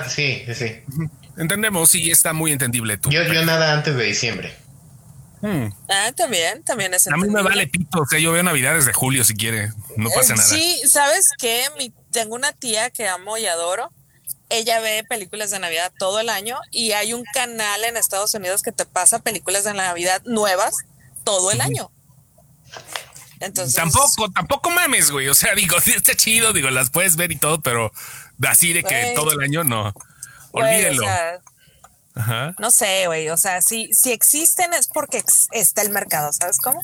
sí, 0.09 0.45
sí. 0.55 0.83
Entendemos, 1.37 1.91
sí, 1.91 2.11
está 2.11 2.33
muy 2.33 2.53
entendible. 2.53 2.99
Tú. 2.99 3.11
Yo, 3.11 3.23
yo 3.25 3.45
nada 3.45 3.73
antes 3.73 3.97
de 3.97 4.05
diciembre. 4.05 4.55
Hmm. 5.41 5.73
Ah, 5.89 6.13
también, 6.15 6.63
también 6.63 6.95
es. 6.95 7.09
A 7.09 7.17
mí 7.17 7.29
me 7.29 7.43
vale 7.43 7.67
pito, 7.67 8.03
o 8.03 8.07
sea, 8.07 8.21
yo 8.21 8.31
veo 8.31 8.45
Navidad 8.45 8.75
desde 8.75 8.93
julio 8.93 9.25
si 9.25 9.35
quiere, 9.35 9.73
no 9.97 10.09
pasa 10.11 10.35
eh, 10.35 10.37
nada. 10.37 10.49
Sí, 10.49 10.83
¿sabes 10.89 11.31
qué? 11.37 11.65
Mi, 11.79 11.93
tengo 12.13 12.37
una 12.37 12.53
tía 12.53 12.91
que 12.91 13.09
amo 13.09 13.37
y 13.39 13.47
adoro 13.47 13.91
ella 14.53 14.81
ve 14.81 15.05
películas 15.09 15.51
de 15.51 15.59
Navidad 15.59 15.93
todo 15.99 16.21
el 16.21 16.29
año 16.29 16.59
y 16.71 16.93
hay 16.93 17.15
un 17.15 17.25
canal 17.33 17.85
en 17.85 17.97
Estados 17.97 18.35
Unidos 18.35 18.63
que 18.63 18.73
te 18.73 18.85
pasa 18.85 19.19
películas 19.19 19.65
de 19.65 19.75
Navidad 19.75 20.23
nuevas 20.25 20.75
todo 21.25 21.51
el 21.51 21.61
año. 21.61 21.91
Entonces, 23.41 23.75
tampoco, 23.75 24.31
tampoco 24.31 24.71
mames, 24.71 25.11
güey. 25.11 25.29
O 25.29 25.35
sea, 25.35 25.55
digo, 25.57 25.81
sí 25.81 25.93
está 25.93 26.15
chido, 26.15 26.53
digo, 26.53 26.71
las 26.71 26.91
puedes 26.91 27.17
ver 27.17 27.33
y 27.33 27.37
todo, 27.37 27.61
pero 27.61 27.93
así 28.47 28.73
de 28.73 28.85
que 28.85 29.13
todo 29.15 29.33
el 29.33 29.41
año 29.41 29.65
no. 29.65 29.93
Olvídenlo. 30.53 31.07
No 32.59 32.71
sé, 32.71 33.07
güey. 33.07 33.31
O 33.31 33.37
sea, 33.37 33.63
si, 33.63 33.93
si 33.95 34.13
existen 34.13 34.75
es 34.75 34.87
porque 34.87 35.25
está 35.53 35.83
el 35.83 35.91
mercado, 35.91 36.33
¿sabes 36.33 36.59
cómo? 36.59 36.83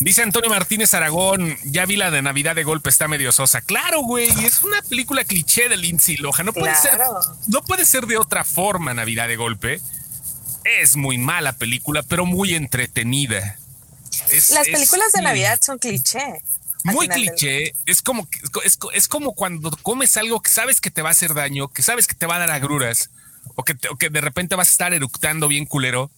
Dice 0.00 0.22
Antonio 0.22 0.48
Martínez 0.48 0.94
Aragón, 0.94 1.56
ya 1.64 1.84
vi 1.84 1.96
la 1.96 2.10
de 2.10 2.22
Navidad 2.22 2.54
de 2.54 2.62
golpe, 2.62 2.88
está 2.88 3.08
medio 3.08 3.32
sosa. 3.32 3.60
Claro, 3.60 4.02
güey, 4.02 4.28
es 4.44 4.62
una 4.62 4.80
película 4.82 5.24
cliché 5.24 5.68
de 5.68 5.76
Lindsay 5.76 6.16
Lohan. 6.16 6.46
No 6.46 6.52
puede 6.52 6.74
ser, 6.76 6.98
no 7.48 7.62
puede 7.62 7.84
ser 7.84 8.06
de 8.06 8.16
otra 8.16 8.44
forma 8.44 8.94
Navidad 8.94 9.26
de 9.26 9.36
golpe. 9.36 9.80
Es 10.80 10.96
muy 10.96 11.18
mala 11.18 11.52
película, 11.54 12.02
pero 12.04 12.26
muy 12.26 12.54
entretenida. 12.54 13.58
Las 14.30 14.66
películas 14.66 15.12
de 15.12 15.22
Navidad 15.22 15.58
son 15.64 15.78
cliché. 15.78 16.42
Muy 16.84 17.08
cliché. 17.08 17.74
Es 17.86 18.02
como, 18.02 18.28
es, 18.64 18.78
es 18.92 19.08
como 19.08 19.34
cuando 19.34 19.70
comes 19.82 20.16
algo 20.16 20.40
que 20.40 20.50
sabes 20.50 20.80
que 20.80 20.90
te 20.90 21.02
va 21.02 21.08
a 21.08 21.12
hacer 21.12 21.34
daño, 21.34 21.68
que 21.68 21.82
sabes 21.82 22.06
que 22.06 22.14
te 22.14 22.26
va 22.26 22.36
a 22.36 22.38
dar 22.38 22.50
agruras 22.50 23.10
o 23.56 23.64
que, 23.64 23.76
o 23.90 23.96
que 23.96 24.10
de 24.10 24.20
repente 24.20 24.54
vas 24.54 24.68
a 24.68 24.70
estar 24.70 24.94
eructando 24.94 25.48
bien 25.48 25.66
culero. 25.66 26.10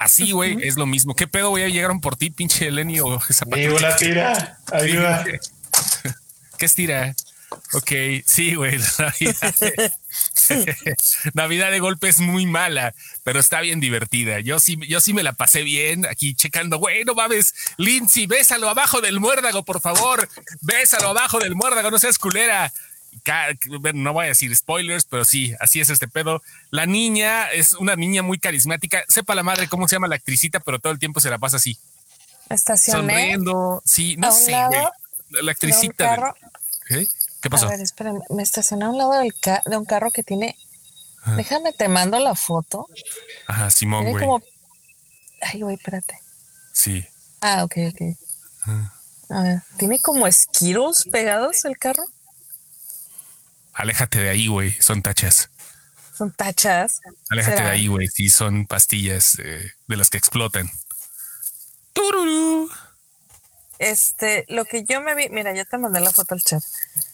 Así, 0.00 0.32
güey, 0.32 0.56
es 0.62 0.76
lo 0.76 0.86
mismo. 0.86 1.14
¿Qué 1.14 1.26
pedo, 1.26 1.50
güey? 1.50 1.70
Llegaron 1.70 2.00
por 2.00 2.16
ti, 2.16 2.30
pinche 2.30 2.70
Lenny 2.70 3.00
o 3.00 3.20
esa 3.28 3.44
la 3.46 3.96
tira. 3.96 4.58
Ayuda. 4.72 5.26
¿Qué 6.56 6.64
es 6.64 6.74
tira? 6.74 7.14
Ok, 7.74 7.92
sí, 8.24 8.54
güey. 8.54 8.78
Navidad, 8.98 9.92
Navidad 11.34 11.70
de 11.70 11.80
golpe 11.80 12.08
es 12.08 12.18
muy 12.20 12.46
mala, 12.46 12.94
pero 13.24 13.40
está 13.40 13.60
bien 13.60 13.78
divertida. 13.78 14.40
Yo 14.40 14.58
sí, 14.58 14.78
yo 14.88 15.02
sí 15.02 15.12
me 15.12 15.22
la 15.22 15.34
pasé 15.34 15.64
bien 15.64 16.06
aquí 16.06 16.34
checando. 16.34 16.78
Güey, 16.78 17.04
no 17.04 17.14
mames, 17.14 17.54
Lindsay, 17.76 18.26
bésalo 18.26 18.70
abajo 18.70 19.02
del 19.02 19.20
muérdago, 19.20 19.66
por 19.66 19.82
favor. 19.82 20.30
Bésalo 20.62 21.08
abajo 21.08 21.40
del 21.40 21.54
muérdago, 21.54 21.90
no 21.90 21.98
seas 21.98 22.16
culera. 22.16 22.72
No 23.94 24.12
voy 24.12 24.26
a 24.26 24.28
decir 24.28 24.54
spoilers, 24.54 25.04
pero 25.04 25.24
sí, 25.24 25.54
así 25.60 25.80
es 25.80 25.90
este 25.90 26.08
pedo. 26.08 26.42
La 26.70 26.86
niña 26.86 27.50
es 27.50 27.74
una 27.74 27.96
niña 27.96 28.22
muy 28.22 28.38
carismática. 28.38 29.04
Sepa 29.08 29.34
la 29.34 29.42
madre 29.42 29.68
cómo 29.68 29.88
se 29.88 29.96
llama 29.96 30.08
la 30.08 30.16
actricita, 30.16 30.60
pero 30.60 30.78
todo 30.78 30.92
el 30.92 30.98
tiempo 30.98 31.20
se 31.20 31.30
la 31.30 31.38
pasa 31.38 31.56
así. 31.56 31.78
Estacioné. 32.48 33.00
Sonriendo. 33.00 33.82
Sí, 33.84 34.16
no 34.16 34.32
sé, 34.32 34.52
La 35.30 35.52
actricita. 35.52 36.34
¿Qué? 36.86 37.06
¿Qué 37.40 37.50
pasó? 37.50 37.66
A 37.66 37.70
ver, 37.70 37.80
espera, 37.80 38.12
me 38.30 38.42
estacioné 38.42 38.84
a 38.84 38.90
un 38.90 38.98
lado 38.98 39.12
del 39.12 39.32
de 39.64 39.76
un 39.76 39.84
carro 39.84 40.10
que 40.10 40.22
tiene. 40.22 40.56
Déjame, 41.36 41.72
te 41.72 41.88
mando 41.88 42.18
la 42.18 42.34
foto. 42.34 42.86
Ajá, 43.46 43.70
Simón, 43.70 44.10
güey. 44.10 44.24
Como... 44.24 44.42
Ay, 45.40 45.60
güey, 45.60 45.76
espérate. 45.76 46.18
Sí. 46.72 47.06
Ah, 47.40 47.64
ok, 47.64 47.76
ok. 47.92 48.00
A 49.30 49.42
ver, 49.42 49.62
¿tiene 49.76 50.00
como 50.00 50.26
esquiros 50.26 51.04
pegados 51.10 51.64
el 51.64 51.78
carro? 51.78 52.04
Aléjate 53.80 54.20
de 54.20 54.28
ahí, 54.28 54.46
güey. 54.46 54.72
Son 54.80 55.00
tachas. 55.00 55.48
Son 56.16 56.30
tachas. 56.30 57.00
Aléjate 57.30 57.62
de 57.62 57.68
ahí, 57.68 57.86
güey. 57.86 58.08
Sí, 58.08 58.28
son 58.28 58.66
pastillas 58.66 59.38
eh, 59.38 59.72
de 59.86 59.96
las 59.96 60.10
que 60.10 60.18
explotan. 60.18 60.70
Tururú. 61.94 62.70
Este, 63.78 64.44
lo 64.48 64.66
que 64.66 64.84
yo 64.84 65.00
me 65.00 65.14
vi, 65.14 65.30
mira, 65.30 65.54
ya 65.54 65.64
te 65.64 65.78
mandé 65.78 66.00
la 66.00 66.12
foto 66.12 66.34
al 66.34 66.42
chat. 66.42 66.62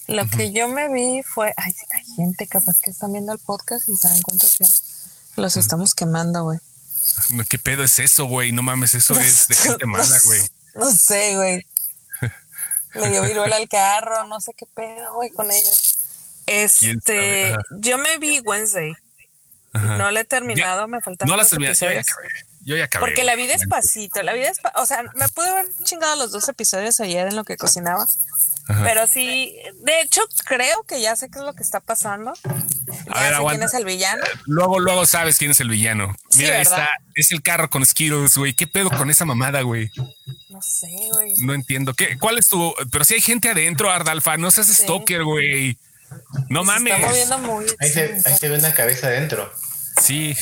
Lo 0.09 0.27
que 0.27 0.53
yo 0.53 0.67
me 0.67 0.93
vi 0.93 1.23
fue, 1.23 1.55
ay, 1.57 1.73
hay 1.95 2.05
gente 2.17 2.49
capaz 2.49 2.81
que 2.81 2.91
están 2.91 3.13
viendo 3.13 3.33
el 3.33 3.39
podcast 3.39 3.89
y 3.89 3.97
se 3.97 4.09
dan 4.09 4.21
cuenta 4.23 4.49
que 4.59 4.65
los 5.37 5.57
estamos 5.57 5.95
quemando, 5.95 6.43
güey. 6.43 6.59
¿Qué 7.49 7.61
pedo 7.61 7.85
es 7.85 8.01
eso, 8.01 8.25
güey? 8.25 8.51
No 8.51 8.65
mames, 8.65 8.97
eso 8.97 9.15
es 9.21 9.47
de 9.47 9.55
gente 9.55 9.87
mala, 9.87 10.19
güey. 10.25 10.41
No, 10.75 10.91
sé, 10.91 11.37
güey. 11.37 11.65
Le 12.95 13.11
dio 13.11 13.23
viruela 13.23 13.55
al 13.55 13.69
carro, 13.69 14.27
no 14.27 14.41
sé 14.41 14.53
qué 14.57 14.67
pedo, 14.67 15.15
güey, 15.15 15.31
con 15.31 15.49
ellos. 15.53 15.86
Este, 16.47 17.57
yo 17.79 17.99
me 17.99 18.19
vi 18.19 18.41
Wednesday. 18.41 18.95
No 19.73 20.11
la 20.11 20.21
he 20.21 20.25
terminado, 20.25 20.89
me 20.89 21.01
faltan. 21.01 21.29
No 21.29 21.37
la 21.37 21.43
he 21.43 21.47
terminado. 21.47 21.77
Yo 22.65 22.77
ya 22.77 22.85
acabé. 22.85 23.07
Porque 23.07 23.23
la 23.23 23.37
vi 23.37 23.47
despacito, 23.47 24.23
la 24.23 24.33
vi 24.33 24.41
despacito. 24.41 24.83
O 24.83 24.87
sea, 24.87 25.05
me 25.15 25.29
pude 25.29 25.49
haber 25.49 25.67
chingado 25.85 26.17
los 26.17 26.33
dos 26.33 26.49
episodios 26.49 26.99
ayer 27.01 27.29
en 27.29 27.37
lo 27.37 27.45
que 27.45 27.57
cocinaba. 27.57 28.07
Pero 28.67 29.07
sí, 29.07 29.57
de 29.85 30.01
hecho, 30.01 30.23
creo 30.45 30.83
que 30.83 31.01
ya 31.01 31.15
sé 31.15 31.31
qué 31.31 31.39
es 31.39 31.45
lo 31.45 31.55
que 31.55 31.63
está 31.63 31.79
pasando. 31.79 32.33
Ya 32.45 33.21
ver, 33.21 33.37
sé 33.37 33.45
quién 33.49 33.63
es 33.63 33.75
el 33.75 33.85
villano. 33.85 34.25
Eh, 34.25 34.31
luego, 34.47 34.81
luego 34.81 35.07
sabes 35.07 35.39
quién 35.39 35.53
es 35.53 35.61
el 35.61 35.69
villano. 35.69 36.17
Mira, 36.37 36.61
está, 36.61 36.89
es 37.15 37.31
el 37.31 37.43
carro 37.43 37.71
con 37.71 37.87
Skittles, 37.87 38.37
güey. 38.37 38.55
¿Qué 38.55 38.67
pedo 38.67 38.91
con 38.91 39.09
esa 39.09 39.25
mamada, 39.25 39.63
güey? 39.63 39.93
No 40.49 40.61
sé, 40.61 40.89
güey. 41.13 41.35
No 41.39 41.55
entiendo. 41.55 41.95
¿Qué, 41.95 42.19
¿Cuál 42.19 42.39
es 42.39 42.49
tu? 42.49 42.75
Pero 42.91 43.05
si 43.05 43.15
hay 43.15 43.21
gente 43.21 43.51
adentro, 43.51 43.89
Ardalfa, 43.89 44.37
no 44.37 44.51
seas 44.51 44.67
stalker, 44.67 45.23
güey. 45.23 45.79
No 46.49 46.65
mames. 46.65 46.95
está 46.95 47.07
moviendo 47.07 47.39
muy. 47.39 47.67
Ahí 47.79 47.91
se, 47.91 48.21
ahí 48.25 48.37
se 48.39 48.49
ve 48.49 48.59
una 48.59 48.73
cabeza 48.73 49.09
adentro. 49.09 49.51
Sí. 50.03 50.37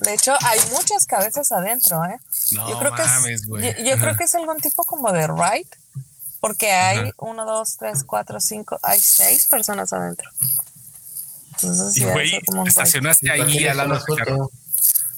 De 0.00 0.14
hecho, 0.14 0.32
hay 0.40 0.60
muchas 0.72 1.06
cabezas 1.06 1.50
adentro, 1.50 2.04
¿eh? 2.04 2.18
No 2.52 2.70
yo 2.70 2.78
creo 2.78 2.92
mames, 2.92 3.42
que 3.46 3.68
es, 3.68 3.76
yo, 3.84 3.98
creo 3.98 4.16
que 4.16 4.24
es 4.24 4.34
algún 4.34 4.58
tipo 4.58 4.84
como 4.84 5.12
de 5.12 5.26
ride, 5.26 5.66
porque 6.40 6.70
hay 6.70 7.10
uno, 7.18 7.44
dos, 7.44 7.76
tres, 7.76 8.04
cuatro, 8.04 8.40
cinco, 8.40 8.78
hay 8.82 9.00
seis 9.00 9.46
personas 9.46 9.92
adentro. 9.92 10.30
Entonces, 11.50 11.96
y 11.96 12.04
güey, 12.04 12.40
estacionaste 12.66 13.30
ahí 13.30 13.66
al 13.66 13.76
lado. 13.76 14.00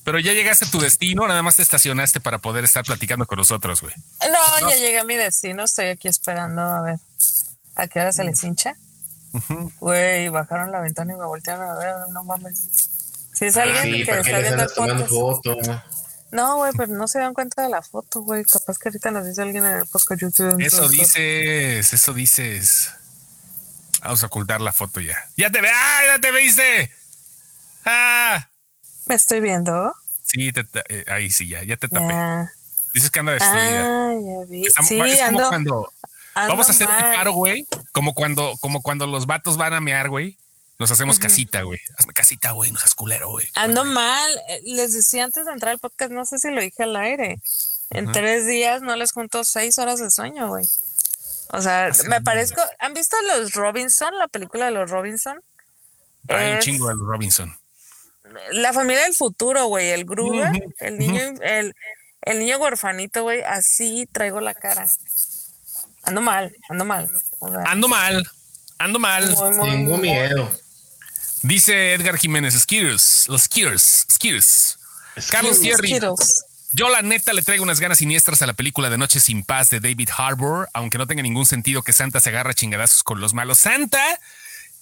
Pero 0.02 0.18
ya 0.18 0.32
llegaste 0.32 0.64
a 0.64 0.70
tu 0.70 0.80
destino, 0.80 1.28
nada 1.28 1.42
más 1.42 1.56
te 1.56 1.62
estacionaste 1.62 2.20
para 2.20 2.38
poder 2.38 2.64
estar 2.64 2.84
platicando 2.84 3.26
con 3.26 3.36
nosotros, 3.36 3.82
güey. 3.82 3.94
No, 4.22 4.70
ya 4.70 4.76
llegué 4.76 4.98
a 4.98 5.04
mi 5.04 5.16
destino, 5.16 5.64
estoy 5.64 5.88
aquí 5.88 6.08
esperando 6.08 6.62
a 6.62 6.80
ver 6.80 6.98
a 7.76 7.86
qué 7.86 8.00
hora 8.00 8.12
se 8.12 8.24
les 8.24 8.42
hincha. 8.42 8.76
Güey, 9.80 10.28
bajaron 10.28 10.72
la 10.72 10.80
ventana 10.80 11.12
y 11.12 11.16
me 11.16 11.24
voltearon 11.24 11.68
a 11.68 11.74
ver, 11.74 11.94
no 12.12 12.24
mames. 12.24 12.68
Si 13.32 13.46
es 13.46 13.56
alguien 13.56 14.04
que 14.04 14.12
está 14.18 14.38
viendo 14.38 14.62
el 14.62 15.04
podcast. 15.04 15.84
No, 16.32 16.56
güey, 16.56 16.72
pero 16.76 16.92
no 16.92 17.08
se 17.08 17.18
dan 17.18 17.34
cuenta 17.34 17.62
de 17.62 17.68
la 17.68 17.82
foto, 17.82 18.22
güey. 18.22 18.44
Capaz 18.44 18.78
que 18.78 18.88
ahorita 18.88 19.10
nos 19.10 19.26
dice 19.26 19.42
alguien 19.42 19.66
en 19.66 19.78
el 19.78 19.86
podcast 19.86 20.20
YouTube. 20.20 20.60
Eso 20.60 20.88
dices, 20.88 21.92
eso 21.92 22.12
dices. 22.12 22.90
Vamos 24.02 24.22
a 24.22 24.26
ocultar 24.26 24.60
la 24.60 24.72
foto 24.72 25.00
ya. 25.00 25.16
¡Ya 25.36 25.50
te 25.50 25.60
ve! 25.60 25.68
¡Ah! 25.72 26.00
¡Ya 26.06 26.20
te 26.20 26.32
viste! 26.32 26.90
¡Ah! 27.84 28.48
¿Me 29.06 29.14
estoy 29.14 29.40
viendo? 29.40 29.92
Sí, 30.24 30.52
eh, 30.88 31.04
ahí 31.08 31.30
sí, 31.30 31.48
ya, 31.48 31.64
ya 31.64 31.76
te 31.76 31.88
tapé. 31.88 32.48
Dices 32.94 33.10
que 33.10 33.20
anda 33.20 33.32
destruida. 33.32 33.84
Ah, 33.84 34.14
ya 34.14 34.46
vi. 34.46 34.64
sí, 34.86 35.00
es 35.00 35.20
como 35.30 35.48
cuando. 35.48 35.92
Vamos 36.34 36.68
a 36.68 36.72
hacer 36.72 36.88
un 36.88 36.96
paro, 36.96 37.32
güey. 37.32 37.66
Como 37.92 38.14
cuando, 38.14 38.56
como 38.60 38.82
cuando 38.82 39.06
los 39.06 39.26
vatos 39.26 39.56
van 39.56 39.74
a 39.74 39.80
mear, 39.80 40.08
güey. 40.08 40.38
Nos 40.78 40.90
hacemos 40.90 41.18
casita, 41.18 41.60
güey. 41.62 41.78
Hazme 41.98 42.14
casita, 42.14 42.52
güey. 42.52 42.72
No 42.72 42.78
seas 42.78 42.94
culero, 42.94 43.28
güey. 43.30 43.46
Ando 43.54 43.84
mal. 43.84 44.30
Eh, 44.48 44.62
les 44.64 44.94
decía 44.94 45.24
antes 45.24 45.44
de 45.44 45.52
entrar 45.52 45.72
al 45.72 45.78
podcast, 45.78 46.10
no 46.10 46.24
sé 46.24 46.38
si 46.38 46.50
lo 46.50 46.60
dije 46.60 46.84
al 46.84 46.96
aire. 46.96 47.38
En 47.90 48.10
tres 48.12 48.46
días 48.46 48.80
no 48.80 48.96
les 48.96 49.12
junto 49.12 49.44
seis 49.44 49.78
horas 49.78 50.00
de 50.00 50.10
sueño, 50.10 50.48
güey. 50.48 50.64
O 51.52 51.60
sea, 51.60 51.90
me 52.08 52.22
parezco. 52.22 52.62
¿Han 52.78 52.94
visto 52.94 53.16
los 53.26 53.52
Robinson, 53.52 54.16
la 54.16 54.28
película 54.28 54.66
de 54.66 54.70
los 54.70 54.90
Robinson? 54.90 55.42
Hay 56.28 56.54
un 56.54 56.60
chingo 56.60 56.88
de 56.88 56.94
los 56.94 57.06
Robinson. 57.06 57.54
La 58.52 58.72
familia 58.72 59.02
del 59.02 59.14
futuro, 59.14 59.66
güey. 59.66 59.90
El 59.90 60.04
Gruber, 60.04 60.50
el 60.78 60.98
niño, 60.98 61.20
el, 61.42 61.74
el 62.22 62.38
niño 62.38 62.58
huerfanito, 62.58 63.24
güey. 63.24 63.42
Así 63.42 64.08
traigo 64.10 64.40
la 64.40 64.54
cara. 64.54 64.86
Ando 66.02 66.20
mal, 66.20 66.52
ando 66.68 66.84
mal. 66.84 67.08
ando 67.66 67.88
mal, 67.88 68.30
ando 68.78 68.98
mal. 68.98 69.36
Tengo 69.62 69.98
miedo. 69.98 70.50
Dice 71.42 71.94
Edgar 71.94 72.18
Jiménez, 72.18 72.54
Skittles, 72.54 73.24
los 73.28 73.42
Skittles, 73.42 74.06
Skittles. 74.10 74.78
Carlos 75.30 75.60
Thierry. 75.60 75.98
Yo 76.72 76.88
la 76.88 77.02
neta 77.02 77.32
le 77.32 77.42
traigo 77.42 77.64
unas 77.64 77.80
ganas 77.80 77.98
siniestras 77.98 78.42
a 78.42 78.46
la 78.46 78.52
película 78.52 78.90
de 78.90 78.98
Noche 78.98 79.18
sin 79.18 79.42
Paz 79.42 79.70
de 79.70 79.80
David 79.80 80.08
Harbour, 80.16 80.68
aunque 80.72 80.98
no 80.98 81.06
tenga 81.06 81.22
ningún 81.22 81.44
sentido 81.44 81.82
que 81.82 81.92
Santa 81.92 82.20
se 82.20 82.28
agarra 82.28 82.54
chingadazos 82.54 83.02
con 83.02 83.20
los 83.20 83.34
malos. 83.34 83.58
Santa 83.58 84.00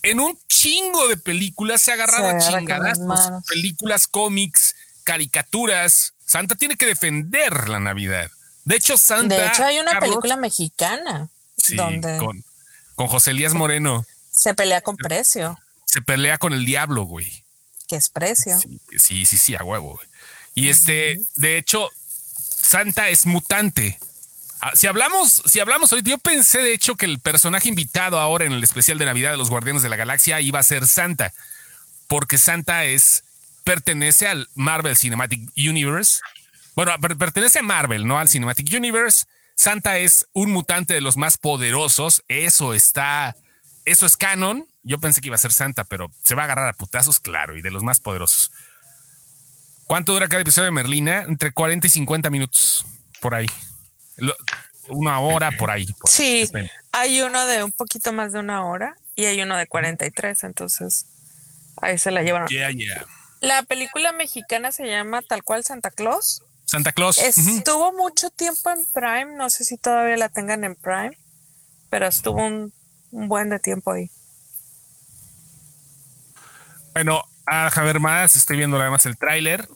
en 0.02 0.20
un 0.20 0.38
chingo 0.48 1.08
de 1.08 1.16
películas 1.16 1.80
se 1.80 1.90
ha 1.90 1.94
agarrado 1.94 2.28
a 2.28 2.38
chingadazos, 2.38 3.42
películas, 3.48 4.06
cómics, 4.06 4.74
caricaturas. 5.04 6.14
Santa 6.26 6.56
tiene 6.56 6.76
que 6.76 6.86
defender 6.86 7.68
la 7.68 7.80
Navidad. 7.80 8.30
De 8.68 8.76
hecho, 8.76 8.98
Santa. 8.98 9.34
De 9.34 9.46
hecho, 9.46 9.64
hay 9.64 9.78
una 9.78 9.98
película 9.98 10.36
mexicana 10.36 11.28
donde 11.74 12.18
con, 12.18 12.44
con 12.94 13.06
José 13.08 13.30
Elías 13.30 13.54
Moreno. 13.54 14.04
Se 14.30 14.54
pelea 14.54 14.80
con 14.80 14.96
precio 14.96 15.58
se 15.88 16.02
pelea 16.02 16.36
con 16.36 16.52
el 16.52 16.66
diablo, 16.66 17.04
güey. 17.04 17.44
Que 17.88 17.96
es 17.96 18.10
precio. 18.10 18.58
Sí, 18.58 19.24
sí, 19.24 19.36
sí, 19.38 19.56
a 19.56 19.64
huevo. 19.64 19.94
Güey. 19.94 20.06
Y 20.54 20.68
este, 20.68 21.18
de 21.36 21.56
hecho, 21.56 21.88
Santa 22.38 23.08
es 23.08 23.24
mutante. 23.24 23.98
Ah, 24.60 24.72
si 24.74 24.86
hablamos, 24.86 25.42
si 25.46 25.60
hablamos 25.60 25.90
ahorita, 25.90 26.10
yo 26.10 26.18
pensé 26.18 26.58
de 26.58 26.74
hecho 26.74 26.94
que 26.96 27.06
el 27.06 27.20
personaje 27.20 27.70
invitado 27.70 28.18
ahora 28.18 28.44
en 28.44 28.52
el 28.52 28.62
especial 28.62 28.98
de 28.98 29.06
Navidad 29.06 29.30
de 29.30 29.38
los 29.38 29.48
Guardianes 29.48 29.82
de 29.82 29.88
la 29.88 29.96
Galaxia 29.96 30.42
iba 30.42 30.58
a 30.58 30.62
ser 30.64 30.86
Santa, 30.86 31.32
porque 32.06 32.36
Santa 32.36 32.84
es 32.84 33.24
pertenece 33.64 34.28
al 34.28 34.50
Marvel 34.54 34.96
Cinematic 34.96 35.50
Universe. 35.56 36.20
Bueno, 36.78 36.92
pertenece 37.18 37.58
a 37.58 37.62
Marvel, 37.62 38.06
no 38.06 38.20
al 38.20 38.28
Cinematic 38.28 38.72
Universe. 38.72 39.24
Santa 39.56 39.98
es 39.98 40.28
un 40.32 40.52
mutante 40.52 40.94
de 40.94 41.00
los 41.00 41.16
más 41.16 41.36
poderosos. 41.36 42.22
Eso 42.28 42.72
está, 42.72 43.34
eso 43.84 44.06
es 44.06 44.16
canon. 44.16 44.64
Yo 44.84 45.00
pensé 45.00 45.20
que 45.20 45.26
iba 45.26 45.34
a 45.34 45.38
ser 45.38 45.50
Santa, 45.50 45.82
pero 45.82 46.12
se 46.22 46.36
va 46.36 46.42
a 46.42 46.44
agarrar 46.44 46.68
a 46.68 46.74
putazos, 46.74 47.18
claro, 47.18 47.56
y 47.56 47.62
de 47.62 47.72
los 47.72 47.82
más 47.82 47.98
poderosos. 47.98 48.52
¿Cuánto 49.88 50.12
dura 50.12 50.28
cada 50.28 50.42
episodio 50.42 50.66
de 50.66 50.70
Merlina? 50.70 51.22
Entre 51.22 51.50
40 51.50 51.88
y 51.88 51.90
50 51.90 52.30
minutos, 52.30 52.86
por 53.20 53.34
ahí. 53.34 53.48
una 54.88 55.18
hora 55.18 55.50
por 55.50 55.72
ahí. 55.72 55.84
sí, 56.04 56.48
hay 56.92 57.22
uno 57.22 57.44
de 57.46 57.64
un 57.64 57.72
poquito 57.72 58.12
más 58.12 58.32
de 58.32 58.38
una 58.38 58.64
hora 58.64 58.94
y 59.16 59.24
hay 59.24 59.42
uno 59.42 59.56
de 59.56 59.66
43, 59.66 60.44
entonces 60.44 61.06
ahí 61.82 61.98
se 61.98 62.12
la 62.12 62.22
llevaron. 62.22 62.46
Yeah, 62.46 62.70
yeah. 62.70 63.04
La 63.40 63.64
película 63.64 64.12
mexicana 64.12 64.70
se 64.70 64.86
llama 64.86 65.22
tal 65.22 65.42
cual 65.42 65.64
Santa 65.64 65.90
Claus. 65.90 66.44
Santa 66.68 66.92
Claus. 66.92 67.16
Estuvo 67.16 67.94
mucho 67.94 68.28
tiempo 68.28 68.70
en 68.70 68.84
Prime, 68.92 69.36
no 69.36 69.48
sé 69.48 69.64
si 69.64 69.78
todavía 69.78 70.18
la 70.18 70.28
tengan 70.28 70.64
en 70.64 70.74
Prime, 70.74 71.16
pero 71.88 72.06
estuvo 72.06 72.44
un 72.44 72.72
buen 73.10 73.48
de 73.48 73.58
tiempo 73.58 73.92
ahí. 73.92 74.10
Bueno, 76.92 77.24
a 77.46 77.70
ver 77.82 78.00
más, 78.00 78.36
estoy 78.36 78.58
viendo 78.58 78.78
además 78.78 79.06
el 79.06 79.16
tráiler. 79.16 79.66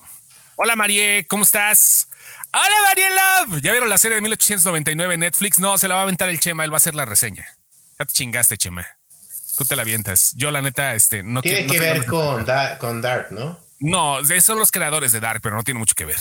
Hola 0.56 0.76
Marie, 0.76 1.26
¿cómo 1.28 1.44
estás? 1.44 2.08
Hola 2.52 2.74
Marie 2.86 3.08
Love. 3.08 3.62
¿Ya 3.62 3.70
vieron 3.70 3.88
la 3.88 3.96
serie 3.96 4.16
de 4.16 4.20
1899 4.20 5.14
en 5.14 5.20
Netflix? 5.20 5.58
No, 5.58 5.78
se 5.78 5.88
la 5.88 5.94
va 5.94 6.00
a 6.00 6.02
aventar 6.02 6.28
el 6.28 6.40
Chema, 6.40 6.64
él 6.64 6.70
va 6.70 6.76
a 6.76 6.78
hacer 6.78 6.94
la 6.94 7.06
reseña. 7.06 7.46
Ya 7.98 8.04
te 8.04 8.12
chingaste, 8.12 8.58
Chema. 8.58 8.86
Tú 9.56 9.64
te 9.64 9.76
la 9.76 9.82
avientas. 9.82 10.34
Yo, 10.36 10.50
la 10.50 10.60
neta, 10.60 10.94
este, 10.94 11.22
no 11.22 11.40
Tiene 11.40 11.66
que 11.66 11.80
ver 11.80 12.04
con, 12.04 12.44
con 12.78 13.00
Dark, 13.00 13.28
¿no? 13.30 13.58
No, 13.80 14.18
son 14.40 14.58
los 14.58 14.70
creadores 14.70 15.12
de 15.12 15.20
Dark, 15.20 15.40
pero 15.42 15.56
no 15.56 15.62
tiene 15.62 15.78
mucho 15.78 15.94
que 15.94 16.04
ver. 16.04 16.18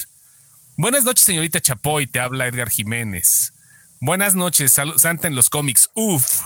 Buenas 0.78 1.04
noches, 1.04 1.26
señorita 1.26 1.60
Chapoy, 1.60 2.08
te 2.08 2.20
habla 2.20 2.48
Edgar 2.48 2.70
Jiménez. 2.70 3.54
Buenas 4.00 4.36
noches, 4.36 4.74
Santa 4.98 5.28
en 5.28 5.36
los 5.36 5.50
cómics. 5.50 5.90
Uf. 5.94 6.42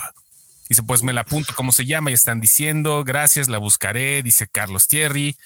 Dice, 0.68 0.82
pues 0.82 1.04
me 1.04 1.14
la 1.14 1.22
apunto 1.22 1.54
cómo 1.56 1.72
se 1.72 1.86
llama, 1.86 2.10
y 2.10 2.16
están 2.16 2.42
diciendo, 2.42 3.04
gracias, 3.04 3.48
la 3.48 3.60
buscaré, 3.60 4.24
dice 4.24 4.48
Carlos 4.48 4.88
Thierry. 4.88 5.38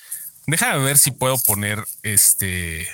Déjame 0.48 0.84
ver 0.84 0.98
si 0.98 1.12
puedo 1.12 1.38
poner 1.40 1.84
este. 2.04 2.88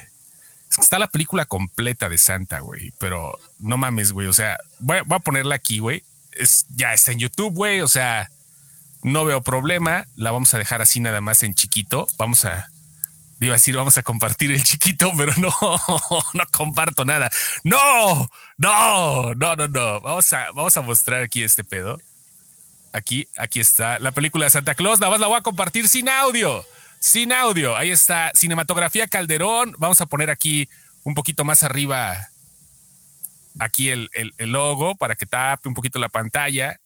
Está 0.77 0.97
la 0.97 1.07
película 1.07 1.45
completa 1.45 2.09
de 2.09 2.17
Santa, 2.17 2.59
güey, 2.59 2.91
pero 2.97 3.39
no 3.59 3.77
mames, 3.77 4.11
güey. 4.11 4.27
O 4.27 4.33
sea, 4.33 4.57
voy, 4.79 4.97
a 4.97 5.19
ponerla 5.19 5.55
aquí, 5.55 5.79
güey. 5.79 6.03
Es, 6.31 6.65
ya 6.75 6.93
está 6.93 7.11
en 7.11 7.19
YouTube, 7.19 7.53
güey. 7.53 7.81
O 7.81 7.87
sea, 7.87 8.29
no 9.03 9.23
veo 9.23 9.41
problema. 9.41 10.07
La 10.15 10.31
vamos 10.31 10.53
a 10.53 10.57
dejar 10.57 10.81
así 10.81 10.99
nada 10.99 11.21
más 11.21 11.43
en 11.43 11.53
chiquito. 11.53 12.07
Vamos 12.17 12.43
a, 12.43 12.69
iba 13.39 13.53
a 13.53 13.57
decir, 13.57 13.75
vamos 13.75 13.97
a 13.97 14.03
compartir 14.03 14.51
el 14.51 14.63
chiquito, 14.63 15.11
pero 15.17 15.33
no, 15.37 15.49
no 16.33 16.43
comparto 16.51 17.05
nada. 17.05 17.29
No, 17.63 18.29
no, 18.57 19.33
no, 19.33 19.55
no, 19.55 19.67
no. 19.67 20.01
Vamos 20.01 20.31
a, 20.33 20.51
vamos 20.51 20.77
a 20.77 20.81
mostrar 20.81 21.21
aquí 21.21 21.43
este 21.43 21.63
pedo. 21.63 21.99
Aquí, 22.93 23.27
aquí 23.37 23.59
está 23.59 23.99
la 23.99 24.11
película 24.11 24.45
de 24.45 24.51
Santa 24.51 24.75
Claus. 24.75 24.99
Nada 24.99 25.11
más 25.11 25.19
la 25.19 25.27
voy 25.27 25.37
a 25.37 25.41
compartir 25.41 25.89
sin 25.89 26.07
audio. 26.07 26.65
Sin 26.99 27.33
audio. 27.33 27.75
Ahí 27.75 27.91
está. 27.91 28.31
Cinematografía 28.33 29.07
Calderón. 29.07 29.75
Vamos 29.77 29.99
a 29.99 30.05
poner 30.05 30.29
aquí 30.29 30.69
un 31.03 31.13
poquito 31.13 31.43
más 31.43 31.63
arriba. 31.63 32.29
Aquí 33.59 33.89
el, 33.89 34.09
el 34.13 34.51
logo 34.51 34.95
para 34.95 35.15
que 35.15 35.25
tape 35.25 35.67
un 35.67 35.73
poquito 35.73 35.99
la 35.99 36.09
pantalla. 36.09 36.79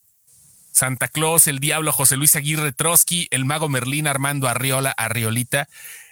Santa 0.72 1.08
Claus, 1.08 1.48
el 1.48 1.60
Diablo, 1.60 1.92
José 1.92 2.16
Luis 2.16 2.36
Aguirre 2.36 2.72
Trotsky, 2.72 3.28
el 3.32 3.46
Mago 3.46 3.70
Merlín, 3.70 4.08
Armando 4.08 4.48
Arriola, 4.48 4.92
Arriolita. 4.92 5.68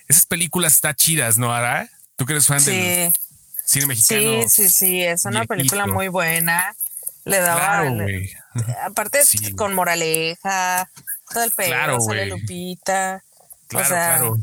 Esas 0.08 0.26
películas 0.26 0.74
están 0.74 0.96
chidas, 0.96 1.38
¿no, 1.38 1.54
Ara? 1.54 1.90
¿Tú 2.16 2.26
que 2.26 2.34
eres 2.34 2.48
fan 2.48 2.64
del 2.64 3.14
cine 3.66 3.86
mexicano? 3.86 4.44
Sí, 4.48 4.50
sí, 4.50 4.70
sí, 4.70 5.04
es 5.04 5.26
una 5.26 5.46
película 5.46 5.88
muy 5.88 6.08
buena. 6.08 6.76
Le 7.26 7.40
daba. 7.40 7.84
aparte, 8.86 9.20
con 9.56 9.74
moraleja, 9.74 10.90
todo 11.30 11.44
el 11.44 11.52
pelo, 11.52 11.70
claro, 11.70 12.00
sale 12.00 12.26
Lupita. 12.28 13.22
Claro, 13.68 13.88
claro. 13.88 14.38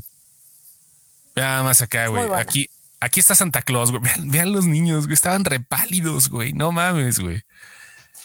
Nada 1.34 1.62
más 1.62 1.82
acá, 1.82 2.06
güey. 2.08 2.30
Aquí, 2.34 2.68
aquí 3.00 3.20
está 3.20 3.34
Santa 3.34 3.62
Claus, 3.62 3.90
güey. 3.90 4.02
Vean, 4.18 4.52
los 4.52 4.66
niños, 4.66 5.06
güey. 5.06 5.14
Estaban 5.14 5.44
repálidos, 5.44 6.28
güey. 6.28 6.52
No 6.52 6.72
mames, 6.72 7.18
güey. 7.18 7.42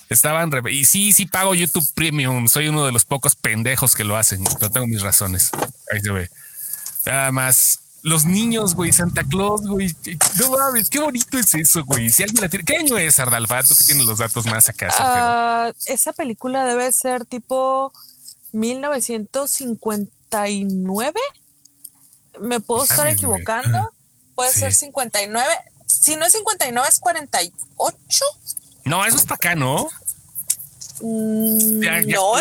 Estaban 0.09 0.51
re... 0.51 0.61
Y 0.71 0.85
sí, 0.85 1.13
sí 1.13 1.25
pago 1.25 1.55
YouTube 1.55 1.87
Premium. 1.93 2.47
Soy 2.47 2.67
uno 2.67 2.85
de 2.85 2.91
los 2.91 3.05
pocos 3.05 3.35
pendejos 3.35 3.95
que 3.95 4.03
lo 4.03 4.17
hacen. 4.17 4.43
No 4.43 4.69
tengo 4.69 4.87
mis 4.87 5.01
razones. 5.01 5.51
Ahí 5.91 6.01
se 6.01 6.11
ve. 6.11 6.29
Nada 7.05 7.31
más. 7.31 7.79
Los 8.01 8.25
niños, 8.25 8.75
güey, 8.75 8.93
Santa 8.93 9.25
Claus, 9.25 9.67
güey. 9.67 9.93
No 10.39 10.51
mames, 10.51 10.89
qué 10.89 10.99
bonito 10.99 11.37
es 11.37 11.53
eso, 11.53 11.83
güey. 11.83 12.09
Si 12.09 12.23
alguien 12.23 12.41
la 12.41 12.47
tiene. 12.49 12.63
¿Qué 12.63 12.77
año 12.77 12.97
es 12.97 13.19
Ardalfato 13.19 13.75
que 13.75 13.83
tiene 13.83 14.05
los 14.05 14.19
datos 14.19 14.45
más 14.45 14.69
acá? 14.69 15.67
Uh, 15.67 15.73
esa 15.85 16.13
película 16.13 16.63
debe 16.63 16.89
ser 16.93 17.25
tipo 17.25 17.91
1959. 18.53 21.19
Me 22.39 22.61
puedo 22.61 22.85
estar 22.85 23.05
equivocando. 23.07 23.91
Puede 24.35 24.53
ser 24.53 24.73
59. 24.73 25.45
Si 25.85 26.15
no 26.15 26.25
es 26.25 26.31
59, 26.31 26.87
es 26.87 26.99
48. 26.99 28.25
No, 28.85 29.05
eso 29.05 29.17
es 29.17 29.23
para 29.23 29.35
acá, 29.35 29.55
¿no? 29.55 29.89
Mm, 31.01 31.79
no, 32.07 32.37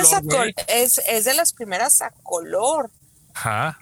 es, 0.69 1.01
es, 1.07 1.25
de 1.25 1.35
las 1.35 1.53
primeras 1.53 2.01
a 2.03 2.11
color. 2.23 2.91
Ajá. 3.35 3.79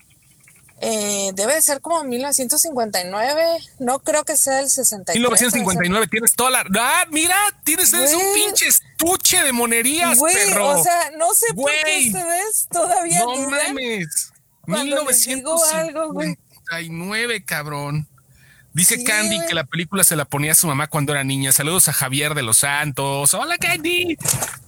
Eh, 0.80 1.32
debe 1.34 1.60
ser 1.62 1.80
como 1.80 2.04
1959. 2.04 3.42
No 3.78 3.98
creo 4.00 4.24
que 4.24 4.36
sea 4.36 4.60
el 4.60 4.68
63. 4.68 5.16
1959, 5.16 6.06
tienes 6.08 6.34
toda 6.34 6.50
la. 6.50 6.66
¡Ah, 6.78 7.06
mira! 7.10 7.34
Tienes 7.64 7.94
un 7.94 8.34
pinche 8.34 8.68
estuche 8.68 9.42
de 9.42 9.52
monerías, 9.52 10.20
perro. 10.20 10.78
O 10.78 10.82
sea, 10.82 11.12
no 11.16 11.32
sé 11.34 11.46
por 11.54 11.70
qué 11.70 12.08
ustedes 12.08 12.68
todavía. 12.70 13.20
No 13.20 13.36
mames. 13.48 14.32
1959, 14.66 17.44
cabrón. 17.44 18.06
Dice 18.76 19.02
Candy 19.04 19.40
que 19.48 19.54
la 19.54 19.64
película 19.64 20.04
se 20.04 20.16
la 20.16 20.26
ponía 20.26 20.52
a 20.52 20.54
su 20.54 20.66
mamá 20.66 20.88
cuando 20.88 21.12
era 21.12 21.24
niña. 21.24 21.50
Saludos 21.50 21.88
a 21.88 21.94
Javier 21.94 22.34
de 22.34 22.42
los 22.42 22.58
Santos. 22.58 23.32
Hola, 23.32 23.56
Candy. 23.56 24.18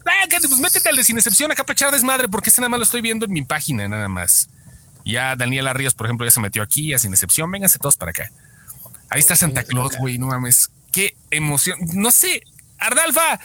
Ah, 0.07 0.27
Candy, 0.31 0.49
pues 0.49 0.61
métete 0.61 0.89
al 0.89 0.97
de 0.97 1.05
Sin 1.05 1.19
Excepción 1.19 1.53
acá 1.53 1.65
para 1.65 1.75
echar 1.75 1.93
desmadre, 1.93 2.27
porque 2.27 2.49
ese 2.49 2.63
nada 2.63 2.71
más 2.71 2.79
lo 2.79 2.85
estoy 2.85 3.03
viendo 3.03 3.27
en 3.27 3.33
mi 3.33 3.43
página, 3.43 3.87
nada 3.87 4.09
más. 4.09 4.49
Ya 5.09 5.35
Daniela 5.37 5.73
Ríos, 5.73 5.95
por 5.95 6.07
ejemplo, 6.07 6.27
ya 6.27 6.31
se 6.31 6.41
metió 6.41 6.63
aquí, 6.63 6.93
a 6.93 6.99
Sin 6.99 7.13
Excepción. 7.13 7.51
Vénganse 7.51 7.79
todos 7.79 7.97
para 7.97 8.11
acá. 8.11 8.31
Ahí 9.11 9.21
está 9.21 9.35
Santa 9.37 9.65
Claus, 9.65 9.97
güey, 9.99 10.19
no 10.19 10.27
mames. 10.27 10.71
Qué 10.93 11.17
emoción. 11.31 11.79
No 11.95 12.11
sé, 12.11 12.43
Ardalfa, 12.79 13.41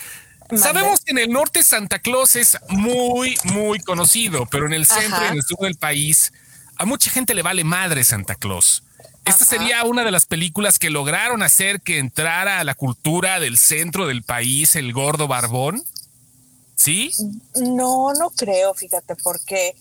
Sabemos 0.57 1.01
que 1.01 1.11
en 1.11 1.17
el 1.17 1.31
norte 1.31 1.63
Santa 1.63 1.99
Claus 1.99 2.35
es 2.35 2.57
muy, 2.67 3.37
muy 3.45 3.79
conocido, 3.79 4.45
pero 4.45 4.65
en 4.65 4.73
el 4.73 4.85
centro 4.85 5.23
y 5.23 5.27
en 5.29 5.35
el 5.35 5.43
sur 5.43 5.59
del 5.61 5.75
país 5.75 6.31
a 6.75 6.85
mucha 6.85 7.09
gente 7.09 7.33
le 7.33 7.41
vale 7.41 7.63
madre 7.63 8.03
Santa 8.03 8.35
Claus. 8.35 8.83
Esta 9.25 9.45
sería 9.45 9.83
una 9.85 10.03
de 10.03 10.11
las 10.11 10.25
películas 10.25 10.79
que 10.79 10.89
lograron 10.89 11.43
hacer 11.43 11.81
que 11.81 11.97
entrara 11.97 12.59
a 12.59 12.63
la 12.63 12.75
cultura 12.75 13.39
del 13.39 13.57
centro 13.57 14.05
del 14.05 14.21
país 14.21 14.75
el 14.75 14.91
gordo 14.91 15.27
barbón. 15.27 15.81
¿Sí? 16.75 17.11
No, 17.55 18.11
no 18.13 18.29
creo, 18.31 18.73
fíjate, 18.73 19.15
porque 19.15 19.75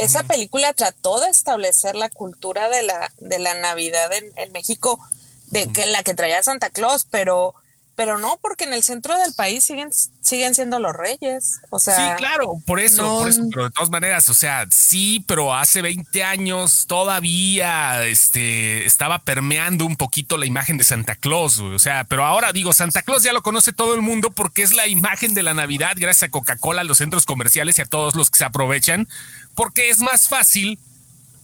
esa 0.00 0.22
película 0.22 0.72
trató 0.72 1.20
de 1.20 1.28
establecer 1.28 1.94
la 1.94 2.08
cultura 2.08 2.68
de 2.68 2.82
la, 2.82 3.12
de 3.18 3.38
la 3.38 3.54
Navidad 3.54 4.12
en, 4.12 4.32
en 4.36 4.52
México, 4.52 4.98
de 5.46 5.70
que 5.72 5.86
la 5.86 6.02
que 6.02 6.14
traía 6.14 6.42
Santa 6.42 6.70
Claus, 6.70 7.06
pero 7.10 7.54
pero 7.98 8.16
no, 8.16 8.38
porque 8.40 8.62
en 8.62 8.74
el 8.74 8.84
centro 8.84 9.18
del 9.18 9.34
país 9.34 9.64
siguen, 9.64 9.90
siguen 10.20 10.54
siendo 10.54 10.78
los 10.78 10.94
reyes. 10.94 11.58
O 11.68 11.80
sea, 11.80 11.96
sí, 11.96 12.14
claro, 12.16 12.62
por 12.64 12.78
eso, 12.78 13.18
por 13.18 13.28
eso, 13.28 13.42
pero 13.50 13.64
de 13.64 13.70
todas 13.72 13.90
maneras, 13.90 14.28
o 14.28 14.34
sea, 14.34 14.68
sí, 14.70 15.24
pero 15.26 15.52
hace 15.52 15.82
20 15.82 16.22
años 16.22 16.86
todavía 16.86 18.06
este, 18.06 18.86
estaba 18.86 19.18
permeando 19.24 19.84
un 19.84 19.96
poquito 19.96 20.36
la 20.36 20.46
imagen 20.46 20.78
de 20.78 20.84
Santa 20.84 21.16
Claus. 21.16 21.58
O 21.58 21.80
sea, 21.80 22.04
pero 22.04 22.24
ahora 22.24 22.52
digo, 22.52 22.72
Santa 22.72 23.02
Claus 23.02 23.24
ya 23.24 23.32
lo 23.32 23.42
conoce 23.42 23.72
todo 23.72 23.96
el 23.96 24.00
mundo 24.00 24.30
porque 24.30 24.62
es 24.62 24.72
la 24.72 24.86
imagen 24.86 25.34
de 25.34 25.42
la 25.42 25.54
Navidad, 25.54 25.96
gracias 25.96 26.28
a 26.28 26.30
Coca-Cola, 26.30 26.82
a 26.82 26.84
los 26.84 26.98
centros 26.98 27.26
comerciales 27.26 27.80
y 27.80 27.82
a 27.82 27.86
todos 27.86 28.14
los 28.14 28.30
que 28.30 28.38
se 28.38 28.44
aprovechan, 28.44 29.08
porque 29.56 29.90
es 29.90 29.98
más 29.98 30.28
fácil. 30.28 30.78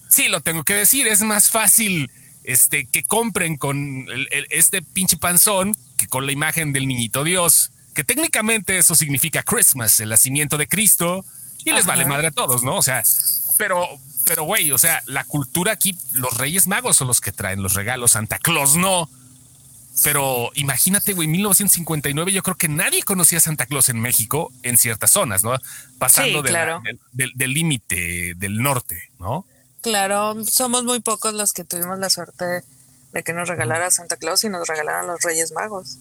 Sí, 0.08 0.28
lo 0.28 0.40
tengo 0.40 0.62
que 0.62 0.74
decir, 0.74 1.08
es 1.08 1.20
más 1.22 1.50
fácil 1.50 2.12
este, 2.44 2.86
que 2.86 3.04
compren 3.04 3.56
con 3.56 4.06
este 4.50 4.82
pinche 4.82 5.16
panzón 5.16 5.74
que 5.96 6.06
con 6.06 6.26
la 6.26 6.32
imagen 6.32 6.72
del 6.72 6.86
niñito 6.86 7.24
Dios, 7.24 7.72
que 7.94 8.04
técnicamente 8.04 8.78
eso 8.78 8.94
significa 8.94 9.42
Christmas, 9.42 9.98
el 10.00 10.10
nacimiento 10.10 10.58
de 10.58 10.68
Cristo, 10.68 11.24
y 11.64 11.72
les 11.72 11.86
vale 11.86 12.04
madre 12.04 12.28
a 12.28 12.30
todos, 12.30 12.62
¿no? 12.62 12.76
O 12.76 12.82
sea, 12.82 13.02
pero, 13.56 13.88
pero 14.26 14.44
güey, 14.44 14.70
o 14.72 14.78
sea, 14.78 15.02
la 15.06 15.24
cultura 15.24 15.72
aquí, 15.72 15.96
los 16.12 16.36
Reyes 16.36 16.66
Magos 16.66 16.96
son 16.96 17.08
los 17.08 17.20
que 17.20 17.32
traen 17.32 17.62
los 17.62 17.74
regalos, 17.74 18.12
Santa 18.12 18.38
Claus 18.38 18.76
no. 18.76 19.08
Pero 20.02 20.50
imagínate, 20.54 21.12
güey, 21.12 21.28
1959 21.28 22.32
yo 22.32 22.42
creo 22.42 22.56
que 22.56 22.68
nadie 22.68 23.04
conocía 23.04 23.38
a 23.38 23.40
Santa 23.40 23.64
Claus 23.64 23.88
en 23.88 24.00
México 24.00 24.52
en 24.64 24.76
ciertas 24.76 25.12
zonas, 25.12 25.44
¿no? 25.44 25.56
Pasando 25.98 26.42
del 26.42 27.54
límite 27.54 28.34
del 28.34 28.58
norte, 28.60 29.10
¿no? 29.20 29.46
Claro, 29.84 30.42
somos 30.46 30.82
muy 30.84 31.00
pocos 31.00 31.34
los 31.34 31.52
que 31.52 31.62
tuvimos 31.62 31.98
la 31.98 32.08
suerte 32.08 32.64
de 33.12 33.22
que 33.22 33.34
nos 33.34 33.50
regalara 33.50 33.90
Santa 33.90 34.16
Claus 34.16 34.42
y 34.42 34.48
nos 34.48 34.66
regalaran 34.66 35.06
los 35.06 35.20
Reyes 35.20 35.52
Magos. 35.52 35.98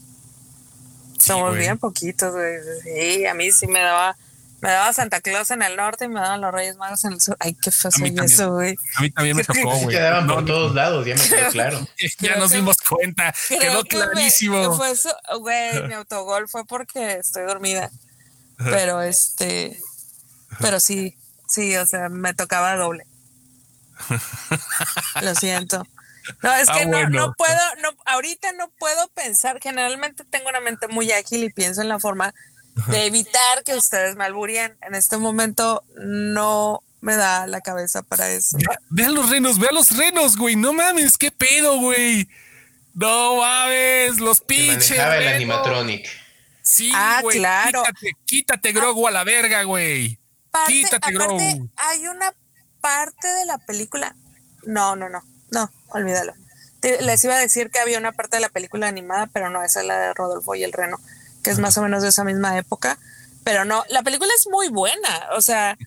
somos 1.20 1.58
bien 1.58 1.78
poquitos, 1.78 2.32
güey. 2.32 2.60
Sí, 2.82 3.26
a 3.26 3.34
mí 3.34 3.52
sí 3.52 3.68
me 3.68 3.82
daba, 3.82 4.16
me 4.62 4.70
daba 4.70 4.94
Santa 4.94 5.20
Claus 5.20 5.52
en 5.52 5.64
el 5.64 5.76
norte 5.76 6.06
y 6.06 6.08
me 6.08 6.22
daban 6.22 6.40
los 6.40 6.54
Reyes 6.54 6.78
Magos 6.78 7.04
en 7.04 7.12
el 7.12 7.20
sur. 7.20 7.36
Ay, 7.42 7.58
qué 7.62 7.72
feo 7.72 7.92
eso, 8.24 8.54
güey. 8.54 8.78
A 8.96 9.02
mí 9.02 9.12
también 9.12 9.36
me 9.36 9.44
tocó, 9.44 9.76
güey. 9.76 9.98
Quedaban 9.98 10.28
por 10.28 10.46
todos 10.46 10.74
lados, 10.74 11.06
ya 11.06 11.16
me 11.16 11.22
quedó 11.28 11.50
claro. 11.52 11.86
ya 12.20 12.38
nos 12.38 12.52
dimos 12.52 12.78
cuenta, 12.78 13.36
quedó 13.50 13.84
clarísimo. 13.84 14.78
fue 14.78 14.92
eso, 14.92 15.14
güey, 15.42 15.90
mi 15.90 15.94
autogol 15.94 16.48
fue 16.48 16.64
porque 16.64 17.16
estoy 17.16 17.44
dormida. 17.44 17.92
Pero 18.60 19.02
este, 19.02 19.78
pero 20.62 20.80
sí, 20.80 21.18
sí, 21.50 21.76
o 21.76 21.86
sea, 21.86 22.08
me 22.08 22.34
tocaba 22.34 22.78
doble. 22.78 23.06
Lo 25.22 25.36
siento. 25.36 25.86
No, 26.42 26.54
es 26.54 26.70
ah, 26.70 26.78
que 26.78 26.86
no, 26.86 27.34
puedo, 27.34 27.60
no, 27.82 27.90
ahorita 28.06 28.54
no 28.54 28.70
puedo 28.80 29.08
pensar. 29.10 29.60
Generalmente 29.62 30.24
tengo 30.24 30.50
una 30.50 30.62
mente 30.62 30.88
muy 30.88 31.12
ágil 31.12 31.44
y 31.44 31.52
pienso 31.52 31.82
en 31.82 31.90
la 31.90 32.00
forma 32.00 32.34
de 32.88 33.06
evitar 33.06 33.64
que 33.66 33.76
ustedes 33.76 34.16
me 34.16 34.24
alburían. 34.24 34.78
En 34.82 34.96
este 34.96 35.18
momento 35.18 35.84
no 35.96 36.82
me 37.02 37.16
da 37.16 37.46
la 37.48 37.62
cabeza 37.62 38.04
para 38.04 38.30
eso. 38.30 38.58
Vean 38.90 39.14
los 39.14 39.30
renos, 39.30 39.60
vean 39.60 39.76
los 39.76 39.98
renos, 39.98 40.38
güey. 40.38 40.56
No 40.56 40.72
mames, 40.72 41.18
qué 41.18 41.32
pedo, 41.32 41.78
güey. 41.80 42.30
No 42.94 43.38
mames, 43.38 44.20
los 44.20 44.40
pinches. 44.42 44.92
el 44.92 45.28
animatronic. 45.28 46.08
Sí, 46.62 46.92
ah, 46.96 47.22
claro. 47.30 47.84
Quítate, 47.84 48.18
quítate 48.26 48.72
Grogu 48.72 49.08
a 49.08 49.12
la 49.12 49.26
verga, 49.26 49.64
güey. 49.64 50.18
quítate 50.68 51.12
Grogu. 51.12 51.70
Hay 51.76 52.08
una 52.08 52.34
parte 52.84 53.30
de 53.30 53.46
la 53.46 53.58
película. 53.60 54.14
No, 54.66 54.98
no, 54.98 55.08
no. 55.08 55.24
No, 55.52 55.72
olvídalo. 55.90 56.34
les 56.82 57.24
iba 57.24 57.36
a 57.36 57.40
decir 57.40 57.70
que 57.70 57.80
había 57.80 57.98
una 57.98 58.12
parte 58.12 58.38
de 58.38 58.42
la 58.42 58.50
película 58.50 58.88
animada, 58.88 59.28
pero 59.28 59.50
no, 59.50 59.64
esa 59.64 59.80
es 59.80 59.88
la 59.88 59.98
de 60.00 60.14
Rodolfo 60.14 60.54
y 60.56 60.64
el 60.64 60.74
Reno, 60.74 61.00
que 61.44 61.52
es 61.52 61.60
más 61.60 61.78
o 61.78 61.82
menos 61.82 62.04
de 62.04 62.10
esa 62.10 62.26
misma 62.26 62.58
época. 62.58 62.98
Pero 63.46 63.64
no, 63.64 63.86
la 63.88 64.04
película 64.04 64.32
es 64.36 64.48
muy 64.50 64.68
buena. 64.68 65.30
O 65.38 65.42
sea, 65.42 65.78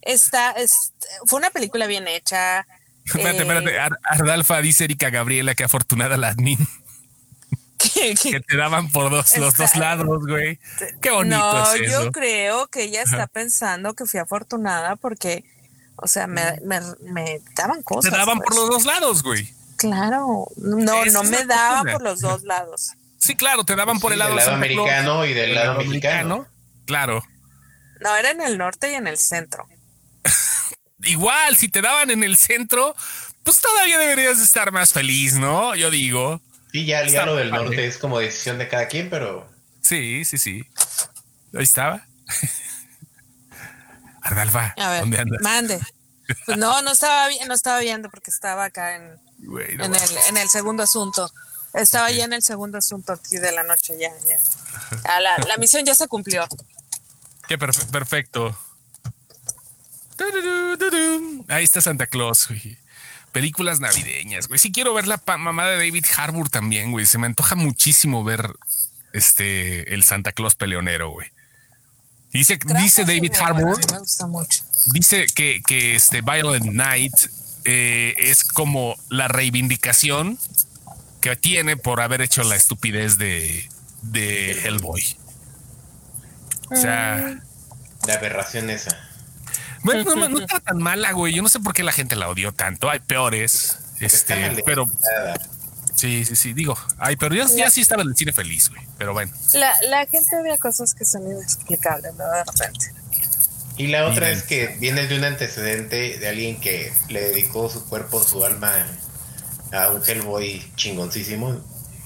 está, 0.00 0.52
es, 0.52 0.94
fue 1.26 1.40
una 1.40 1.50
película 1.50 1.86
bien 1.86 2.08
hecha. 2.08 2.66
Espérate, 3.04 3.42
espérate. 3.42 3.76
Eh, 3.76 3.98
Ardalfa 4.04 4.62
dice 4.62 4.84
Erika 4.84 5.10
Gabriela 5.10 5.54
que 5.54 5.64
afortunada 5.64 6.16
la 6.16 6.28
admin. 6.28 6.58
que 7.94 8.40
te 8.40 8.56
daban 8.56 8.90
por 8.90 9.10
dos, 9.10 9.36
los 9.36 9.56
dos 9.56 9.76
lados, 9.76 10.26
güey. 10.26 10.58
Qué 11.00 11.10
bonito. 11.10 11.36
No, 11.36 11.74
es 11.74 11.90
yo 11.90 12.12
creo 12.12 12.68
que 12.68 12.84
ella 12.84 13.02
está 13.02 13.26
pensando 13.26 13.94
que 13.94 14.06
fui 14.06 14.20
afortunada 14.20 14.96
porque, 14.96 15.44
o 15.96 16.06
sea, 16.06 16.26
me, 16.26 16.58
me, 16.62 16.80
me 17.02 17.40
daban 17.54 17.82
cosas. 17.82 18.10
Te 18.10 18.16
daban 18.16 18.38
por 18.38 18.48
pues. 18.48 18.58
los 18.58 18.68
dos 18.70 18.84
lados, 18.84 19.22
güey. 19.22 19.52
Claro, 19.76 20.46
no, 20.56 21.04
no 21.04 21.22
me 21.24 21.44
daban 21.44 21.86
por 21.92 22.02
los 22.02 22.20
dos 22.20 22.42
lados. 22.42 22.92
Sí, 23.18 23.34
claro, 23.34 23.64
te 23.64 23.76
daban 23.76 23.98
por 23.98 24.12
el 24.12 24.18
lado, 24.18 24.38
americano 24.50 25.24
y 25.26 25.34
del 25.34 25.54
lado, 25.54 25.78
mexicano. 25.78 26.46
Claro. 26.86 27.24
No, 28.00 28.14
era 28.16 28.30
en 28.30 28.40
el 28.40 28.58
norte 28.58 28.92
y 28.92 28.94
en 28.94 29.06
el 29.06 29.18
centro. 29.18 29.66
Igual, 31.02 31.56
si 31.56 31.68
te 31.68 31.82
daban 31.82 32.10
en 32.10 32.22
el 32.22 32.36
centro, 32.36 32.94
pues 33.42 33.60
todavía 33.60 33.98
deberías 33.98 34.38
estar 34.40 34.72
más 34.72 34.92
feliz, 34.92 35.34
¿no? 35.34 35.74
Yo 35.74 35.90
digo. 35.90 36.40
Sí, 36.72 36.84
ya, 36.84 37.06
ya 37.06 37.26
lo 37.26 37.36
del 37.36 37.50
norte 37.50 37.86
es 37.86 37.98
como 37.98 38.18
decisión 38.18 38.58
de 38.58 38.68
cada 38.68 38.88
quien, 38.88 39.10
pero. 39.10 39.48
Sí, 39.82 40.24
sí, 40.24 40.38
sí. 40.38 40.64
Ahí 41.54 41.64
estaba. 41.64 42.06
Ardalfa, 44.26 44.74
¿dónde 44.76 45.18
andas? 45.18 45.42
Mande. 45.42 45.80
Pues 46.44 46.58
no, 46.58 46.82
no 46.82 46.90
estaba, 46.90 47.28
no 47.46 47.54
estaba 47.54 47.78
viendo 47.80 48.10
porque 48.10 48.30
estaba 48.30 48.64
acá 48.64 48.96
en, 48.96 49.02
en, 49.42 49.94
el, 49.94 50.02
en, 50.28 50.36
el, 50.36 50.48
segundo 50.48 50.82
asunto. 50.82 51.30
Estaba 51.72 52.10
ya 52.10 52.24
en 52.24 52.32
el 52.32 52.42
segundo 52.42 52.78
asunto 52.78 53.12
aquí 53.12 53.36
de 53.36 53.52
la 53.52 53.62
noche, 53.62 53.94
ya, 53.98 54.10
ya. 54.26 54.38
Ah, 55.04 55.20
la, 55.20 55.38
la 55.38 55.56
misión 55.58 55.84
ya 55.84 55.94
se 55.94 56.08
cumplió. 56.08 56.46
Qué 57.46 57.56
perfecto. 57.58 58.58
Ahí 61.48 61.64
está 61.64 61.80
Santa 61.80 62.06
Claus, 62.06 62.48
güey. 62.48 62.78
Películas 63.30 63.80
navideñas, 63.80 64.48
güey. 64.48 64.58
Sí 64.58 64.72
quiero 64.72 64.94
ver 64.94 65.06
la 65.06 65.22
mamá 65.38 65.66
de 65.68 65.76
David 65.76 66.06
Harbour 66.16 66.48
también, 66.48 66.90
güey. 66.90 67.06
Se 67.06 67.18
me 67.18 67.26
antoja 67.26 67.54
muchísimo 67.54 68.24
ver 68.24 68.50
este 69.12 69.94
el 69.94 70.02
Santa 70.02 70.32
Claus 70.32 70.56
peleonero, 70.56 71.10
güey. 71.10 71.30
Dice, 72.36 72.58
dice 72.78 73.04
David 73.04 73.32
Harbour. 73.40 73.78
Me 73.92 73.98
gusta 73.98 74.26
mucho. 74.26 74.62
Dice 74.92 75.26
que, 75.34 75.62
que 75.66 75.96
este 75.96 76.20
Violent 76.20 76.66
Night 76.66 77.14
eh, 77.64 78.14
es 78.18 78.44
como 78.44 78.96
la 79.08 79.28
reivindicación 79.28 80.38
que 81.20 81.34
tiene 81.36 81.76
por 81.76 82.00
haber 82.00 82.20
hecho 82.20 82.42
la 82.44 82.54
estupidez 82.54 83.18
de, 83.18 83.68
de 84.02 84.52
Hellboy. 84.64 85.16
O 86.70 86.76
sea. 86.76 87.40
La 88.06 88.14
aberración 88.14 88.70
esa. 88.70 88.96
Bueno, 89.82 90.28
no, 90.28 90.38
está 90.38 90.60
tan 90.60 90.78
mala, 90.78 91.12
güey. 91.12 91.34
Yo 91.34 91.42
no 91.42 91.48
sé 91.48 91.60
por 91.60 91.72
qué 91.74 91.82
la 91.82 91.92
gente 91.92 92.16
la 92.16 92.28
odió 92.28 92.52
tanto. 92.52 92.90
Hay 92.90 93.00
peores. 93.00 93.78
Este, 94.00 94.62
pero. 94.64 94.88
Sí, 95.96 96.24
sí, 96.24 96.36
sí. 96.36 96.52
Digo, 96.52 96.78
ay, 96.98 97.16
pero 97.16 97.34
yo 97.34 97.44
ya 97.56 97.70
sí 97.70 97.80
estaba 97.80 98.02
en 98.02 98.08
el 98.08 98.16
cine 98.16 98.32
feliz, 98.32 98.68
güey. 98.68 98.82
Pero 98.98 99.14
bueno. 99.14 99.32
La, 99.54 99.72
la 99.88 100.06
gente 100.06 100.40
ve 100.42 100.56
cosas 100.58 100.94
que 100.94 101.04
son 101.04 101.26
inexplicables, 101.26 102.14
¿no? 102.14 102.24
De 102.30 102.44
repente. 102.44 102.92
Y 103.78 103.88
la 103.88 104.06
otra 104.06 104.30
es 104.30 104.42
que 104.42 104.76
viene 104.78 105.06
de 105.06 105.18
un 105.18 105.24
antecedente 105.24 106.18
de 106.18 106.28
alguien 106.28 106.60
que 106.60 106.92
le 107.08 107.20
dedicó 107.20 107.68
su 107.68 107.86
cuerpo, 107.86 108.22
su 108.22 108.44
alma 108.44 108.72
a 109.72 109.90
un 109.90 110.02
Hellboy 110.06 110.64
chingoncísimo. 110.76 111.60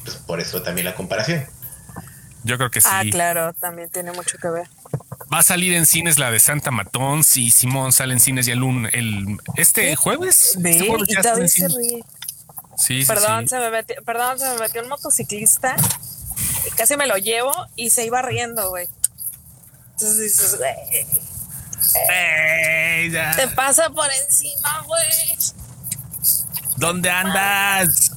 Pues 0.05 0.16
por 0.16 0.41
eso 0.41 0.62
también 0.62 0.86
la 0.86 0.95
comparación. 0.95 1.47
Yo 2.43 2.57
creo 2.57 2.70
que 2.70 2.80
ah, 2.80 3.03
sí. 3.03 3.09
Ah, 3.09 3.11
claro, 3.11 3.53
también 3.55 3.88
tiene 3.91 4.12
mucho 4.12 4.38
que 4.38 4.49
ver. 4.49 4.68
Va 5.32 5.38
a 5.38 5.43
salir 5.43 5.74
en 5.74 5.86
cines 5.86 6.18
la 6.18 6.30
de 6.30 6.41
Santa 6.41 6.70
Matón. 6.70 7.22
Sí, 7.22 7.51
Simón 7.51 7.93
sale 7.93 8.14
en 8.14 8.20
cines 8.20 8.47
ya 8.47 8.55
el, 8.55 8.88
el 8.93 9.36
este 9.57 9.95
jueves. 9.95 10.57
Este 10.57 10.88
jueves 10.88 11.09
y 11.09 11.14
David 11.14 11.47
se 11.47 11.68
ríe. 11.68 12.05
Sí, 12.80 13.04
perdón, 13.04 13.46
Se 13.46 13.58
me 13.58 13.70
metió, 13.70 13.96
perdón, 14.04 14.38
se 14.38 14.48
me 14.48 14.58
metió 14.58 14.82
un 14.82 14.88
motociclista 14.88 15.76
y 16.66 16.70
casi 16.70 16.96
me 16.96 17.06
lo 17.06 17.16
llevo 17.16 17.52
y 17.76 17.90
se 17.90 18.06
iba 18.06 18.22
riendo, 18.22 18.70
güey. 18.70 18.88
Entonces 19.92 20.18
dices, 20.18 20.56
güey. 20.56 20.74
te 23.36 23.48
pasa 23.48 23.90
por 23.90 24.08
encima, 24.26 24.82
güey. 24.86 25.36
¿Dónde 26.76 27.10
andas? 27.10 28.12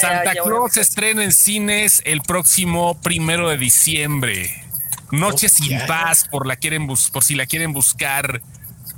Santa 0.00 0.32
Claus 0.32 0.74
se 0.74 0.80
estrena 0.80 1.24
en 1.24 1.32
cines 1.32 2.02
el 2.04 2.20
próximo 2.20 3.00
primero 3.00 3.48
de 3.48 3.58
diciembre. 3.58 4.64
Noche 5.10 5.48
sin 5.48 5.84
paz, 5.86 6.26
por, 6.30 6.46
la 6.46 6.56
quieren 6.56 6.86
por 6.86 7.24
si 7.24 7.34
la 7.34 7.46
quieren 7.46 7.72
buscar 7.72 8.40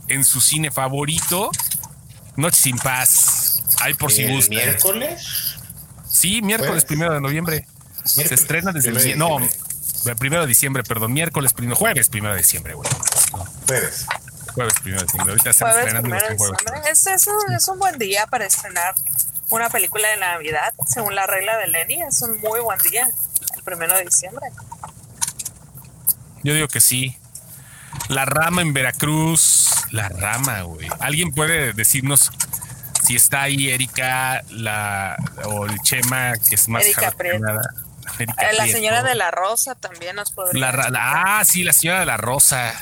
en 0.09 0.25
su 0.25 0.41
cine 0.41 0.71
favorito. 0.71 1.51
Noche 2.37 2.61
sin 2.61 2.79
paz. 2.79 3.46
Hay 3.81 3.95
por 3.95 4.13
si 4.13 4.27
gusta. 4.29 4.51
¿Miércoles? 4.51 5.57
Sí, 6.09 6.43
miércoles 6.43 6.85
primero 6.85 7.15
de 7.15 7.21
noviembre. 7.21 7.67
Se 8.05 8.35
estrena 8.35 8.73
desde 8.73 8.91
el. 8.91 9.19
No, 9.19 9.39
primero 10.19 10.43
de 10.43 10.49
diciembre, 10.49 10.83
perdón. 10.83 11.13
Miércoles 11.13 11.53
primero. 11.53 11.77
Jueves 11.77 12.09
primero 12.09 12.35
de 12.35 12.41
diciembre, 12.41 12.75
güey. 12.75 12.89
Jueves. 13.67 14.07
Jueves 14.55 14.75
primero 14.81 15.01
de 15.01 15.07
diciembre. 15.07 15.33
Ahorita 15.33 15.51
están 15.51 15.71
estrenando 15.71 16.17
Es, 16.91 17.07
es, 17.07 17.27
un, 17.27 17.55
es 17.55 17.69
un 17.69 17.79
buen 17.79 17.99
día 17.99 18.27
para 18.27 18.47
estrenar 18.47 18.95
una 19.51 19.69
película 19.69 20.09
de 20.09 20.17
Navidad, 20.17 20.73
según 20.87 21.15
la 21.15 21.27
regla 21.27 21.57
de 21.59 21.67
Lenny. 21.69 22.03
Es 22.03 22.23
un 22.23 22.41
muy 22.41 22.61
buen 22.61 22.79
día, 22.81 23.09
el 23.57 23.63
primero 23.63 23.95
de 23.97 24.05
diciembre. 24.05 24.47
Yo 26.43 26.55
digo 26.55 26.69
que 26.69 26.81
sí. 26.81 27.17
La 28.09 28.25
rama 28.25 28.63
en 28.63 28.73
Veracruz. 28.73 29.69
La 29.91 30.09
rama, 30.09 30.63
güey. 30.63 30.89
¿Alguien 31.01 31.33
puede 31.33 31.73
decirnos 31.73 32.31
si 33.07 33.17
está 33.17 33.43
ahí 33.43 33.71
Erika 33.71 34.43
la, 34.51 35.17
o 35.45 35.67
el 35.67 35.79
Chema, 35.81 36.33
que 36.37 36.57
es 36.57 36.69
más 36.69 36.83
Erika 36.83 37.15
eh, 38.19 38.27
la 38.57 38.67
señora 38.67 39.03
de 39.03 39.15
la 39.15 39.31
Rosa 39.31 39.75
también 39.75 40.17
nos 40.17 40.31
podría. 40.31 40.73
ah, 40.97 41.45
sí, 41.45 41.65
la 41.65 41.73
señora 41.73 42.01
de 42.01 42.07
la 42.07 42.17
Rosa. 42.17 42.73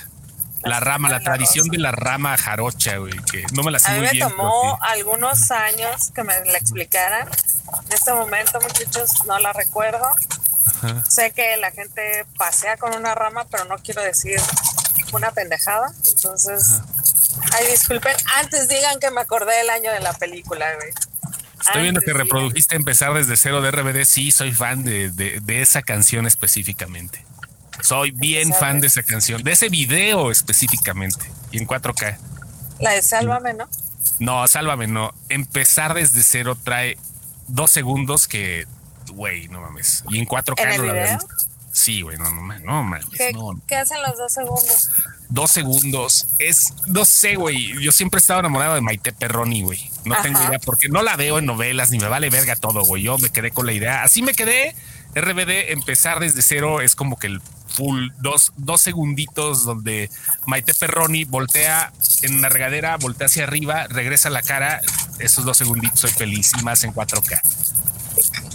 La, 0.63 0.81
rama, 0.81 1.11
la, 1.11 1.21
tradición 1.21 1.69
de 1.69 1.77
la 1.77 1.93
rama 1.93 2.39
jarocha, 2.39 2.97
güey, 2.97 3.13
que 3.31 3.45
no 3.53 3.63
me 3.63 3.71
la 3.71 3.79
sé 3.79 3.91
A 3.91 3.95
mí 3.97 4.01
me 4.01 4.19
tomó 4.19 4.79
algunos 4.81 5.51
años 5.51 6.11
que 6.15 6.25
me 6.25 6.33
la 6.47 6.57
explicaran. 6.57 7.29
En 7.87 7.93
este 7.93 8.15
momento, 8.15 8.59
muchachos, 8.63 9.27
no 9.27 9.39
la 9.41 9.53
recuerdo. 9.53 10.07
Sé 11.07 11.33
que 11.33 11.59
la 11.59 11.71
gente 11.71 12.25
pasea 12.39 12.79
con 12.79 12.95
una 12.95 13.15
rama, 13.15 13.47
pero 13.51 13.67
no 13.67 13.77
quiero 13.77 14.01
decir 14.01 14.41
una 15.13 15.33
pendejada. 15.33 15.93
Entonces, 16.15 16.81
ay, 17.53 17.67
disculpen, 17.71 18.17
antes 18.37 18.69
digan 18.69 18.99
que 19.01 19.11
me 19.11 19.21
acordé 19.21 19.57
del 19.57 19.71
año 19.71 19.93
de 19.93 20.01
la 20.01 20.13
película, 20.13 20.75
güey. 20.77 20.91
Estoy 21.61 21.83
viendo 21.83 22.01
que 22.03 22.13
reprodujiste 22.13 22.77
empezar 22.77 23.15
desde 23.15 23.37
cero 23.37 23.63
de 23.63 23.71
RBD. 23.71 24.05
Sí, 24.05 24.31
soy 24.33 24.53
fan 24.53 24.85
de, 24.85 25.11
de, 25.11 25.63
esa 25.63 25.81
canción 25.81 26.27
específicamente. 26.27 27.25
Soy 27.81 28.11
bien 28.11 28.53
fan 28.53 28.81
de 28.81 28.89
esa 28.89 29.03
canción, 29.03 29.43
de 29.43 29.53
ese 29.53 29.71
video 29.71 30.31
específicamente 30.31 31.25
y 31.53 31.59
en 31.59 31.67
4K. 31.67 32.19
La 32.81 32.91
de 32.91 33.03
Sálvame, 33.03 33.55
¿no? 33.55 33.69
No, 34.19 34.47
Sálvame, 34.47 34.89
no. 34.89 35.15
Empezar 35.31 35.95
desde 35.95 36.23
cero 36.23 36.57
trae 36.63 36.99
dos 37.49 37.71
segundos 37.71 38.29
que 38.29 38.67
güey, 39.13 39.49
no 39.49 39.61
mames. 39.61 40.05
Y 40.11 40.19
en 40.19 40.27
4K 40.27 40.77
no 40.77 40.85
la 40.85 41.19
Sí, 41.75 42.03
güey, 42.03 42.17
no, 42.17 42.31
no, 42.31 42.41
no 42.41 42.83
mames. 42.85 43.05
¿Qué, 43.07 43.33
no. 43.33 43.61
¿Qué 43.67 43.75
hacen 43.75 44.01
los 44.01 44.17
dos 44.17 44.33
segundos? 44.33 44.91
Dos 45.29 45.51
segundos. 45.51 46.29
Es, 46.39 46.73
no 46.87 47.05
sé, 47.05 47.35
güey. 47.35 47.83
Yo 47.83 47.91
siempre 47.91 48.19
he 48.19 48.21
estado 48.21 48.39
enamorado 48.39 48.77
de 48.77 48.81
Maite 48.81 49.13
Perroni, 49.13 49.63
güey. 49.63 49.91
No 50.05 50.15
tengo 50.23 50.41
idea 50.41 50.61
porque 50.61 50.89
no 50.89 51.03
la 51.03 51.17
veo 51.17 51.39
en 51.39 51.47
novelas 51.47 51.91
ni 51.91 51.99
me 51.99 52.07
vale 52.07 52.31
verga 52.31 52.55
todo, 52.55 52.85
güey. 52.85 53.03
Yo 53.03 53.19
me 53.19 53.31
quedé 53.31 53.51
con 53.51 53.67
la 53.67 53.73
idea. 53.73 54.05
Así 54.05 54.23
me 54.23 54.35
quedé. 54.35 54.77
RBD, 55.17 55.73
empezar 55.73 56.21
desde 56.21 56.43
cero 56.43 56.81
es 56.81 56.95
como 56.95 57.17
que 57.17 57.27
el 57.27 57.43
full 57.67 58.11
dos, 58.21 58.53
dos 58.57 58.81
segunditos 58.81 59.65
donde 59.65 60.11
Maite 60.47 60.75
Perroni 60.75 61.25
voltea 61.25 61.93
en 62.23 62.37
una 62.37 62.49
regadera, 62.51 62.97
voltea 62.99 63.27
hacia 63.27 63.43
arriba, 63.43 63.89
regresa 63.89 64.31
la 64.31 64.43
cara. 64.43 64.81
Esos 65.19 65.45
dos 65.45 65.57
segunditos 65.57 65.99
soy 65.99 66.11
feliz 66.11 66.53
y 66.57 66.63
más 66.63 66.85
en 66.85 66.95
4K. 66.95 67.41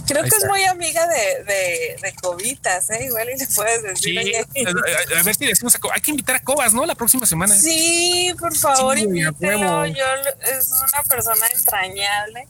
Creo 0.06 0.22
que 0.24 0.28
es 0.28 0.44
muy 0.46 0.64
amiga 0.64 1.06
de, 1.06 1.44
de, 1.44 1.96
de 2.02 2.14
Cobitas, 2.20 2.90
¿eh? 2.90 3.04
Igual 3.04 3.28
y 3.30 3.38
le 3.38 3.46
puedes 3.46 3.82
decir. 3.82 4.20
Sí, 4.20 4.64
a, 4.64 5.22
ver 5.22 5.34
si 5.34 5.46
decimos 5.46 5.74
a 5.74 5.78
Hay 5.94 6.00
que 6.00 6.10
invitar 6.10 6.36
a 6.36 6.40
Cobas, 6.40 6.74
¿no? 6.74 6.84
La 6.84 6.94
próxima 6.94 7.26
semana. 7.26 7.54
Sí, 7.54 8.34
por 8.38 8.56
favor, 8.56 8.96
sí, 8.96 9.04
invítelo. 9.04 9.86
Yo, 9.86 10.04
es 10.56 10.70
una 10.70 11.02
persona 11.08 11.46
entrañable. 11.56 12.48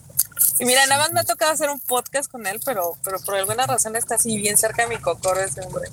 Y 0.59 0.65
mira, 0.65 0.87
nada 0.87 1.03
más 1.03 1.13
me 1.13 1.21
ha 1.21 1.25
tocado 1.25 1.53
hacer 1.53 1.69
un 1.69 1.81
podcast 1.81 2.31
con 2.31 2.47
él, 2.47 2.61
pero, 2.65 2.97
pero 3.05 3.19
por 3.21 3.35
alguna 3.35 3.67
razón 3.67 3.97
está 3.97 4.15
así 4.15 4.39
bien 4.39 4.57
cerca 4.57 4.83
de 4.83 4.89
mi 4.89 4.99
cocoro 4.99 5.41
ese 5.41 5.61
hombre. 5.61 5.89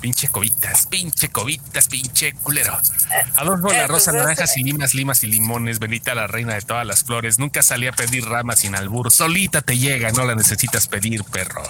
Pinche 0.00 0.28
cobitas, 0.28 0.86
pinche 0.86 1.28
cobitas, 1.28 1.88
pinche 1.88 2.32
culero. 2.34 2.78
Adolfo 3.36 3.72
la 3.72 3.86
rosa, 3.88 4.12
naranjas 4.12 4.56
y 4.56 4.62
limas, 4.62 4.94
limas 4.94 5.24
y 5.24 5.26
limones. 5.26 5.80
Benita 5.80 6.14
la 6.14 6.28
reina 6.28 6.54
de 6.54 6.62
todas 6.62 6.86
las 6.86 7.02
flores. 7.02 7.38
Nunca 7.38 7.62
salí 7.62 7.88
a 7.88 7.92
pedir 7.92 8.24
ramas 8.24 8.60
sin 8.60 8.76
albur. 8.76 9.10
Solita 9.10 9.60
te 9.60 9.76
llega, 9.76 10.12
no 10.12 10.24
la 10.24 10.36
necesitas 10.36 10.86
pedir, 10.86 11.24
perro. 11.24 11.62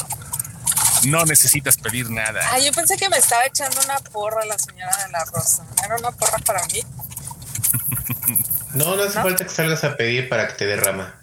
No 1.04 1.24
necesitas 1.24 1.78
pedir 1.78 2.10
nada. 2.10 2.40
Ah, 2.52 2.58
yo 2.58 2.72
pensé 2.72 2.96
que 2.96 3.08
me 3.08 3.16
estaba 3.16 3.46
echando 3.46 3.80
una 3.84 3.98
porra 3.98 4.44
la 4.44 4.58
señora 4.58 4.94
de 5.06 5.12
la 5.12 5.24
rosa. 5.24 5.64
¿Era 5.84 5.96
una 5.96 6.10
porra 6.10 6.38
para 6.38 6.66
mí? 6.66 6.82
no, 8.74 8.96
no 8.96 9.02
hace 9.04 9.22
falta 9.22 9.44
que 9.44 9.50
salgas 9.50 9.84
a 9.84 9.96
pedir 9.96 10.28
para 10.28 10.48
que 10.48 10.54
te 10.54 10.66
dé 10.66 10.76
rama. 10.76 11.14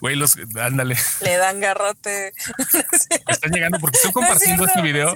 Güey, 0.00 0.16
los, 0.16 0.36
ándale. 0.60 0.96
Le 1.20 1.36
dan 1.36 1.60
garrote. 1.60 2.32
Están 3.28 3.50
llegando 3.50 3.78
porque 3.78 3.96
estoy 3.96 4.12
compartiendo 4.12 4.66
este 4.66 4.82
video. 4.82 5.14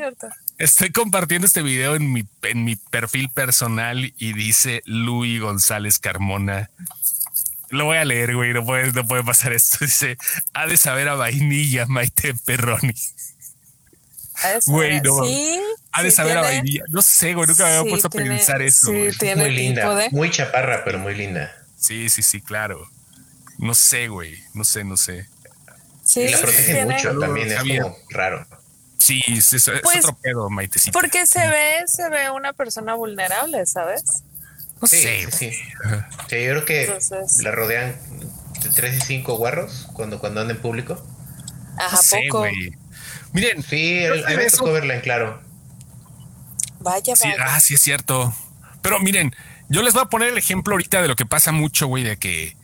Estoy 0.59 0.91
compartiendo 0.91 1.47
este 1.47 1.63
video 1.63 1.95
en 1.95 2.13
mi, 2.13 2.25
en 2.43 2.65
mi 2.65 2.75
perfil 2.75 3.31
personal 3.31 4.13
y 4.19 4.33
dice 4.33 4.83
Luis 4.87 5.41
González 5.41 6.01
Carmona. 6.01 6.69
Lo 7.71 7.85
voy 7.85 7.99
a 7.99 8.05
leer, 8.05 8.35
güey. 8.35 8.53
No 8.53 8.65
puede, 8.65 8.93
no 8.93 9.07
puede 9.07 9.23
pasar 9.23 9.53
esto. 9.53 9.79
Dice: 9.85 10.17
Ha 10.55 10.67
de 10.67 10.77
saber 10.77 11.09
a 11.09 11.15
vainilla, 11.15 11.87
Maite 11.87 12.35
Perroni. 12.35 12.95
Güey, 14.67 15.01
no. 15.01 15.25
¿Sí? 15.25 15.61
Ha 15.93 16.03
de 16.03 16.11
saber 16.11 16.39
a 16.39 16.43
vainilla. 16.43 16.83
No 16.89 17.03
sé, 17.03 17.35
güey. 17.35 17.47
Nunca 17.47 17.65
me 17.65 17.71
había 17.77 17.91
puesto 17.91 18.09
a 18.09 18.11
pensar 18.11 18.63
eso. 18.63 18.91
muy 18.91 19.51
linda. 19.51 20.09
Muy 20.11 20.31
chaparra, 20.31 20.83
pero 20.85 20.99
muy 20.99 21.15
linda. 21.15 21.53
Sí, 21.77 22.09
sí, 22.09 22.23
sí, 22.23 22.41
claro. 22.41 22.89
No 23.59 23.75
sé, 23.75 24.09
güey. 24.09 24.39
No 24.55 24.65
sé, 24.65 24.83
no 24.83 24.97
sé. 24.97 25.29
Sí, 26.05 26.23
y 26.23 26.29
la 26.29 26.39
protege 26.39 26.85
mucho 26.85 27.19
también. 27.19 27.53
Es 27.53 27.59
como 27.59 27.97
raro. 28.11 28.47
Sí, 28.99 29.22
es, 29.28 29.70
pues, 29.82 30.05
otro 30.05 30.18
pedo, 30.20 30.51
Maitecita. 30.51 30.92
Porque 30.92 31.26
se 31.26 31.46
ve, 31.46 31.84
se 31.86 32.09
ve 32.11 32.30
una 32.30 32.53
persona 32.53 32.94
vulnerable, 32.94 33.64
¿sabes? 33.66 34.24
No 34.80 34.86
sí, 34.86 34.99
sé. 34.99 35.30
Sí, 35.30 35.53
sí. 35.53 35.62
yo 35.84 36.26
creo 36.28 36.64
que 36.64 36.99
la 37.42 37.51
rodean 37.51 37.96
de 38.62 38.70
tres 38.70 38.99
y 38.99 39.01
cinco 39.01 39.36
guarros 39.36 39.88
cuando, 39.92 40.18
cuando 40.18 40.40
anda 40.40 40.53
en 40.53 40.61
público. 40.61 41.03
Ajá, 41.78 42.01
poco. 42.28 42.46
Miren. 43.32 43.62
Sí, 43.62 44.05
a 44.05 44.12
mí 44.12 44.36
me 44.36 44.51
tocó 44.51 44.72
verla 44.72 44.94
en 44.94 45.01
claro. 45.01 45.40
Vaya, 46.80 47.14
vaya. 47.20 47.36
ah, 47.40 47.61
sí, 47.61 47.74
es 47.74 47.80
cierto. 47.80 48.34
Pero 48.82 49.01
miren, 49.01 49.34
yo 49.68 49.82
les 49.82 49.94
voy 49.94 50.03
a 50.03 50.07
poner 50.07 50.28
el 50.28 50.38
ejemplo 50.38 50.74
ahorita 50.74 51.03
de 51.03 51.09
lo 51.09 51.16
que 51.16 51.26
pasa 51.26 51.53
mucho, 51.53 51.86
güey, 51.86 52.05
de 52.05 52.16
que 52.16 52.57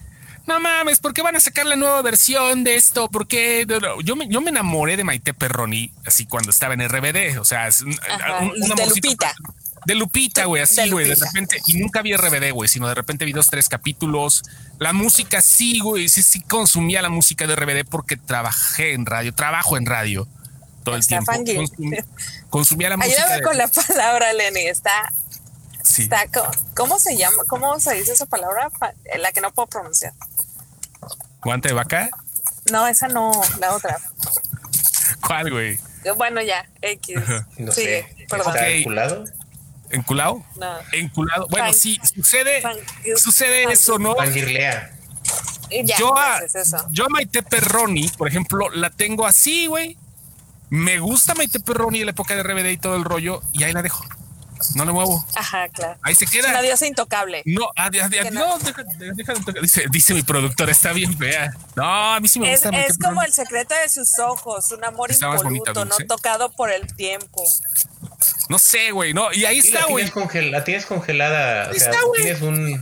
no 0.46 0.60
mames, 0.60 1.00
¿por 1.00 1.14
qué 1.14 1.22
van 1.22 1.36
a 1.36 1.40
sacar 1.40 1.64
la 1.64 1.76
nueva 1.76 2.02
versión 2.02 2.64
de 2.64 2.74
esto? 2.74 3.08
¿Por 3.08 3.26
qué? 3.26 3.66
Yo 4.04 4.16
me, 4.16 4.28
yo 4.28 4.40
me 4.40 4.50
enamoré 4.50 4.96
de 4.96 5.04
Maite 5.04 5.32
Perroni 5.32 5.90
así 6.04 6.26
cuando 6.26 6.50
estaba 6.50 6.74
en 6.74 6.86
RBD. 6.86 7.38
O 7.40 7.44
sea, 7.44 7.68
de 7.68 8.86
Lupita. 8.86 9.34
De 9.86 9.94
Lupita, 9.94 10.44
güey, 10.46 10.62
así, 10.62 10.90
güey, 10.90 11.08
de, 11.08 11.14
repente. 11.14 11.60
Y 11.66 11.74
nunca 11.74 12.02
vi 12.02 12.16
RBD, 12.16 12.52
güey, 12.52 12.68
sino 12.68 12.88
de 12.88 12.94
repente 12.94 13.24
vi 13.24 13.32
dos, 13.32 13.48
tres 13.48 13.68
capítulos. 13.68 14.42
La 14.78 14.92
música 14.92 15.42
sí, 15.42 15.78
güey, 15.80 16.08
sí, 16.08 16.22
sí 16.22 16.42
consumía 16.42 17.02
la 17.02 17.10
música 17.10 17.46
de 17.46 17.54
RBD 17.56 17.88
porque 17.88 18.16
trabajé 18.16 18.92
en 18.92 19.06
radio, 19.06 19.34
trabajo 19.34 19.76
en 19.76 19.86
radio 19.86 20.26
todo 20.84 20.96
el 20.96 21.06
tiempo. 21.06 21.32
consumía 22.50 22.90
la 22.90 22.96
música. 22.96 23.22
Ayúdame 23.22 23.42
con 23.42 23.58
la 23.58 23.68
palabra, 23.68 24.32
Lenny, 24.32 24.66
está 24.66 25.12
Sí. 25.84 26.02
Está, 26.02 26.24
¿Cómo 26.74 26.98
se 26.98 27.16
llama? 27.16 27.44
¿Cómo 27.46 27.78
se 27.78 27.94
dice 27.94 28.12
esa 28.12 28.26
palabra? 28.26 28.70
La 29.18 29.32
que 29.32 29.40
no 29.40 29.52
puedo 29.52 29.68
pronunciar. 29.68 30.14
¿Guante 31.42 31.68
de 31.68 31.74
vaca? 31.74 32.08
No, 32.72 32.86
esa 32.88 33.06
no, 33.08 33.30
la 33.60 33.74
otra. 33.74 33.98
¿Cuál, 35.26 35.50
güey? 35.50 35.78
Bueno, 36.16 36.40
ya, 36.42 36.66
X. 36.80 37.16
No 37.58 37.70
sé. 37.70 38.06
¿Está 38.18 38.68
enculado? 38.68 39.24
¿Enculado? 39.90 40.44
No. 40.56 40.74
Enculado. 40.92 41.46
Bueno, 41.48 41.72
sí, 41.72 42.00
sucede, 42.02 42.62
sucede 43.16 43.70
eso, 43.70 43.98
¿no? 43.98 44.16
Fangirlea. 44.16 44.90
yo, 45.98 46.16
a, 46.16 46.40
yo 46.90 47.04
a 47.04 47.08
Maite 47.10 47.42
Perroni, 47.42 48.08
por 48.08 48.26
ejemplo, 48.26 48.70
la 48.70 48.90
tengo 48.90 49.26
así, 49.26 49.66
güey. 49.66 49.98
Me 50.70 50.98
gusta 50.98 51.34
Maite 51.34 51.60
Perroni 51.60 52.00
en 52.00 52.06
la 52.06 52.10
época 52.12 52.34
de 52.34 52.42
RBD 52.42 52.70
y 52.70 52.76
todo 52.78 52.96
el 52.96 53.04
rollo, 53.04 53.42
y 53.52 53.64
ahí 53.64 53.72
la 53.72 53.82
dejo 53.82 54.04
no 54.74 54.84
le 54.84 54.92
muevo. 54.92 55.24
Ajá, 55.34 55.68
claro. 55.68 55.98
Ahí 56.02 56.14
se 56.14 56.26
queda. 56.26 56.48
Es 56.48 56.50
una 56.50 56.62
diosa 56.62 56.86
intocable. 56.86 57.42
No, 57.44 57.68
adiós, 57.76 58.06
adiós, 58.06 58.32
no, 58.32 58.58
deja, 58.58 58.84
deja 59.14 59.34
de 59.34 59.60
dice, 59.60 59.84
dice 59.90 60.14
mi 60.14 60.22
productor, 60.22 60.70
está 60.70 60.92
bien 60.92 61.16
fea. 61.16 61.52
No, 61.76 62.14
a 62.14 62.20
mí 62.20 62.28
sí 62.28 62.40
me 62.40 62.50
gusta. 62.50 62.70
Es, 62.70 62.98
como 62.98 63.22
el 63.22 63.32
secreto 63.32 63.74
de 63.74 63.88
sus 63.88 64.18
ojos, 64.18 64.70
un 64.72 64.84
amor 64.84 65.10
impoluto, 65.12 65.84
no 65.84 65.96
tocado 66.08 66.50
por 66.50 66.70
el 66.70 66.86
tiempo. 66.94 67.44
No 68.48 68.58
sé, 68.58 68.90
güey, 68.90 69.14
no, 69.14 69.32
y 69.32 69.44
ahí 69.44 69.58
está, 69.58 69.86
güey. 69.86 70.10
La, 70.50 70.64
tienes 70.64 70.86
congelada, 70.86 71.70
o 71.70 71.74
sea, 71.74 71.92
tienes 72.16 72.42
un 72.42 72.80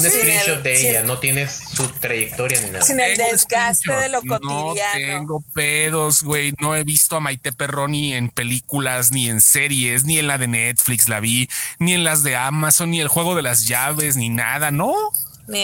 un 0.00 0.10
screenshot 0.10 0.62
de 0.62 0.90
ella, 0.90 1.02
no 1.02 1.18
tienes 1.18 1.52
su 1.52 1.88
trayectoria 1.88 2.60
ni 2.60 2.70
nada. 2.70 2.84
Sin 2.84 3.00
el 3.00 3.16
desgaste 3.16 3.92
de 3.92 4.08
lo 4.08 4.20
cotidiano. 4.22 4.74
No 4.74 4.74
tengo 4.94 5.44
pedos, 5.54 6.22
güey. 6.22 6.54
No 6.60 6.74
he 6.76 6.84
visto 6.84 7.16
a 7.16 7.20
Maite 7.20 7.52
Perroni 7.52 8.14
en 8.14 8.30
películas, 8.30 9.12
ni 9.12 9.28
en 9.28 9.40
series, 9.40 10.04
ni 10.04 10.18
en 10.18 10.26
la 10.26 10.38
de 10.38 10.48
Netflix 10.48 11.08
la 11.08 11.20
vi, 11.20 11.48
ni 11.78 11.94
en 11.94 12.04
las 12.04 12.22
de 12.22 12.36
Amazon, 12.36 12.90
ni 12.90 13.00
el 13.00 13.08
juego 13.08 13.34
de 13.34 13.42
las 13.42 13.66
llaves, 13.66 14.16
ni 14.16 14.28
nada, 14.28 14.70
¿no? 14.70 14.94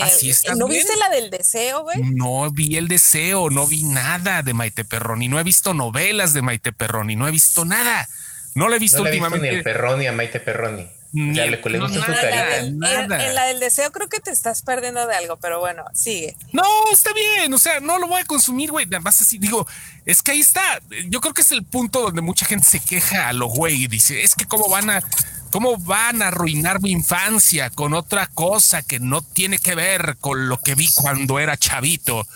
Así 0.03 0.31
está. 0.31 0.55
¿No 0.55 0.67
viste 0.67 0.97
la 0.97 1.11
del 1.11 1.31
deseo, 1.31 1.83
güey? 1.83 2.01
No 2.03 2.51
vi 2.51 2.77
el 2.77 2.89
deseo, 2.89 3.51
no 3.51 3.67
vi 3.67 3.83
nada 3.83 4.43
de 4.43 4.55
Maite 4.55 4.85
Perroni, 4.85 5.29
no 5.29 5.39
he 5.39 5.43
visto 5.43 5.75
novelas 5.75 6.33
de 6.33 6.43
Maite 6.43 6.73
Perroni, 6.73 7.17
no 7.17 7.29
he 7.29 7.31
visto 7.31 7.65
nada. 7.65 8.09
No 8.55 8.69
le 8.69 8.77
he 8.77 8.79
visto 8.79 9.03
últimamente. 9.03 9.51
ni 9.51 9.57
el 9.57 9.63
Perroni 9.63 10.07
a 10.07 10.13
Maite 10.13 10.41
Perroni. 10.41 10.89
Ya 11.17 11.47
le 11.47 11.61
no, 11.79 11.89
nada, 11.89 12.59
en, 12.59 12.81
la 12.81 13.45
del 13.45 13.61
deseo 13.61 13.93
creo 13.93 14.09
que 14.09 14.19
te 14.19 14.33
estás 14.33 14.63
perdiendo 14.63 15.07
de 15.07 15.15
algo, 15.15 15.37
pero 15.37 15.61
bueno, 15.61 15.85
sigue. 15.95 16.37
No, 16.51 16.65
está 16.91 17.13
bien, 17.13 17.55
o 17.55 17.59
sea, 17.59 17.79
no 17.79 18.01
lo 18.01 18.09
voy 18.09 18.21
a 18.21 18.25
consumir, 18.25 18.73
güey. 18.73 18.85
Además, 18.85 19.21
así 19.21 19.39
digo, 19.39 19.65
es 20.05 20.23
que 20.23 20.33
ahí 20.33 20.41
está. 20.41 20.81
Yo 21.07 21.21
creo 21.21 21.33
que 21.33 21.43
es 21.43 21.53
el 21.53 21.63
punto 21.63 22.03
donde 22.03 22.21
mucha 22.21 22.47
gente 22.47 22.67
se 22.67 22.81
queja 22.81 23.29
a 23.29 23.33
lo 23.33 23.47
güey 23.47 23.85
y 23.85 23.87
dice, 23.87 24.25
es 24.25 24.35
que 24.35 24.47
cómo 24.47 24.69
van 24.69 24.91
a, 24.91 25.05
cómo 25.53 25.77
van 25.79 26.21
a 26.21 26.29
arruinar 26.29 26.83
mi 26.83 26.91
infancia 26.91 27.71
con 27.71 27.95
otra 27.95 28.27
cosa 28.27 28.83
que 28.83 28.99
no 28.99 29.23
tiene 29.23 29.61
que 29.61 29.77
ver 29.77 30.17
con 30.21 30.49
lo 30.49 30.59
que 30.59 30.75
vi 30.75 30.91
cuando 30.95 31.39
era 31.39 31.57
chavito. 31.57 32.27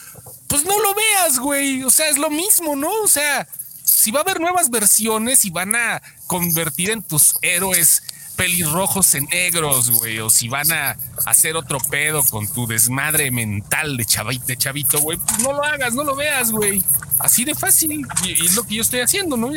Pues 0.47 0.65
no 0.65 0.79
lo 0.79 0.95
veas, 0.95 1.41
güey. 1.41 1.83
O 1.83 1.91
sea, 1.91 2.09
es 2.11 2.17
lo 2.17 2.31
mismo, 2.31 2.77
¿no? 2.77 2.93
O 3.03 3.09
sea, 3.09 3.49
si 3.83 4.13
va 4.13 4.21
a 4.21 4.23
haber 4.23 4.39
nuevas 4.39 4.71
versiones 4.71 5.45
y 5.45 5.51
van 5.51 5.75
a 5.75 6.01
convertir 6.29 6.91
en 6.91 7.03
tus 7.03 7.35
héroes 7.43 8.05
pelirrojos 8.39 9.17
en 9.17 9.25
negros, 9.25 9.91
güey, 9.91 10.21
o 10.21 10.31
si 10.31 10.49
van 10.49 10.71
a 10.71 10.97
hacer 11.27 11.57
otro 11.57 11.81
pedo 11.81 12.23
con 12.23 12.47
tu 12.47 12.69
desmadre 12.69 13.33
mental 13.33 13.97
de 13.97 14.05
chavito, 14.05 14.47
de 14.47 14.57
chavito, 14.57 15.01
güey, 15.01 15.19
pues 15.19 15.41
no 15.41 15.53
lo 15.53 15.65
hagas, 15.65 15.93
no 15.93 16.05
lo 16.05 16.15
veas, 16.15 16.53
güey. 16.53 16.81
Así 17.19 17.45
de 17.45 17.57
fácil. 17.57 18.07
Y, 18.23 18.47
es 18.47 18.55
lo 18.55 18.63
que 18.63 18.77
yo 18.77 18.83
estoy 18.83 19.01
haciendo, 19.01 19.37
¿no? 19.37 19.51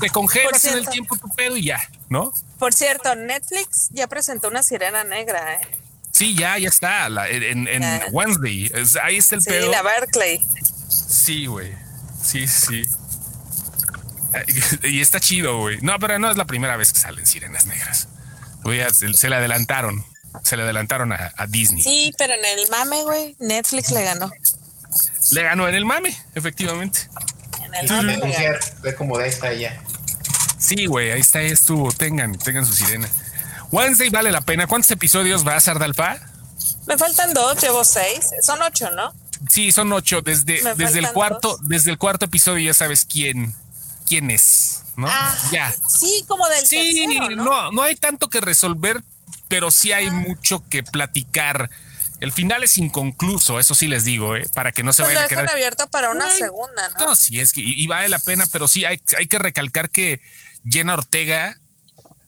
te 0.00 0.08
congelas 0.08 0.64
en 0.64 0.78
el 0.78 0.88
tiempo 0.88 1.16
tu 1.18 1.28
pedo 1.34 1.58
y 1.58 1.66
ya, 1.66 1.78
¿no? 2.08 2.32
Por 2.58 2.72
cierto, 2.72 3.14
Netflix 3.14 3.90
ya 3.90 4.06
presentó 4.06 4.48
una 4.48 4.62
sirena 4.62 5.04
negra, 5.04 5.56
¿eh? 5.56 5.78
Sí, 6.10 6.34
ya, 6.34 6.56
ya 6.56 6.70
está, 6.70 7.08
en, 7.28 7.68
Wednesday. 8.10 8.72
ahí 9.02 9.18
está 9.18 9.34
el 9.34 9.42
pedo. 9.42 9.66
Sí, 9.66 9.70
la 9.70 9.82
Berkeley. 9.82 10.42
Sí, 10.88 11.44
güey. 11.44 11.74
Sí, 12.22 12.48
sí. 12.48 12.84
Y 14.82 15.00
está 15.00 15.20
chido, 15.20 15.58
güey. 15.58 15.78
No, 15.80 15.96
pero 16.00 16.18
no 16.18 16.28
es 16.28 16.36
la 16.36 16.44
primera 16.44 16.76
vez 16.76 16.92
que 16.92 16.98
salen 16.98 17.24
sirenas 17.24 17.66
negras 17.66 18.08
se, 18.92 19.28
le 19.28 19.36
adelantaron. 19.36 20.04
Se 20.42 20.56
le 20.56 20.64
adelantaron 20.64 21.12
a, 21.12 21.32
Disney. 21.48 21.82
Sí, 21.82 22.12
pero 22.18 22.34
en 22.34 22.44
el 22.44 22.68
mame, 22.70 23.02
güey, 23.04 23.36
Netflix 23.38 23.90
le 23.90 24.02
ganó. 24.02 24.30
Le 25.32 25.42
ganó 25.42 25.68
en 25.68 25.74
el 25.74 25.84
mame, 25.84 26.16
efectivamente. 26.34 27.00
En 27.64 27.74
el 27.74 27.88
mame. 27.88 28.20
Ve 28.82 28.94
como 28.94 29.18
de 29.18 29.28
esta 29.28 29.52
ya. 29.52 29.80
Sí, 30.58 30.86
güey, 30.86 31.12
ahí 31.12 31.20
está, 31.20 31.40
ahí 31.40 31.50
estuvo. 31.50 31.92
Tengan, 31.92 32.36
tengan 32.38 32.64
su 32.64 32.72
sirena. 32.72 33.08
Wednesday 33.70 34.08
vale 34.08 34.32
la 34.32 34.40
pena. 34.40 34.66
¿Cuántos 34.66 34.90
episodios 34.90 35.46
va 35.46 35.56
a 35.56 35.60
Sardalpa? 35.60 36.18
Me 36.86 36.96
faltan 36.96 37.34
dos, 37.34 37.60
llevo 37.60 37.84
seis. 37.84 38.30
Son 38.42 38.60
ocho, 38.62 38.90
¿no? 38.90 39.12
Sí, 39.48 39.72
son 39.72 39.92
ocho. 39.92 40.22
Desde, 40.22 40.62
desde 40.74 41.00
el 41.00 41.10
cuarto, 41.12 41.58
desde 41.62 41.90
el 41.90 41.98
cuarto 41.98 42.24
episodio 42.24 42.66
ya 42.66 42.74
sabes 42.74 43.04
quién, 43.04 43.54
quién 44.06 44.30
es. 44.30 44.83
¿No? 44.96 45.06
Ah, 45.10 45.36
ya. 45.52 45.74
Sí, 45.88 46.24
como 46.28 46.48
del 46.48 46.66
Sí, 46.66 47.06
¿no? 47.36 47.70
¿no? 47.72 47.82
hay 47.82 47.96
tanto 47.96 48.28
que 48.28 48.40
resolver, 48.40 49.02
pero 49.48 49.70
sí 49.70 49.92
hay 49.92 50.10
mucho 50.10 50.62
que 50.68 50.82
platicar 50.82 51.70
El 52.20 52.32
final 52.32 52.62
es 52.64 52.78
inconcluso, 52.78 53.58
eso 53.60 53.74
sí 53.74 53.86
les 53.88 54.04
digo, 54.04 54.36
¿eh? 54.36 54.48
para 54.54 54.72
que 54.72 54.82
no 54.82 54.92
se 54.92 55.02
Pues 55.02 55.14
vayan 55.14 55.22
lo 55.22 55.26
a 55.26 55.28
quedar. 55.28 55.50
abierto 55.50 55.88
para 55.90 56.10
una 56.10 56.30
segunda, 56.30 56.88
¿no? 56.90 57.06
No, 57.06 57.16
sí, 57.16 57.40
es 57.40 57.52
que 57.52 57.60
y, 57.60 57.82
y 57.82 57.86
vale 57.86 58.08
la 58.08 58.18
pena, 58.20 58.44
pero 58.52 58.66
sí 58.68 58.84
hay, 58.84 59.00
hay 59.18 59.26
que 59.26 59.38
recalcar 59.38 59.90
que 59.90 60.20
Jenna 60.66 60.94
Ortega, 60.94 61.58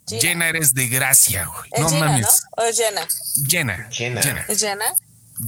Gina. 0.09 0.21
Jenna 0.21 0.49
eres 0.49 0.75
de 0.75 0.89
gracia, 0.89 1.47
güey. 1.47 1.71
Es 1.73 1.81
No 1.81 1.89
Gina, 1.89 2.07
mames. 2.07 2.23
¿no? 2.57 2.63
¿O 2.63 2.67
es 2.67 2.77
Jenna? 2.77 3.07
Jenna. 3.49 3.89
Jenna. 3.91 4.23
Jenna. 4.23 4.45
¿Es 4.49 4.61
Jenna? 4.61 4.85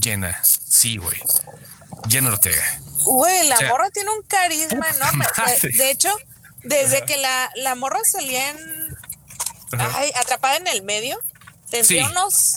Jenna. 0.01 0.41
Sí, 0.43 0.97
güey. 0.97 1.19
Jenna 2.09 2.29
Ortega. 2.29 2.63
Güey, 3.03 3.47
la 3.47 3.55
O 3.55 3.59
sea, 3.59 3.69
morra 3.69 3.89
tiene 3.91 4.09
un 4.09 4.23
carisma 4.23 4.87
enorme. 4.89 5.25
de 5.77 5.91
hecho, 5.91 6.09
desde 6.63 7.03
que 7.05 7.17
la, 7.17 7.49
la 7.55 7.75
morra 7.75 7.99
salía 8.03 8.49
en, 8.49 8.97
Ajá. 9.73 9.99
ay, 9.99 10.11
atrapada 10.19 10.57
en 10.57 10.67
el 10.67 10.83
medio, 10.83 11.17
tendría 11.69 12.05
Sí. 12.05 12.11
unos 12.11 12.55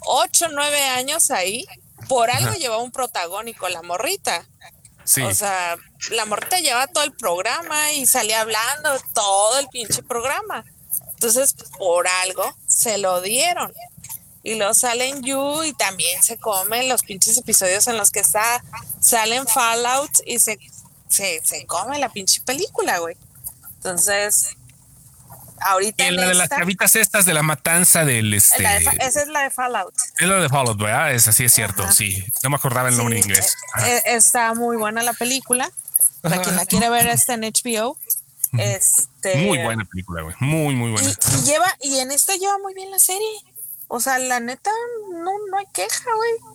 8, 0.00 0.48
9 0.52 0.82
años 0.84 1.30
ahí. 1.30 1.66
Por 2.08 2.30
algo 2.30 2.52
llevaba 2.54 2.82
un 2.82 2.90
protagónico, 2.92 3.68
la 3.68 3.82
morrita. 3.82 4.46
Sí. 5.04 5.22
O 5.22 5.34
sea, 5.34 5.76
la 6.10 6.24
morrita 6.26 6.58
llevaba 6.60 6.86
todo 6.86 7.04
el 7.04 7.12
programa 7.12 7.92
y 7.92 8.06
salía 8.06 8.40
hablando 8.40 9.00
todo 9.14 9.58
el 9.58 9.68
pinche 9.68 10.02
programa. 10.02 10.64
Entonces, 11.14 11.54
por 11.78 12.06
algo 12.08 12.56
se 12.66 12.98
lo 12.98 13.20
dieron. 13.20 13.72
Y 14.44 14.56
luego 14.56 14.74
sale 14.74 15.08
en 15.08 15.22
You 15.22 15.62
y 15.62 15.72
también 15.74 16.20
se 16.22 16.36
comen 16.38 16.88
los 16.88 17.02
pinches 17.02 17.36
episodios 17.38 17.86
en 17.86 17.96
los 17.96 18.10
que 18.10 18.18
está, 18.20 18.62
salen 19.00 19.46
Fallout 19.46 20.10
y 20.26 20.40
se, 20.40 20.58
se, 21.08 21.40
se 21.44 21.64
come 21.66 21.98
la 22.00 22.08
pinche 22.08 22.40
película, 22.40 22.98
güey. 22.98 23.16
Entonces, 23.84 24.56
ahorita 25.60 26.06
En 26.06 26.14
la 26.16 26.28
de 26.28 26.34
las 26.34 26.48
chavitas 26.48 26.94
estas 26.94 27.24
de 27.24 27.34
la 27.34 27.42
matanza 27.42 28.04
del 28.04 28.32
este. 28.32 28.62
de 28.62 28.76
esa 29.00 29.22
es 29.22 29.26
la 29.28 29.42
de 29.42 29.50
Fallout. 29.50 29.92
Es 30.20 30.28
la 30.28 30.36
de 30.36 30.48
Fallout, 30.48 30.78
¿verdad? 30.78 31.12
Es 31.12 31.26
así, 31.26 31.44
es 31.46 31.52
cierto, 31.52 31.82
Ajá. 31.82 31.92
sí. 31.92 32.24
No 32.44 32.50
me 32.50 32.56
acordaba 32.56 32.88
el 32.90 32.96
nombre 32.96 33.16
en 33.18 33.24
Sí, 33.24 33.28
inglés. 33.30 33.56
eh, 33.84 33.96
eh, 33.96 34.02
está 34.14 34.54
muy 34.54 34.76
buena 34.76 35.02
la 35.02 35.12
película. 35.14 35.68
Para 36.20 36.40
quien 36.40 36.54
la 36.54 36.64
quiere 36.66 36.88
ver, 36.90 37.08
está 37.08 37.34
en 37.34 37.40
HBO. 37.42 37.98
Este, 38.56 39.36
Muy 39.46 39.58
buena 39.58 39.84
película, 39.84 40.22
güey. 40.22 40.36
Muy, 40.38 40.74
muy 40.76 40.92
buena. 40.92 41.08
Y, 41.08 41.38
y 41.38 41.42
lleva, 41.44 41.74
y 41.80 41.98
en 41.98 42.12
esta 42.12 42.36
lleva 42.36 42.58
muy 42.58 42.74
bien 42.74 42.90
la 42.92 43.00
serie. 43.00 43.26
O 43.88 43.98
sea, 43.98 44.18
la 44.20 44.38
neta, 44.38 44.70
no, 45.10 45.30
no 45.50 45.58
hay 45.58 45.66
queja, 45.72 46.04
güey. 46.14 46.54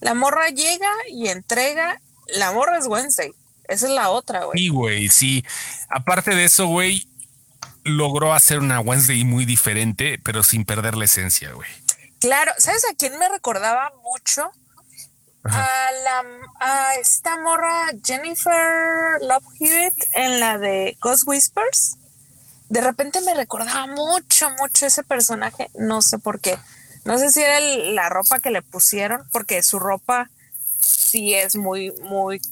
La 0.00 0.14
morra 0.14 0.48
llega 0.50 0.90
y 1.10 1.28
entrega. 1.28 2.00
La 2.28 2.52
morra 2.52 2.78
es 2.78 2.86
Wednesday. 2.86 3.32
Esa 3.68 3.86
es 3.86 3.92
la 3.92 4.10
otra, 4.10 4.44
güey. 4.44 4.58
Sí, 4.58 4.68
güey, 4.68 5.08
sí. 5.08 5.44
Aparte 5.90 6.34
de 6.34 6.44
eso, 6.44 6.66
güey, 6.66 7.06
logró 7.84 8.32
hacer 8.34 8.58
una 8.58 8.80
Wednesday 8.80 9.24
muy 9.24 9.44
diferente, 9.44 10.18
pero 10.24 10.42
sin 10.42 10.64
perder 10.64 10.96
la 10.96 11.04
esencia, 11.04 11.52
güey. 11.52 11.68
Claro, 12.20 12.52
¿sabes 12.58 12.84
a 12.90 12.94
quién 12.96 13.18
me 13.18 13.28
recordaba 13.28 13.92
mucho? 14.02 14.50
A 15.44 15.88
la 16.04 16.24
a 16.60 16.94
esta 16.96 17.40
morra 17.40 17.86
Jennifer 18.04 19.18
Love 19.22 19.44
Hewitt 19.60 19.94
en 20.14 20.40
la 20.40 20.58
de 20.58 20.96
Ghost 21.00 21.22
Whispers. 21.26 21.96
De 22.68 22.80
repente 22.82 23.20
me 23.22 23.32
recordaba 23.34 23.86
mucho, 23.86 24.50
mucho 24.60 24.84
ese 24.86 25.04
personaje. 25.04 25.70
No 25.78 26.02
sé 26.02 26.18
por 26.18 26.40
qué. 26.40 26.58
No 27.04 27.16
sé 27.18 27.30
si 27.30 27.40
era 27.40 27.58
el- 27.58 27.94
la 27.94 28.10
ropa 28.10 28.40
que 28.40 28.50
le 28.50 28.60
pusieron, 28.60 29.26
porque 29.32 29.62
su 29.62 29.78
ropa 29.78 30.28
sí 30.78 31.32
es 31.34 31.56
muy, 31.56 31.92
muy. 32.02 32.42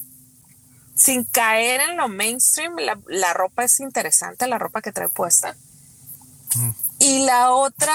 Sin 0.97 1.25
caer 1.25 1.81
en 1.83 1.97
lo 1.97 2.09
mainstream, 2.09 2.77
la, 2.79 2.99
la 3.07 3.35
ropa 3.35 3.65
es 3.65 3.81
interesante, 3.81 4.47
la 4.49 4.59
ropa 4.59 4.81
que 4.83 4.93
trae 4.93 5.09
puesta. 5.09 5.55
Y 6.99 7.27
la 7.27 7.53
otra 7.53 7.93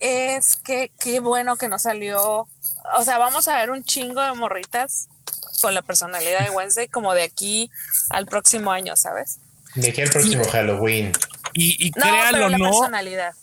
es 0.00 0.56
que 0.56 0.90
qué 0.98 1.20
bueno 1.20 1.56
que 1.56 1.68
no 1.68 1.78
salió. 1.78 2.48
O 2.98 3.04
sea, 3.04 3.18
vamos 3.18 3.46
a 3.48 3.56
ver 3.56 3.70
un 3.70 3.84
chingo 3.84 4.20
de 4.20 4.32
morritas 4.34 5.06
con 5.62 5.74
la 5.74 5.82
personalidad 5.82 6.44
de 6.44 6.50
Wednesday 6.50 6.88
como 6.88 7.14
de 7.14 7.22
aquí 7.22 7.70
al 8.08 8.26
próximo 8.26 8.72
año, 8.72 8.96
¿sabes? 8.96 9.38
De 9.76 9.90
aquí 9.90 10.00
al 10.02 10.10
próximo 10.10 10.42
Halloween. 10.50 11.12
Y, 11.52 11.86
y 11.86 11.90
No, 11.92 12.02
créanlo 12.02 12.32
pero 12.32 12.46
o 12.46 12.48
la 12.48 12.58
no, 12.58 12.70
personalidad. 12.70 13.34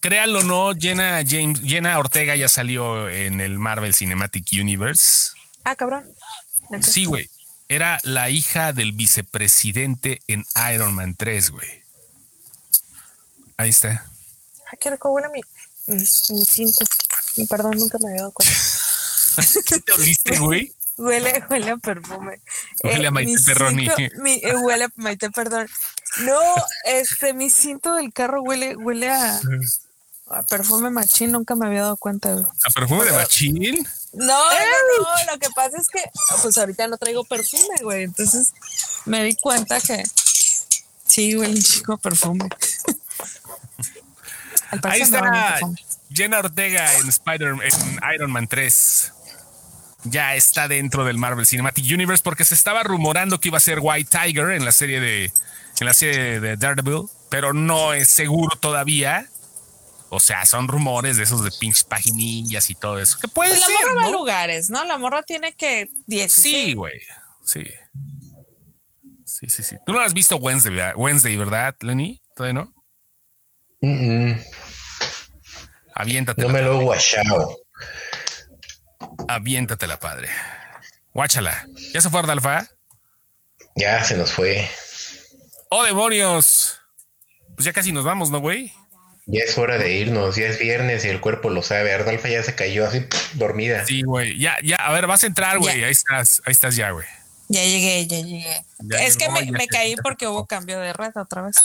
créanlo 0.00 0.38
o 0.38 0.42
no, 0.42 0.72
Jenna, 0.78 1.22
James, 1.26 1.60
Jenna 1.62 1.98
Ortega 1.98 2.34
ya 2.36 2.48
salió 2.48 3.08
en 3.10 3.40
el 3.42 3.58
Marvel 3.58 3.94
Cinematic 3.94 4.46
Universe. 4.52 5.32
Ah, 5.64 5.76
cabrón. 5.76 6.10
Sí, 6.80 7.04
güey. 7.04 7.28
Era 7.68 7.98
la 8.02 8.28
hija 8.30 8.72
del 8.72 8.92
vicepresidente 8.92 10.20
en 10.28 10.44
Iron 10.72 10.94
Man 10.94 11.14
3, 11.16 11.50
güey. 11.50 11.84
Ahí 13.56 13.70
está. 13.70 14.06
Ah, 14.70 14.76
qué 14.78 14.90
rico 14.90 15.10
huele 15.10 15.28
mi, 15.30 15.40
mi, 15.86 15.96
mi 15.96 16.44
cinto. 16.44 16.84
Perdón, 17.48 17.78
nunca 17.78 17.98
me 17.98 18.08
había 18.10 18.22
dado 18.22 18.32
cuenta. 18.32 18.54
¿Qué 19.66 19.80
te 19.80 19.92
oliste, 19.92 20.38
güey? 20.38 20.74
Huele, 20.96 21.42
huele 21.50 21.70
a 21.70 21.76
perfume. 21.76 22.40
Huele 22.84 23.06
a 23.08 23.10
Maite 23.10 23.42
Perroni. 23.44 23.88
eh, 23.88 24.56
huele 24.56 24.84
a 24.84 24.88
Maite, 24.96 25.30
perdón. 25.30 25.66
No, 26.20 26.38
este, 26.84 27.34
mi 27.34 27.50
cinto 27.50 27.94
del 27.94 28.12
carro 28.12 28.42
huele, 28.42 28.76
huele 28.76 29.10
a, 29.10 29.40
a 30.30 30.42
perfume 30.44 30.90
machín, 30.90 31.32
nunca 31.32 31.56
me 31.56 31.66
había 31.66 31.82
dado 31.82 31.96
cuenta, 31.96 32.32
güey. 32.32 32.44
¿A 32.44 32.70
perfume 32.70 33.04
de 33.06 33.12
machín? 33.12 33.88
No, 34.14 34.26
no, 34.26 35.02
no, 35.02 35.32
lo 35.32 35.38
que 35.38 35.48
pasa 35.54 35.78
es 35.78 35.88
que 35.88 36.02
pues 36.42 36.56
ahorita 36.56 36.88
no 36.88 36.96
traigo 36.96 37.24
perfume, 37.24 37.76
güey. 37.82 38.04
Entonces 38.04 38.52
me 39.04 39.22
di 39.24 39.36
cuenta 39.36 39.80
que 39.80 40.02
sí, 41.06 41.34
güey, 41.34 41.50
un 41.50 41.62
chico 41.62 41.98
perfume. 41.98 42.44
Ahí 44.82 45.00
no 45.00 45.04
está 45.04 45.20
perfume. 45.20 45.76
Jenna 46.12 46.38
Ortega 46.38 46.94
en 46.94 47.08
Spider 47.08 47.54
en 47.62 48.00
Iron 48.14 48.30
Man 48.30 48.46
3. 48.46 49.12
Ya 50.04 50.34
está 50.34 50.68
dentro 50.68 51.04
del 51.04 51.18
Marvel 51.18 51.46
Cinematic 51.46 51.84
Universe 51.92 52.22
porque 52.22 52.44
se 52.44 52.54
estaba 52.54 52.82
rumorando 52.82 53.40
que 53.40 53.48
iba 53.48 53.58
a 53.58 53.60
ser 53.60 53.78
White 53.80 54.10
Tiger 54.10 54.50
en 54.50 54.64
la 54.64 54.72
serie 54.72 55.00
de 55.00 55.32
en 55.80 55.86
la 55.86 55.94
serie 55.94 56.40
de 56.40 56.56
Daredevil, 56.56 57.06
pero 57.30 57.52
no 57.52 57.94
es 57.94 58.08
seguro 58.08 58.56
todavía. 58.56 59.28
O 60.14 60.20
sea, 60.20 60.44
son 60.46 60.68
rumores 60.68 61.16
de 61.16 61.24
esos 61.24 61.42
de 61.44 61.50
pinches 61.58 61.84
paginillas 61.84 62.70
y 62.70 62.74
todo 62.74 62.98
eso. 63.00 63.18
Que 63.20 63.28
puede 63.28 63.50
Pues 63.50 63.60
la 63.60 63.66
ser, 63.66 63.76
morra 63.88 63.94
va 64.02 64.06
a 64.06 64.10
lugares, 64.10 64.70
¿no? 64.70 64.84
La 64.84 64.98
morra 64.98 65.22
tiene 65.22 65.54
que 65.54 65.88
16. 66.06 66.66
Sí, 66.66 66.74
güey. 66.74 67.00
Sí. 67.44 67.64
Sí, 69.24 69.48
sí, 69.48 69.62
sí. 69.62 69.76
Tú 69.84 69.92
no 69.92 70.00
has 70.00 70.14
visto 70.14 70.36
Wednesday, 70.36 70.74
¿verdad? 70.74 70.94
Wednesday, 70.96 71.36
¿verdad, 71.36 71.74
Lenny? 71.80 72.22
¿Todavía 72.36 72.62
no? 72.62 72.74
Mm, 73.80 74.30
mm, 74.30 74.40
Aviéntate. 75.94 76.42
no 76.42 76.48
me 76.48 76.62
lo 76.62 76.80
he 76.80 76.84
guachado. 76.84 77.58
Aviéntatela, 79.28 79.98
padre. 79.98 80.28
Guáchala. 81.12 81.66
¿Ya 81.92 82.00
se 82.00 82.10
fue 82.10 82.20
Ardalfa? 82.20 82.68
Ya 83.76 84.02
se 84.04 84.16
nos 84.16 84.32
fue. 84.32 84.68
¡Oh, 85.70 85.82
demonios! 85.84 86.78
Pues 87.54 87.64
ya 87.64 87.72
casi 87.72 87.92
nos 87.92 88.04
vamos, 88.04 88.30
¿no, 88.30 88.38
güey? 88.40 88.72
Ya 89.26 89.42
es 89.42 89.56
hora 89.56 89.78
de 89.78 89.92
irnos. 89.92 90.36
Ya 90.36 90.46
es 90.46 90.58
viernes 90.58 91.04
y 91.04 91.08
el 91.08 91.20
cuerpo 91.20 91.50
lo 91.50 91.62
sabe. 91.62 91.92
Ardalfa 91.92 92.28
ya 92.28 92.42
se 92.42 92.54
cayó 92.54 92.86
así 92.86 93.06
dormida. 93.34 93.84
Sí, 93.86 94.02
güey. 94.02 94.38
Ya, 94.38 94.56
ya. 94.62 94.76
A 94.76 94.92
ver, 94.92 95.06
vas 95.06 95.22
a 95.24 95.26
entrar, 95.26 95.58
güey. 95.58 95.82
Ahí 95.82 95.92
estás. 95.92 96.42
Ahí 96.44 96.52
estás 96.52 96.76
ya, 96.76 96.90
güey. 96.90 97.06
Ya 97.48 97.62
llegué, 97.62 98.06
ya 98.06 98.20
llegué. 98.20 98.64
Ya 98.80 99.04
es 99.04 99.16
que 99.16 99.28
me, 99.28 99.66
caí 99.66 99.96
porque 99.96 100.26
hubo 100.26 100.46
cambio 100.46 100.80
de 100.80 100.92
red 100.92 101.12
otra 101.16 101.42
vez. 101.42 101.56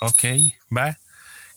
Ok, 0.00 0.24
va. 0.74 0.98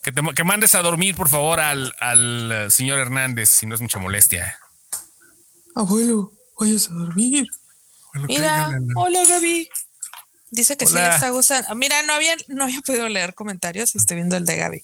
Que, 0.02 0.12
te, 0.12 0.22
que 0.36 0.44
mandes 0.44 0.76
a 0.76 0.82
dormir, 0.82 1.16
por 1.16 1.30
favor, 1.30 1.60
al, 1.60 1.94
al 2.00 2.52
eh, 2.52 2.72
señor 2.72 3.00
Hernández, 3.00 3.50
si 3.50 3.66
no 3.66 3.76
es 3.76 3.82
mucha 3.82 4.00
molestia. 4.00 4.58
Abuelo, 5.76 6.32
vayas 6.58 6.90
a 6.90 6.94
dormir. 6.94 7.48
Mira, 8.28 8.70
hola 8.96 9.24
Gaby. 9.26 9.70
Dice 10.52 10.78
que 10.78 10.86
sí 10.86 10.96
le 10.96 11.08
está 11.08 11.30
gustando. 11.30 11.74
Mira, 11.76 12.02
no 12.04 12.14
había, 12.14 12.36
no 12.48 12.64
había 12.64 12.82
podido 12.82 13.08
leer 13.08 13.34
comentarios 13.36 13.94
y 13.94 14.00
estoy 14.00 14.16
viendo 14.16 14.36
el 14.36 14.46
de 14.46 14.56
Gaby. 14.56 14.84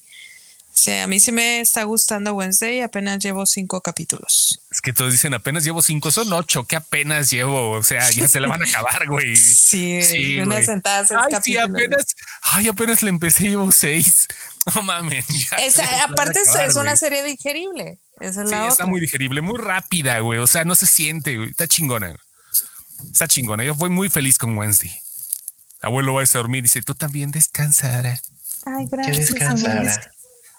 Sí, 0.78 0.92
a 0.92 1.06
mí 1.06 1.18
sí 1.20 1.32
me 1.32 1.60
está 1.60 1.84
gustando 1.84 2.34
Wednesday 2.34 2.78
y 2.78 2.80
apenas 2.82 3.18
llevo 3.24 3.46
cinco 3.46 3.80
capítulos. 3.80 4.60
Es 4.70 4.82
que 4.82 4.92
todos 4.92 5.10
dicen 5.10 5.32
apenas 5.32 5.64
llevo 5.64 5.80
cinco, 5.80 6.10
son 6.10 6.30
ocho, 6.34 6.64
que 6.66 6.76
apenas 6.76 7.30
llevo. 7.30 7.70
O 7.70 7.82
sea, 7.82 8.10
ya 8.10 8.28
se 8.28 8.40
la 8.40 8.48
van 8.48 8.62
a 8.62 8.66
acabar, 8.68 9.06
güey. 9.08 9.34
Sí, 9.36 10.02
Sí, 10.02 10.38
una 10.38 10.56
güey. 10.56 10.66
sentada 10.66 11.06
seis 11.06 11.18
Ay, 11.32 11.34
sí, 11.42 11.56
apenas, 11.56 12.14
ay, 12.42 12.68
apenas 12.68 13.02
le 13.02 13.08
empecé, 13.08 13.48
llevo 13.48 13.72
seis. 13.72 14.26
No 14.74 14.82
mames. 14.82 15.24
Esa- 15.60 16.04
aparte 16.04 16.40
es- 16.40 16.48
acabar, 16.48 16.68
es 16.68 16.74
una 16.74 16.82
güey. 16.90 16.96
serie 16.96 17.22
digerible. 17.22 18.00
Esa 18.20 18.42
es 18.42 18.48
Sí, 18.48 18.54
la 18.54 18.62
está 18.66 18.72
otra. 18.74 18.86
muy 18.86 19.00
digerible, 19.00 19.40
muy 19.40 19.58
rápida, 19.58 20.18
güey. 20.18 20.40
O 20.40 20.46
sea, 20.48 20.64
no 20.64 20.74
se 20.74 20.86
siente, 20.86 21.36
güey. 21.36 21.50
Está 21.50 21.68
chingona. 21.68 22.16
Está 23.12 23.28
chingona. 23.28 23.62
Yo 23.64 23.74
fui 23.76 23.88
muy 23.90 24.10
feliz 24.10 24.38
con 24.38 24.58
Wednesday. 24.58 24.92
Abuelo 25.82 26.14
va 26.14 26.22
a 26.22 26.26
dormir. 26.26 26.64
Dice, 26.64 26.82
tú 26.82 26.94
también 26.96 27.30
descansará. 27.30 28.20
Ay, 28.66 28.86
gracias. 28.90 30.00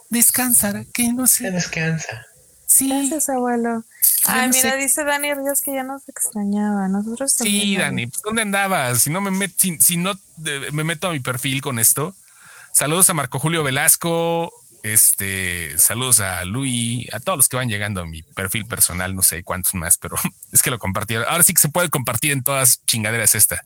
Ara. 0.10 0.18
Descansará, 0.20 0.86
que 0.94 1.12
no 1.14 1.28
sé. 1.28 1.52
descansa. 1.52 2.26
Sí, 2.66 2.90
Gracias, 2.90 3.30
abuelo. 3.30 3.84
Ay, 4.26 4.48
no 4.50 4.54
mira, 4.54 4.72
sé. 4.72 4.78
dice 4.78 5.04
Dani 5.06 5.34
Ríos 5.34 5.62
que 5.62 5.74
ya 5.74 5.84
nos 5.84 6.08
extrañaba. 6.10 6.88
Nosotros 6.90 7.36
también. 7.36 7.62
sí, 7.62 7.78
Dani. 7.78 8.08
pues, 8.08 8.22
¿Dónde 8.22 8.42
andabas? 8.42 9.02
Si 9.02 9.10
no 9.10 9.22
me 9.22 9.32
met- 9.32 9.54
si, 9.58 9.78
si 9.80 9.96
no 9.98 10.12
eh, 10.46 10.68
me 10.74 10.84
meto 10.84 11.08
a 11.08 11.12
mi 11.12 11.20
perfil 11.22 11.62
con 11.62 11.80
esto. 11.80 12.14
Saludos 12.74 13.10
a 13.10 13.14
Marco 13.14 13.40
Julio 13.40 13.64
Velasco, 13.64 14.52
Este, 14.84 15.78
saludos 15.80 16.20
a 16.20 16.44
Luis, 16.46 17.08
a 17.14 17.20
todos 17.20 17.38
los 17.38 17.50
que 17.50 17.58
van 17.58 17.70
llegando 17.70 18.02
a 18.02 18.06
mi 18.06 18.22
perfil 18.22 18.66
personal, 18.66 19.16
no 19.16 19.22
sé 19.22 19.44
cuántos 19.44 19.74
más, 19.74 19.98
pero 19.98 20.16
es 20.52 20.62
que 20.62 20.70
lo 20.70 20.78
compartieron. 20.80 21.26
Ahora 21.30 21.44
sí 21.44 21.54
que 21.54 21.62
se 21.62 21.70
puede 21.70 21.90
compartir 21.90 22.32
en 22.32 22.44
todas 22.44 22.86
chingaderas 22.86 23.34
esta. 23.36 23.64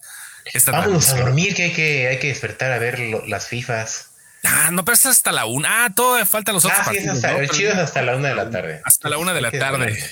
esta 0.54 0.72
Vámonos 0.72 1.10
a 1.10 1.18
dormir, 1.18 1.54
que 1.56 1.64
hay 1.64 1.74
que, 1.74 2.08
hay 2.08 2.20
que 2.20 2.28
despertar 2.28 2.72
a 2.72 2.78
ver 2.80 3.00
las 3.28 3.48
FIFAs. 3.48 4.11
Ah, 4.44 4.70
no, 4.72 4.84
pero 4.84 4.96
es 4.96 5.06
hasta 5.06 5.32
la 5.32 5.46
una. 5.46 5.86
Ah, 5.86 5.90
todo 5.96 6.24
falta 6.26 6.52
los 6.52 6.66
otros 6.66 6.80
ah, 6.82 6.86
partidos. 6.86 7.20
Sí, 7.20 7.26
hasta, 7.26 7.40
El 7.40 7.50
chido 7.50 7.72
es 7.72 7.78
hasta 7.78 8.02
la 8.02 8.16
una 8.16 8.30
de 8.30 8.36
la 8.36 8.50
tarde. 8.50 8.82
Hasta 8.84 9.10
la 9.10 9.18
una 9.18 9.34
de 9.34 9.42
la 9.42 9.52
tarde. 9.52 10.04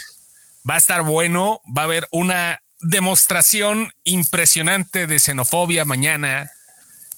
Va 0.69 0.75
a 0.75 0.77
estar 0.77 1.01
bueno. 1.01 1.61
Va 1.65 1.83
a 1.83 1.85
haber 1.85 2.07
una 2.11 2.61
demostración 2.81 3.91
impresionante 4.03 5.07
de 5.07 5.19
xenofobia 5.19 5.85
mañana. 5.85 6.51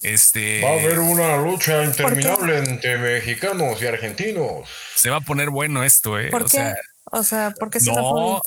Este. 0.02 0.62
Va 0.64 0.70
a 0.70 0.74
haber 0.74 1.00
una 1.00 1.38
lucha 1.38 1.84
interminable 1.84 2.58
entre 2.58 2.98
mexicanos 2.98 3.82
y 3.82 3.88
argentinos. 3.88 4.68
Se 4.96 5.10
va 5.10 5.18
a 5.18 5.22
poner 5.22 5.50
bueno 5.50 5.84
esto, 5.84 6.18
¿eh? 6.18 6.30
¿Por 6.30 6.44
o 6.44 6.46
qué? 6.46 6.52
Sea, 6.52 6.76
o 7.12 7.24
sea, 7.24 7.52
¿por 7.52 7.70
qué 7.70 7.80
no, 7.82 8.42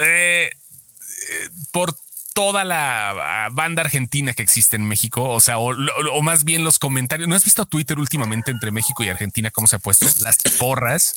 eh, 0.00 0.50
eh, 0.50 1.48
por 1.72 1.94
toda 2.32 2.64
la 2.64 3.48
banda 3.52 3.82
argentina 3.82 4.32
que 4.32 4.42
existe 4.42 4.76
en 4.76 4.86
México, 4.86 5.28
o 5.30 5.40
sea, 5.40 5.58
o, 5.58 6.22
más 6.22 6.44
bien 6.44 6.64
los 6.64 6.78
comentarios. 6.78 7.28
¿No 7.28 7.34
has 7.34 7.44
visto 7.44 7.64
Twitter 7.66 7.98
últimamente 7.98 8.50
entre 8.50 8.70
México 8.70 9.02
y 9.02 9.08
Argentina 9.08 9.50
cómo 9.50 9.66
se 9.66 9.76
ha 9.76 9.78
puesto? 9.78 10.06
Las 10.20 10.38
porras, 10.58 11.14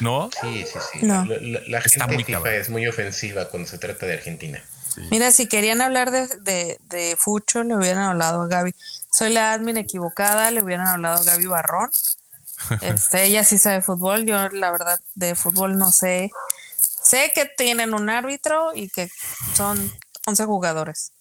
¿no? 0.00 0.30
Sí, 0.40 0.64
sí, 0.64 0.78
sí. 0.92 1.06
La, 1.06 1.80
gente 1.80 2.24
FIFA 2.24 2.54
es 2.54 2.70
muy 2.70 2.86
ofensiva 2.86 3.48
cuando 3.48 3.68
se 3.68 3.78
trata 3.78 4.06
de 4.06 4.14
Argentina. 4.14 4.62
Mira, 5.10 5.30
si 5.30 5.46
querían 5.46 5.80
hablar 5.80 6.10
de, 6.10 6.78
de, 6.80 7.16
Fucho, 7.18 7.62
le 7.62 7.76
hubieran 7.76 8.02
hablado 8.04 8.42
a 8.42 8.46
Gaby. 8.46 8.74
Soy 9.10 9.32
la 9.32 9.52
admin 9.52 9.78
equivocada, 9.78 10.50
le 10.50 10.62
hubieran 10.62 10.86
hablado 10.86 11.20
a 11.20 11.24
Gaby 11.24 11.46
Barrón. 11.46 11.90
Este, 12.80 13.24
ella 13.24 13.42
sí 13.42 13.58
sabe 13.58 13.82
fútbol, 13.82 14.24
yo 14.24 14.48
la 14.50 14.70
verdad 14.70 15.00
de 15.16 15.34
fútbol 15.34 15.78
no 15.78 15.90
sé. 15.90 16.30
Sé 16.78 17.32
que 17.34 17.44
tienen 17.44 17.92
un 17.92 18.08
árbitro 18.08 18.70
y 18.72 18.88
que 18.88 19.10
son 19.56 19.92
11 20.26 20.44
jugadores. 20.44 21.12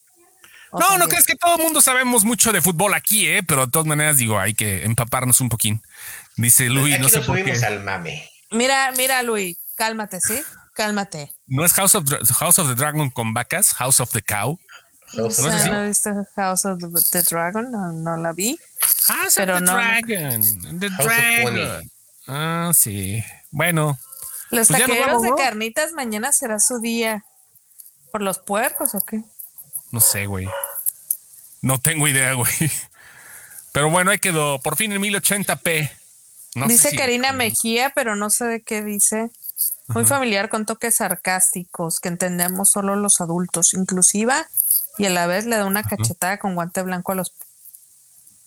no, 0.72 0.98
no 0.98 1.08
crees 1.08 1.26
que 1.26 1.36
todo 1.36 1.56
el 1.56 1.64
mundo 1.64 1.82
sabemos 1.82 2.24
mucho 2.24 2.52
de 2.52 2.62
fútbol 2.62 2.94
aquí, 2.94 3.28
¿eh? 3.28 3.44
Pero 3.44 3.66
de 3.66 3.72
todas 3.72 3.88
maneras 3.88 4.18
digo, 4.18 4.40
hay 4.40 4.54
que 4.54 4.86
empaparnos 4.86 5.42
un 5.42 5.50
poquín. 5.50 5.82
Dice 6.38 6.70
Luis, 6.70 7.00
no 7.00 7.10
sé 7.10 7.22
por 7.22 7.44
qué. 7.44 7.54
al 7.66 7.84
mame. 7.84 8.30
Mira, 8.52 8.92
mira, 8.98 9.24
Luis, 9.24 9.58
cálmate, 9.76 10.22
¿sí? 10.22 10.42
Cálmate. 10.74 11.34
No 11.48 11.66
es 11.66 11.74
House 11.74 11.96
of, 11.96 12.06
House 12.40 12.60
of 12.60 12.68
the 12.68 12.76
Dragon 12.76 13.10
con 13.10 13.34
vacas, 13.34 13.74
House 13.74 14.00
of 14.00 14.12
the 14.12 14.22
Cow. 14.22 14.58
House 15.18 15.40
¿No, 15.40 15.74
¿No 15.74 15.88
viste 15.88 16.12
House 16.36 16.66
of 16.66 16.80
the 17.12 17.22
Dragon? 17.24 17.70
No, 18.04 18.18
la 18.18 18.32
vi. 18.32 18.58
House 19.08 19.38
of 19.38 19.46
the 19.46 19.60
Dragon. 19.62 20.80
The 20.80 20.90
Dragon. 20.90 21.92
Ah, 22.28 22.72
sí. 22.74 23.24
Bueno. 23.50 23.98
Los 24.52 24.68
pues 24.68 24.80
taqueros 24.82 25.22
de 25.22 25.32
carnitas 25.36 25.92
mañana 25.94 26.32
será 26.32 26.60
su 26.60 26.80
día. 26.80 27.26
¿Por 28.12 28.22
los 28.22 28.40
puercos 28.40 28.94
o 28.96 29.02
qué? 29.02 29.24
No 29.92 30.00
sé, 30.00 30.26
güey. 30.26 30.48
No 31.62 31.80
tengo 31.80 32.08
idea, 32.08 32.34
güey. 32.36 32.52
Pero 33.72 33.90
bueno, 33.90 34.12
ahí 34.12 34.20
quedó. 34.20 34.60
Por 34.60 34.76
fin 34.76 34.92
en 34.92 35.02
1080p. 35.02 35.92
dice 36.68 36.96
Karina 36.96 37.32
Mejía, 37.32 37.92
pero 37.96 38.16
no 38.16 38.30
sé 38.30 38.46
de 38.46 38.62
qué 38.62 38.84
dice. 38.84 39.30
Muy 39.88 40.06
familiar 40.06 40.48
con 40.48 40.66
toques 40.66 40.96
sarcásticos 40.96 42.00
que 42.00 42.08
entendemos 42.08 42.72
solo 42.72 42.96
los 42.96 43.20
adultos, 43.20 43.74
inclusiva, 43.74 44.48
y 44.98 45.06
a 45.06 45.10
la 45.10 45.28
vez 45.28 45.46
le 45.46 45.58
da 45.58 45.66
una 45.66 45.84
cachetada 45.84 46.38
con 46.38 46.56
guante 46.56 46.82
blanco 46.82 47.12
a 47.12 47.16
los 47.16 47.34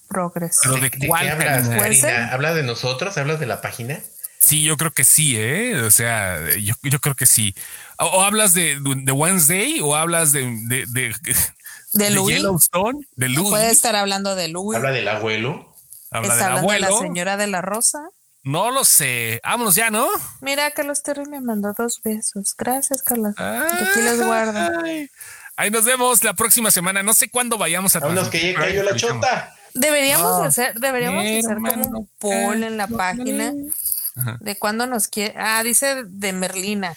progres. 0.08 0.60
¿Pero 0.62 0.76
de, 0.76 0.90
cuál, 1.06 1.28
hablas, 1.28 1.68
Karina? 1.68 2.32
¿Habla 2.32 2.54
de 2.54 2.62
nosotros? 2.62 3.18
¿Hablas 3.18 3.40
de 3.40 3.46
la 3.46 3.60
página? 3.60 4.00
Sí, 4.44 4.62
yo 4.62 4.76
creo 4.76 4.90
que 4.90 5.04
sí, 5.04 5.36
¿eh? 5.38 5.80
O 5.80 5.90
sea, 5.90 6.38
yo, 6.58 6.74
yo 6.82 7.00
creo 7.00 7.14
que 7.14 7.24
sí. 7.24 7.54
O, 7.98 8.22
hablas 8.22 8.52
de, 8.52 8.78
de, 8.78 9.12
Wednesday 9.12 9.80
o 9.80 9.96
hablas 9.96 10.32
de, 10.32 10.42
de, 10.66 10.84
de, 10.86 11.14
de, 11.92 12.10
Yellowstone, 12.10 13.06
de 13.16 13.30
Louis. 13.30 13.48
Puede 13.48 13.70
estar 13.70 13.96
hablando 13.96 14.34
de 14.34 14.48
Louis. 14.48 14.76
Habla 14.76 14.90
del 14.90 15.08
abuelo. 15.08 15.74
Habla 16.10 16.34
del 16.34 16.44
abuelo. 16.44 16.86
de 16.86 16.92
la 16.92 16.98
señora 17.00 17.36
de 17.38 17.46
la 17.46 17.62
Rosa. 17.62 18.00
No 18.42 18.70
lo 18.70 18.84
sé. 18.84 19.40
Vámonos 19.42 19.76
ya, 19.76 19.90
¿no? 19.90 20.06
Mira, 20.42 20.70
Carlos 20.72 21.02
Terry 21.02 21.24
me 21.24 21.40
mandó 21.40 21.72
dos 21.78 22.02
besos. 22.04 22.54
Gracias, 22.58 23.02
Carlos. 23.02 23.34
aquí 23.38 24.02
los 24.02 24.26
guardo. 24.26 24.82
Ahí 25.56 25.70
nos 25.70 25.86
vemos 25.86 26.22
la 26.22 26.34
próxima 26.34 26.70
semana. 26.70 27.02
No 27.02 27.14
sé 27.14 27.30
cuándo 27.30 27.56
vayamos 27.56 27.96
a 27.96 28.00
Vámonos 28.00 28.28
que 28.28 28.52
ya 28.52 28.58
cayó 28.58 28.82
la 28.82 28.94
chota. 28.94 29.54
Deberíamos 29.72 30.46
hacer, 30.46 30.78
deberíamos 30.78 31.24
hacer 31.24 31.56
como 31.56 31.98
un 32.00 32.10
poll 32.18 32.62
en 32.62 32.76
la 32.76 32.86
página 32.86 33.54
de 34.40 34.56
cuándo 34.58 34.86
nos 34.86 35.08
quiere. 35.08 35.34
Ah, 35.36 35.62
dice 35.62 36.04
de 36.04 36.32
Merlina. 36.32 36.96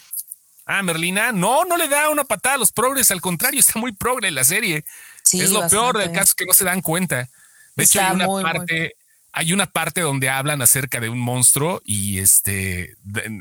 Ah, 0.66 0.82
Merlina, 0.82 1.32
no, 1.32 1.64
no 1.64 1.76
le 1.76 1.88
da 1.88 2.10
una 2.10 2.24
patada 2.24 2.56
a 2.56 2.58
los 2.58 2.72
progres, 2.72 3.10
al 3.10 3.20
contrario, 3.20 3.60
está 3.60 3.78
muy 3.78 3.92
progre 3.92 4.30
la 4.30 4.44
serie. 4.44 4.84
es 5.32 5.50
lo 5.50 5.68
peor 5.68 5.98
del 5.98 6.12
caso 6.12 6.34
que 6.36 6.46
no 6.46 6.52
se 6.52 6.64
dan 6.64 6.82
cuenta. 6.82 7.28
De 7.74 7.84
hecho, 7.84 8.00
hay 8.00 8.12
una 8.14 8.42
parte, 8.42 8.94
hay 9.32 9.52
una 9.52 9.66
parte 9.66 10.00
donde 10.00 10.28
hablan 10.28 10.62
acerca 10.62 11.00
de 11.00 11.08
un 11.08 11.18
monstruo 11.20 11.80
y 11.84 12.18
este, 12.18 12.96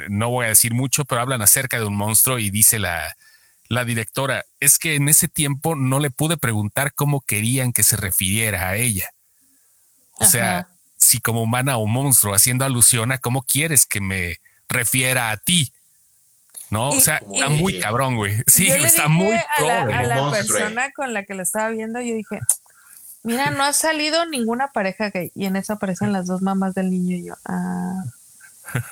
no 0.10 0.30
voy 0.30 0.46
a 0.46 0.50
decir 0.50 0.74
mucho, 0.74 1.06
pero 1.06 1.22
hablan 1.22 1.42
acerca 1.42 1.80
de 1.80 1.86
un 1.86 1.96
monstruo 1.96 2.40
y 2.40 2.50
dice 2.50 2.80
la, 2.80 3.16
la 3.68 3.84
directora, 3.84 4.46
es 4.60 4.78
que 4.80 4.96
en 4.96 5.10
ese 5.10 5.28
tiempo 5.28 5.76
no 5.76 6.00
le 6.00 6.12
pude 6.12 6.38
preguntar 6.38 6.94
cómo 6.94 7.22
querían 7.22 7.74
que 7.74 7.84
se 7.84 7.98
refiriera 7.98 8.70
a 8.70 8.76
ella. 8.78 9.10
O 10.20 10.26
sea, 10.26 10.70
si 11.08 11.20
como 11.20 11.42
humana 11.42 11.78
o 11.78 11.88
monstruo, 11.88 12.36
haciendo 12.36 12.66
alusión 12.66 13.12
a 13.12 13.18
cómo 13.18 13.44
quieres 13.44 13.86
que 13.86 14.02
me 14.02 14.40
refiera 14.68 15.32
a 15.32 15.38
ti. 15.38 15.72
¿no? 16.70 16.90
o 16.90 17.00
sea, 17.00 17.22
está 17.34 17.50
muy 17.50 17.80
cabrón, 17.80 18.18
güey. 18.18 18.44
Sí, 18.48 18.68
está 18.68 19.08
muy 19.08 19.36
a 19.36 19.62
la, 19.62 19.82
a 19.84 20.04
la 20.04 20.32
persona 20.32 20.92
con 20.92 21.14
la 21.14 21.24
que 21.24 21.34
lo 21.34 21.44
estaba 21.44 21.70
viendo, 21.70 22.02
yo 22.02 22.14
dije, 22.14 22.40
mira, 23.24 23.52
no 23.52 23.64
ha 23.64 23.74
salido 23.74 24.26
ninguna 24.26 24.70
pareja 24.70 25.10
gay. 25.10 25.32
Y 25.34 25.46
en 25.46 25.56
eso 25.56 25.74
aparecen 25.74 26.12
las 26.12 26.28
dos 26.28 26.42
mamás 26.42 26.74
del 26.76 26.90
niño 26.90 27.16
y 27.16 27.26
yo, 27.26 27.36
ah, 27.46 28.04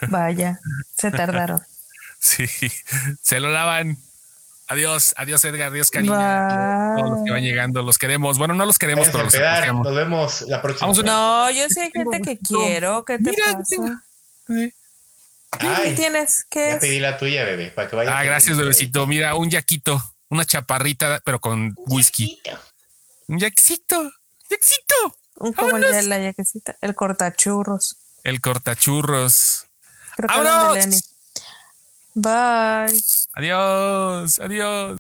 vaya, 0.09 0.59
se 0.95 1.11
tardaron. 1.11 1.61
Sí, 2.19 2.47
se 3.21 3.39
lo 3.39 3.49
lavan. 3.51 3.97
Adiós, 4.67 5.13
adiós 5.17 5.43
Edgar, 5.45 5.71
adiós 5.71 5.91
Karina. 5.91 6.95
Todos 6.97 7.09
los 7.11 7.23
que 7.25 7.31
van 7.31 7.43
llegando, 7.43 7.83
los 7.83 7.97
queremos. 7.97 8.37
Bueno, 8.39 8.55
no 8.55 8.65
los 8.65 8.79
queremos, 8.79 9.07
pero 9.11 9.25
los 9.25 9.33
queremos. 9.33 9.85
Nos 9.85 9.95
vemos 9.95 10.41
la 10.41 10.61
próxima. 10.61 10.91
no, 11.03 11.51
yo 11.51 11.69
sé 11.69 11.91
gente 11.91 12.21
que 12.21 12.37
quiero. 12.39 13.05
¿Qué 13.05 13.19
te 13.19 13.31
pasa? 13.33 14.03
¿Qué 15.59 15.93
tienes? 15.95 16.45
¿Qué 16.49 16.71
ya 16.73 16.79
pedí 16.79 16.99
la 16.99 17.17
tuya, 17.17 17.43
bebé, 17.43 17.69
para 17.69 17.87
que 17.87 17.95
vaya. 17.95 18.17
Ah, 18.17 18.23
gracias, 18.23 18.57
bebecito. 18.57 19.05
Mira, 19.07 19.35
un 19.35 19.49
yaquito, 19.49 20.01
una 20.29 20.45
chaparrita, 20.45 21.21
pero 21.23 21.39
con 21.39 21.73
whisky. 21.85 22.41
Un 23.27 23.39
yaquito, 23.39 24.11
yaquito. 24.49 25.17
Un 25.37 25.53
como 25.53 25.77
el 25.77 26.09
la 26.09 26.19
yaquecita, 26.19 26.77
el 26.81 26.95
cortachurros. 26.95 27.97
El 28.23 28.41
cortachurros. 28.41 29.67
Creo 30.15 30.73
que 30.73 30.89
Bye. 32.15 32.97
Adiós, 33.35 34.39
adiós. 34.39 34.95